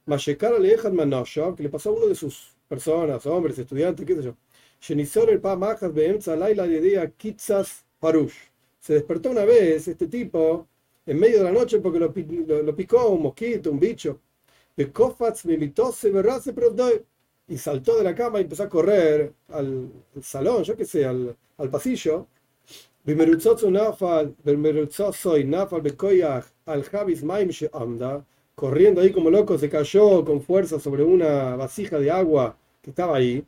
Mashekar 0.05 0.53
Alejad 0.53 0.91
Manosha, 0.91 1.55
que 1.55 1.63
le 1.63 1.69
pasó 1.69 1.89
a 1.89 1.93
uno 1.93 2.07
de 2.07 2.15
sus 2.15 2.53
personas, 2.67 3.25
hombres, 3.25 3.57
estudiantes, 3.57 4.05
qué 4.05 4.15
sé 4.15 4.23
yo. 4.23 4.35
Shenisor 4.79 5.31
el 5.31 5.41
Pa 5.41 5.55
Beemza 5.55 6.35
Laila 6.35 6.67
de 6.67 6.79
día 6.79 7.09
Kitzas 7.09 7.83
Parush. 7.99 8.35
Se 8.79 8.93
despertó 8.93 9.31
una 9.31 9.45
vez 9.45 9.87
este 9.87 10.07
tipo 10.07 10.67
en 11.07 11.19
medio 11.19 11.39
de 11.39 11.45
la 11.45 11.51
noche 11.51 11.79
porque 11.79 11.99
lo, 11.99 12.13
lo, 12.61 12.75
picó 12.75 13.09
un 13.09 13.23
mosquito, 13.23 13.71
un 13.71 13.79
bicho. 13.79 14.21
De 14.77 14.91
Kofats 14.91 15.45
Mimitose 15.45 16.11
Berrase 16.11 16.53
y 17.47 17.57
saltó 17.57 17.97
de 17.97 18.03
la 18.03 18.13
cama 18.13 18.39
y 18.39 18.43
empezó 18.43 18.63
a 18.63 18.69
correr 18.69 19.33
al, 19.49 19.89
al 20.15 20.23
salón, 20.23 20.63
yo 20.63 20.75
qué 20.75 20.85
sé, 20.85 21.05
al, 21.05 21.35
al 21.57 21.69
pasillo 21.69 22.27
corriendo 28.55 28.99
ahí 29.01 29.11
como 29.11 29.29
loco, 29.29 29.59
se 29.59 29.69
cayó 29.69 30.25
con 30.25 30.41
fuerza 30.41 30.79
sobre 30.79 31.03
una 31.03 31.55
vasija 31.55 31.99
de 31.99 32.09
agua 32.09 32.57
que 32.81 32.89
estaba 32.89 33.17
ahí. 33.17 33.45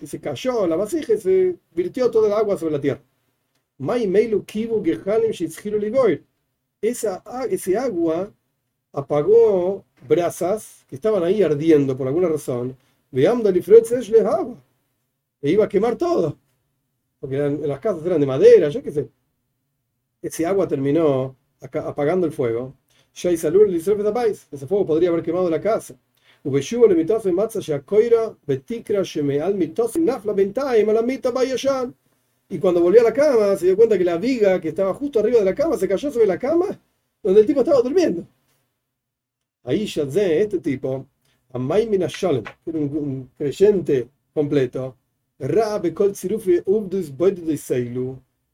Y 0.00 0.06
se 0.06 0.20
cayó 0.20 0.66
la 0.66 0.76
vasija 0.76 1.14
y 1.14 1.18
se 1.18 1.56
virtió 1.74 2.10
toda 2.10 2.26
el 2.28 2.34
agua 2.34 2.58
sobre 2.58 2.72
la 2.72 2.80
tierra. 2.80 3.00
Esa, 6.82 7.22
ese 7.48 7.78
agua 7.78 8.30
apagó 8.92 9.84
brasas 10.06 10.84
que 10.88 10.96
estaban 10.96 11.22
ahí 11.24 11.42
ardiendo 11.42 11.96
por 11.96 12.06
alguna 12.06 12.28
razón. 12.28 12.76
E 15.40 15.50
iba 15.50 15.64
a 15.64 15.68
quemar 15.68 15.96
todo 15.96 16.41
porque 17.22 17.38
las 17.38 17.78
casas 17.78 18.04
eran 18.04 18.20
de 18.20 18.26
madera, 18.26 18.68
yo 18.68 18.82
qué 18.82 18.90
sé. 18.90 19.08
Ese 20.20 20.44
agua 20.44 20.66
terminó 20.66 21.36
apagando 21.60 22.26
el 22.26 22.32
fuego. 22.32 22.74
Ese 23.14 24.66
fuego 24.66 24.84
podría 24.84 25.10
haber 25.10 25.22
quemado 25.22 25.48
la 25.48 25.60
casa. 25.60 25.94
Y 26.44 26.50
cuando 32.58 32.80
volvió 32.80 33.00
a 33.00 33.04
la 33.04 33.12
cama, 33.12 33.56
se 33.56 33.66
dio 33.66 33.76
cuenta 33.76 33.96
que 33.96 34.04
la 34.04 34.16
viga 34.16 34.60
que 34.60 34.70
estaba 34.70 34.92
justo 34.92 35.20
arriba 35.20 35.38
de 35.38 35.44
la 35.44 35.54
cama 35.54 35.76
se 35.76 35.86
cayó 35.86 36.10
sobre 36.10 36.26
la 36.26 36.40
cama 36.40 36.76
donde 37.22 37.42
el 37.42 37.46
tipo 37.46 37.60
estaba 37.60 37.80
durmiendo. 37.82 38.26
Ahí 39.62 39.84
este 39.84 40.58
tipo, 40.58 41.06
Amaimina 41.52 42.08
Shalom, 42.08 42.42
que 42.42 42.70
era 42.70 42.80
un 42.80 43.30
creyente 43.38 44.08
completo, 44.34 44.96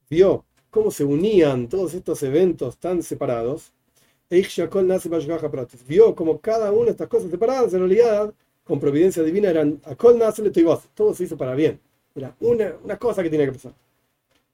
vio 0.09 0.43
cómo 0.71 0.89
se 0.89 1.03
unían 1.03 1.69
todos 1.69 1.93
estos 1.93 2.23
eventos 2.23 2.77
tan 2.77 3.03
separados. 3.03 3.71
Vio 5.87 6.15
como 6.15 6.39
cada 6.39 6.71
una 6.71 6.85
de 6.85 6.91
estas 6.91 7.07
cosas 7.07 7.29
separadas 7.29 7.73
en 7.75 7.79
realidad, 7.81 8.33
con 8.63 8.79
providencia 8.79 9.21
divina, 9.21 9.51
eran 9.51 9.79
todo 10.95 11.13
se 11.13 11.25
hizo 11.25 11.37
para 11.37 11.53
bien. 11.53 11.79
Era 12.15 12.35
una, 12.39 12.73
una 12.83 12.97
cosa 12.97 13.21
que 13.21 13.29
tenía 13.29 13.45
que 13.45 13.53
pasar. 13.53 13.73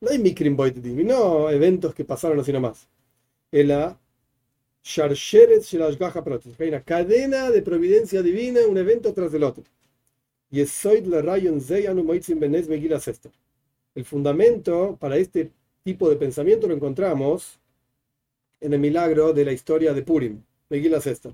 No 0.02 0.10
hay 0.10 0.20
mikrim 0.20 0.58
no 1.06 1.50
eventos 1.50 1.96
que 1.96 2.04
pasaron 2.04 2.38
así 2.42 2.52
nomás. 2.52 2.86
Hay 6.60 6.68
una 6.68 6.82
cadena 6.82 7.50
de 7.50 7.62
providencia 7.62 8.22
divina, 8.22 8.60
un 8.68 8.78
evento 8.78 9.14
tras 9.14 9.34
el 9.34 9.44
otro. 9.44 9.64
El 13.94 14.06
fundamento 14.06 14.98
para 14.98 15.18
este 15.18 15.52
tipo 15.84 16.10
de 16.10 16.16
pensamiento 16.16 16.68
lo 16.68 16.74
encontramos 16.74 17.60
en 18.62 18.74
el 18.74 18.80
milagro 18.80 19.34
de 19.34 19.44
la 19.44 19.52
historia 19.52 19.94
de 19.94 20.02
Purim, 20.02 20.42
Megillah 20.70 21.02
Sester. 21.02 21.34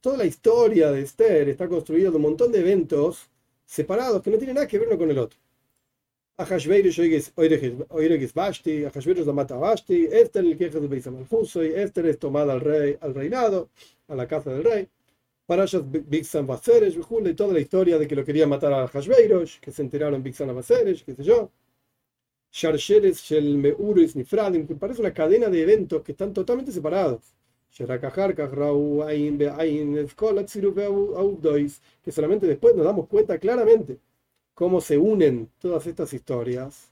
Toda 0.00 0.16
la 0.16 0.24
historia 0.24 0.90
de 0.90 1.02
Esther 1.02 1.48
está 1.50 1.68
construida 1.68 2.10
de 2.10 2.16
un 2.16 2.22
montón 2.22 2.50
de 2.50 2.60
eventos 2.60 3.28
separados 3.66 4.22
que 4.22 4.30
no 4.30 4.38
tienen 4.38 4.54
nada 4.54 4.66
que 4.66 4.78
ver 4.78 4.88
uno 4.88 4.96
con 4.96 5.10
el 5.10 5.18
otro. 5.18 5.38
Ahashverosh 6.38 7.32
Bashti, 8.32 8.84
Ahashverosh 8.84 9.26
la 9.26 9.32
mata 9.32 9.56
Bashti, 9.56 10.06
Esther 10.06 10.44
el 10.44 10.56
queja 10.56 10.78
de 10.78 10.86
Beis 10.86 11.08
Esther 11.56 12.06
es 12.06 12.18
tomada 12.20 12.52
al 12.52 12.60
rey, 12.60 12.96
al 13.00 13.12
reinado, 13.12 13.70
a 14.06 14.14
la 14.14 14.28
casa 14.28 14.50
del 14.52 14.62
rey. 14.62 14.88
Parashas 15.46 15.82
Bixan 15.84 16.46
Baseres, 16.46 16.94
y 16.94 17.34
toda 17.34 17.52
la 17.52 17.58
historia 17.58 17.98
de 17.98 18.06
que 18.06 18.14
lo 18.14 18.24
quería 18.24 18.46
matar 18.46 18.72
a 18.72 18.86
Hashveirosh, 18.86 19.58
que 19.58 19.72
se 19.72 19.82
enteraron 19.82 20.22
Bixan 20.22 20.54
Baseres, 20.54 21.02
qué 21.02 21.12
sé 21.12 21.24
yo. 21.24 21.50
Sharsheres 22.52 23.18
Shel 23.20 23.58
Meuris 23.58 24.14
Nifradim, 24.14 24.64
que 24.64 24.76
parece 24.76 25.00
una 25.00 25.12
cadena 25.12 25.48
de 25.48 25.62
eventos 25.62 26.02
que 26.02 26.12
están 26.12 26.32
totalmente 26.32 26.70
separados. 26.70 27.34
Que 27.76 27.84
solamente 32.12 32.46
después 32.46 32.74
nos 32.76 32.84
damos 32.84 33.08
cuenta 33.08 33.38
claramente 33.38 33.98
cómo 34.58 34.80
se 34.80 34.98
unen 34.98 35.52
todas 35.60 35.86
estas 35.86 36.12
historias. 36.12 36.90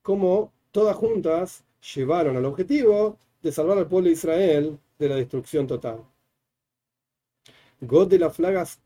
Como 0.00 0.52
todas 0.70 0.96
juntas 0.96 1.64
llevaron 1.94 2.38
al 2.38 2.46
objetivo 2.46 3.18
de 3.42 3.52
salvar 3.52 3.76
al 3.76 3.86
pueblo 3.86 4.06
de 4.06 4.14
Israel 4.14 4.78
de 4.98 5.08
la 5.10 5.16
destrucción 5.16 5.66
total. 5.66 6.06
God 7.82 8.08
de 8.08 8.18
las 8.18 8.34
flagas 8.34 8.80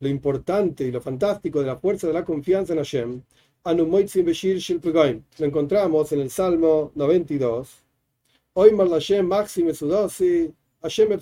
lo 0.00 0.08
importante 0.08 0.84
y 0.84 0.90
lo 0.90 1.02
fantástico 1.02 1.60
de 1.60 1.66
la 1.66 1.76
fuerza 1.76 2.06
de 2.06 2.14
la 2.14 2.24
confianza 2.24 2.72
en 2.72 2.78
Hashem, 2.78 3.22
lo 5.38 5.46
encontramos 5.46 6.12
en 6.12 6.20
el 6.20 6.30
Salmo 6.30 6.92
92. 6.94 7.84
Hoy 8.54 8.70
Hashem 8.74 9.26
Maxime 9.26 9.74
Sudosi, 9.74 10.50
Hashem 10.80 11.12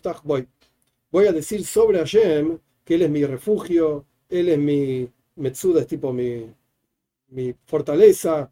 Voy 1.11 1.27
a 1.27 1.33
decir 1.33 1.65
sobre 1.65 1.99
Hashem 1.99 2.59
que 2.85 2.95
Él 2.95 3.03
es 3.03 3.11
mi 3.11 3.25
refugio, 3.25 4.05
Él 4.29 4.49
es 4.49 4.59
mi 4.59 5.09
Metzuda, 5.37 5.81
es 5.81 5.87
tipo 5.87 6.13
mi, 6.13 6.47
mi 7.29 7.55
fortaleza. 7.67 8.51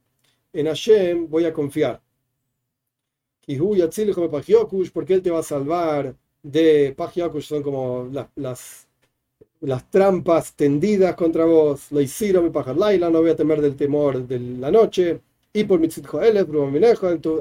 En 0.53 0.67
Hashem 0.67 1.29
voy 1.29 1.45
a 1.45 1.53
confiar. 1.53 2.01
Porque 4.93 5.15
Él 5.15 5.23
te 5.23 5.31
va 5.31 5.39
a 5.39 5.43
salvar 5.43 6.15
de 6.43 6.95
Pagiokush, 6.97 7.45
son 7.45 7.63
como 7.63 8.09
las, 8.13 8.29
las, 8.37 8.89
las, 9.61 9.91
trampas 9.91 10.55
tendidas 10.55 11.15
contra 11.15 11.45
vos. 11.45 11.91
Lo 11.93 12.01
hicieron 12.01 12.45
mi 12.45 12.51
Laila, 12.77 13.11
no 13.11 13.21
voy 13.21 13.31
a 13.31 13.37
temer 13.37 13.61
del 13.61 13.77
temor 13.77 14.27
de 14.27 14.39
la 14.39 14.71
noche. 14.71 15.21
Y 15.53 15.65
por 15.65 15.81
Mitzit 15.81 16.07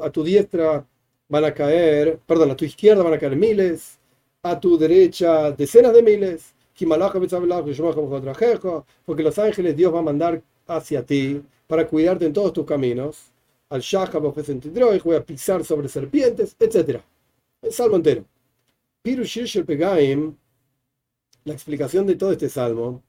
a 0.01 0.11
tu 0.11 0.24
diestra 0.24 0.86
van 1.30 1.45
a 1.45 1.53
caer, 1.53 2.20
perdón, 2.26 2.51
a 2.51 2.55
tu 2.55 2.65
izquierda 2.65 3.03
van 3.03 3.13
a 3.13 3.20
caer 3.20 3.36
miles, 3.36 3.97
a 4.50 4.60
tu 4.60 4.78
derecha 4.78 5.52
decenas 5.52 5.93
de 5.93 6.02
miles, 6.02 6.54
porque 9.06 9.24
los 9.24 9.39
ángeles 9.39 9.76
Dios 9.76 9.93
va 9.93 10.00
a 10.00 10.04
mandar 10.04 10.41
hacia 10.68 11.04
ti 11.06 11.41
para 11.68 11.88
cuidarte 11.88 12.26
en 12.26 12.34
todos 12.34 12.54
tus 12.54 12.66
caminos. 12.66 13.32
Al 13.70 13.82
Shachab 13.82 14.22
voy 14.22 15.16
a 15.16 15.26
pisar 15.26 15.64
sobre 15.66 15.89
serpientes, 15.89 16.56
etc. 16.60 17.02
El 17.62 17.72
salmo 17.72 17.95
entero. 17.98 18.24
Pegaim, 19.66 20.36
la 21.45 21.54
explicación 21.54 22.06
de 22.06 22.16
todo 22.16 22.32
este 22.32 22.50
salmo. 22.50 23.02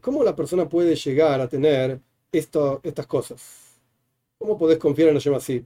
¿Cómo 0.00 0.24
la 0.24 0.36
persona 0.36 0.68
puede 0.68 0.94
llegar 0.96 1.40
a 1.40 1.48
tener 1.48 2.00
esto, 2.30 2.80
estas 2.82 3.06
cosas? 3.06 3.63
¿Cómo 4.44 4.58
podés 4.58 4.76
confiar 4.76 5.08
en 5.08 5.14
Hashem 5.14 5.32
así? 5.32 5.64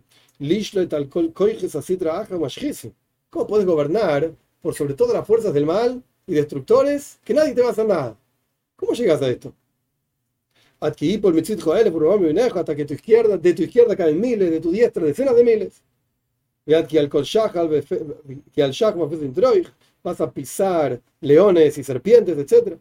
¿Cómo 3.29 3.47
podés 3.49 3.67
gobernar 3.67 4.33
por 4.63 4.73
sobre 4.73 4.95
todo 4.95 5.13
las 5.13 5.27
fuerzas 5.27 5.53
del 5.53 5.67
mal 5.67 6.01
y 6.29 6.35
destructores 6.35 7.19
que 7.25 7.35
nadie 7.35 7.55
te 7.55 7.61
va 7.61 7.71
a 7.71 7.73
hacer 7.73 7.87
nada? 7.87 8.17
¿Cómo 8.77 8.93
llegas 8.93 9.21
a 9.21 9.29
esto? 9.29 9.53
Adquirí 10.79 11.19
por 11.19 11.35
hasta 12.61 12.77
que 12.77 12.85
tu 12.85 12.95
izquierda, 12.95 13.37
de 13.37 13.53
tu 13.53 13.63
izquierda 13.65 13.97
caen 13.97 14.21
miles, 14.21 14.49
de 14.49 14.61
tu 14.61 14.71
diestra 14.71 15.05
decenas 15.05 15.35
de 15.35 15.43
miles. 15.43 15.83
Que 16.65 16.77
al 16.77 17.11
vas 20.05 20.21
a 20.21 20.31
pisar 20.31 21.01
leones 21.21 21.79
y 21.79 21.83
serpientes, 21.83 22.39
etc. 22.39 22.79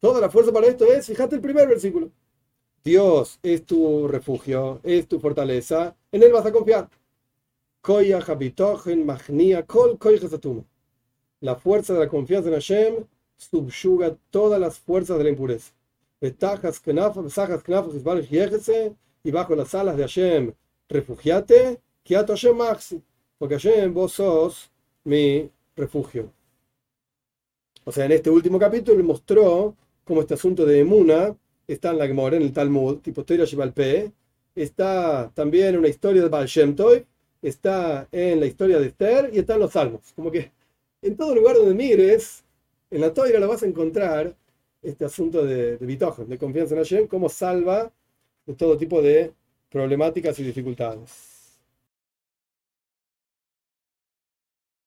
Toda 0.00 0.20
la 0.20 0.30
fuerza 0.30 0.52
para 0.52 0.66
esto 0.66 0.84
es, 0.84 1.06
fíjate 1.06 1.36
el 1.36 1.40
primer 1.40 1.66
versículo. 1.66 2.10
Dios 2.84 3.40
es 3.42 3.66
tu 3.66 4.06
refugio, 4.06 4.80
es 4.82 5.08
tu 5.08 5.18
fortaleza, 5.18 5.96
en 6.12 6.22
Él 6.22 6.32
vas 6.32 6.46
a 6.46 6.52
confiar. 6.52 6.88
La 11.40 11.56
fuerza 11.56 11.94
de 11.94 12.00
la 12.00 12.08
confianza 12.08 12.48
en 12.48 12.54
Hashem 12.54 13.04
subyuga 13.36 14.16
todas 14.30 14.60
las 14.60 14.78
fuerzas 14.78 15.18
de 15.18 15.24
la 15.24 15.30
impureza. 15.30 15.72
Y 19.24 19.30
bajo 19.30 19.54
las 19.54 19.74
alas 19.74 19.96
de 19.96 20.02
Hashem, 20.02 20.52
refugiate, 20.88 21.80
porque 23.38 23.54
Hashem 23.58 23.94
vos 23.94 24.12
sos 24.12 24.70
mi 25.04 25.50
refugio. 25.76 26.32
O 27.84 27.92
sea, 27.92 28.06
en 28.06 28.12
este 28.12 28.30
último 28.30 28.58
capítulo 28.58 29.02
mostró 29.04 29.76
como 30.08 30.22
este 30.22 30.34
asunto 30.34 30.64
de 30.64 30.80
Emuna 30.80 31.36
está 31.66 31.90
en 31.90 31.98
la 31.98 32.06
Gemora, 32.06 32.36
en 32.38 32.42
el 32.42 32.52
Talmud, 32.52 33.00
tipo 33.00 33.24
Toira 33.24 33.44
Shibalpe, 33.44 34.10
está 34.54 35.30
también 35.34 35.68
en 35.68 35.78
una 35.80 35.88
historia 35.88 36.22
de 36.22 36.28
Baal 36.30 36.46
Shem 36.46 36.74
está 37.42 38.08
en 38.10 38.40
la 38.40 38.46
historia 38.46 38.80
de 38.80 38.86
Esther 38.86 39.30
y 39.32 39.38
está 39.38 39.54
en 39.54 39.60
los 39.60 39.72
Salmos. 39.72 40.12
Como 40.16 40.30
que 40.30 40.50
en 41.02 41.14
todo 41.14 41.34
lugar 41.34 41.56
donde 41.56 41.74
mires, 41.74 42.42
en 42.90 43.02
la 43.02 43.12
Toira 43.12 43.38
lo 43.38 43.48
vas 43.48 43.62
a 43.62 43.66
encontrar 43.66 44.34
este 44.82 45.04
asunto 45.04 45.44
de, 45.44 45.76
de 45.76 45.86
de 45.86 46.38
confianza 46.38 46.74
en 46.74 46.80
Hashem, 46.80 47.06
cómo 47.06 47.28
salva 47.28 47.92
de 48.46 48.54
todo 48.54 48.78
tipo 48.78 49.02
de 49.02 49.34
problemáticas 49.68 50.38
y 50.38 50.42
dificultades. 50.42 51.37